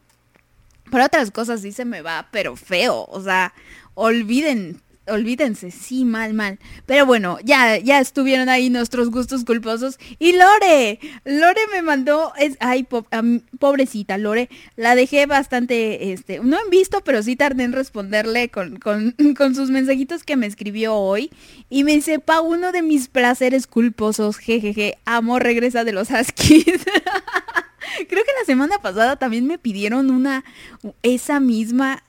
Para 0.91 1.05
otras 1.05 1.31
cosas 1.31 1.61
sí 1.61 1.71
se 1.71 1.85
me 1.85 2.01
va, 2.01 2.27
pero 2.31 2.55
feo. 2.55 3.05
O 3.09 3.21
sea, 3.21 3.53
olviden, 3.93 4.81
olvídense, 5.07 5.72
sí, 5.72 6.06
mal, 6.06 6.34
mal. 6.34 6.60
Pero 6.86 7.06
bueno, 7.06 7.38
ya, 7.44 7.77
ya 7.77 7.99
estuvieron 7.99 8.49
ahí 8.49 8.69
nuestros 8.69 9.10
gustos 9.11 9.45
culposos. 9.45 9.98
Y 10.19 10.34
Lore, 10.34 10.99
Lore 11.26 11.61
me 11.73 11.82
mandó, 11.82 12.34
es, 12.38 12.57
ay, 12.60 12.84
po- 12.84 13.06
am- 13.11 13.41
pobrecita 13.60 14.18
Lore, 14.18 14.49
la 14.76 14.95
dejé 14.95 15.26
bastante, 15.26 16.11
este, 16.11 16.40
no 16.40 16.57
en 16.64 16.69
visto, 16.69 17.02
pero 17.03 17.22
sí 17.23 17.36
tardé 17.36 17.64
en 17.64 17.73
responderle 17.73 18.49
con, 18.49 18.77
con, 18.77 19.15
con 19.38 19.56
sus 19.56 19.69
mensajitos 19.69 20.23
que 20.23 20.36
me 20.38 20.48
escribió 20.48 20.95
hoy. 20.95 21.32
Y 21.69 21.84
me 21.84 21.94
dice, 21.94 22.19
pa, 22.19 22.41
uno 22.41 22.72
de 22.72 22.82
mis 22.82 23.07
placeres 23.07 23.68
culposos, 23.68 24.38
jejeje, 24.38 24.98
amo 25.06 25.40
regresa 25.40 25.84
de 25.84 25.94
los 25.94 26.10
Huskies. 26.10 26.65
Creo 28.10 28.23
que 28.23 28.32
la 28.40 28.45
semana 28.45 28.80
pasada 28.80 29.15
también 29.15 29.45
me 29.45 29.57
pidieron 29.57 30.10
una, 30.11 30.44
esa 31.03 31.40
misma, 31.40 32.03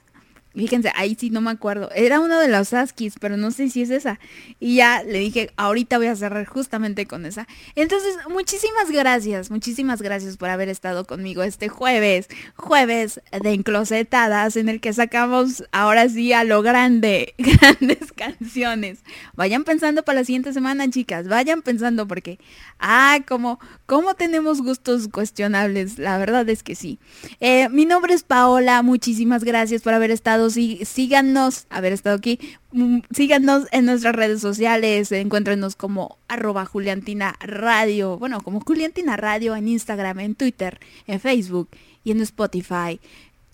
fíjense, 0.57 0.91
ahí 0.95 1.17
sí 1.19 1.31
no 1.31 1.41
me 1.41 1.51
acuerdo, 1.51 1.91
era 1.95 2.21
uno 2.21 2.41
de 2.41 2.49
los 2.49 2.73
Huskies, 2.73 3.15
pero 3.21 3.37
no 3.37 3.51
sé 3.51 3.69
si 3.69 3.83
es 3.83 3.91
esa. 3.91 4.19
Y 4.59 4.77
ya 4.77 5.03
le 5.03 5.19
dije, 5.19 5.51
ahorita 5.57 5.99
voy 5.99 6.07
a 6.07 6.17
cerrar 6.17 6.47
justamente 6.47 7.07
con 7.07 7.27
esa. 7.27 7.47
Entonces, 7.75 8.17
muchísimas 8.29 8.91
gracias, 8.91 9.51
muchísimas 9.51 10.03
gracias 10.03 10.37
por 10.37 10.49
haber 10.49 10.69
estado 10.69 11.07
conmigo 11.07 11.43
este 11.43 11.69
jueves, 11.69 12.29
jueves 12.57 13.21
de 13.43 13.53
enclosetadas, 13.53 14.57
en 14.57 14.69
el 14.69 14.81
que 14.81 14.93
sacamos 14.93 15.65
ahora 15.73 16.09
sí 16.09 16.33
a 16.33 16.45
lo 16.45 16.63
grande, 16.63 17.35
grandes 17.39 18.13
canciones. 18.13 19.01
Vayan 19.35 19.65
pensando 19.65 20.05
para 20.05 20.21
la 20.21 20.25
siguiente 20.25 20.53
semana, 20.53 20.89
chicas, 20.91 21.29
vayan 21.29 21.63
pensando 21.63 22.09
porque, 22.09 22.39
ah, 22.79 23.19
como, 23.27 23.61
como 23.87 24.15
tenemos 24.15 24.63
gustos 24.63 25.09
cuestionables, 25.09 25.99
la 25.99 26.19
verdad 26.19 26.49
es 26.49 26.63
que 26.63 26.75
sí. 26.75 26.99
Eh, 27.41 27.69
mi 27.69 27.85
nombre 27.85 28.15
es 28.15 28.25
Paola, 28.25 28.83
muchísimas 28.83 29.45
gracias 29.45 29.83
por 29.83 29.95
haber 29.95 30.11
estado, 30.11 30.51
sí, 30.51 30.81
síganos, 30.85 31.67
haber 31.71 31.93
estado 31.93 32.17
aquí, 32.17 32.41
mm, 32.73 32.99
síganos 33.15 33.69
en 33.71 33.87
nuestras 33.87 34.15
redes 34.15 34.41
sociales, 34.41 35.13
encuéntrenos 35.13 35.77
como 35.77 36.19
arroba 36.29 36.67
Juliantina 36.67 37.37
Radio, 37.41 38.19
bueno, 38.19 38.41
como 38.41 38.61
Juliantina 38.61 39.17
Radio 39.17 39.55
en 39.55 39.69
Instagram, 39.69 40.19
en 40.19 40.35
Twitter, 40.35 40.81
en 41.07 41.21
Facebook 41.21 41.69
y 42.03 42.11
en 42.11 42.21
Spotify. 42.21 43.01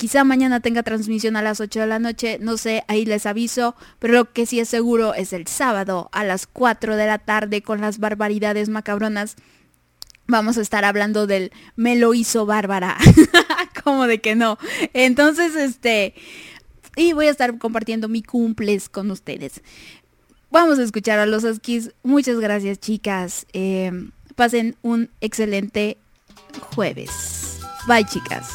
Quizá 0.02 0.24
mañana 0.24 0.58
tenga 0.58 0.82
transmisión 0.82 1.36
a 1.36 1.42
las 1.42 1.60
8 1.60 1.80
de 1.80 1.86
la 1.86 2.00
noche, 2.00 2.38
no 2.40 2.56
sé, 2.56 2.82
ahí 2.88 3.04
les 3.04 3.24
aviso, 3.24 3.76
pero 4.00 4.14
lo 4.14 4.32
que 4.32 4.46
sí 4.46 4.58
es 4.58 4.68
seguro 4.68 5.14
es 5.14 5.32
el 5.32 5.46
sábado 5.46 6.08
a 6.10 6.24
las 6.24 6.48
4 6.48 6.96
de 6.96 7.06
la 7.06 7.18
tarde 7.18 7.62
con 7.62 7.80
las 7.80 7.98
barbaridades 7.98 8.68
macabronas. 8.68 9.36
Vamos 10.26 10.56
a 10.58 10.62
estar 10.62 10.84
hablando 10.84 11.26
del 11.26 11.52
me 11.76 11.96
lo 11.96 12.14
hizo 12.14 12.46
Bárbara. 12.46 12.96
Como 13.84 14.06
de 14.06 14.20
que 14.20 14.34
no. 14.34 14.58
Entonces, 14.92 15.56
este, 15.56 16.14
y 16.96 17.12
voy 17.12 17.26
a 17.26 17.30
estar 17.30 17.58
compartiendo 17.58 18.08
mi 18.08 18.22
cumples 18.22 18.88
con 18.88 19.10
ustedes. 19.10 19.62
Vamos 20.50 20.78
a 20.78 20.82
escuchar 20.82 21.18
a 21.18 21.26
los 21.26 21.44
Askis. 21.44 21.90
Muchas 22.02 22.38
gracias, 22.38 22.78
chicas. 22.78 23.46
Eh, 23.52 23.90
pasen 24.34 24.76
un 24.82 25.10
excelente 25.20 25.96
jueves. 26.74 27.58
Bye, 27.86 28.04
chicas. 28.04 28.50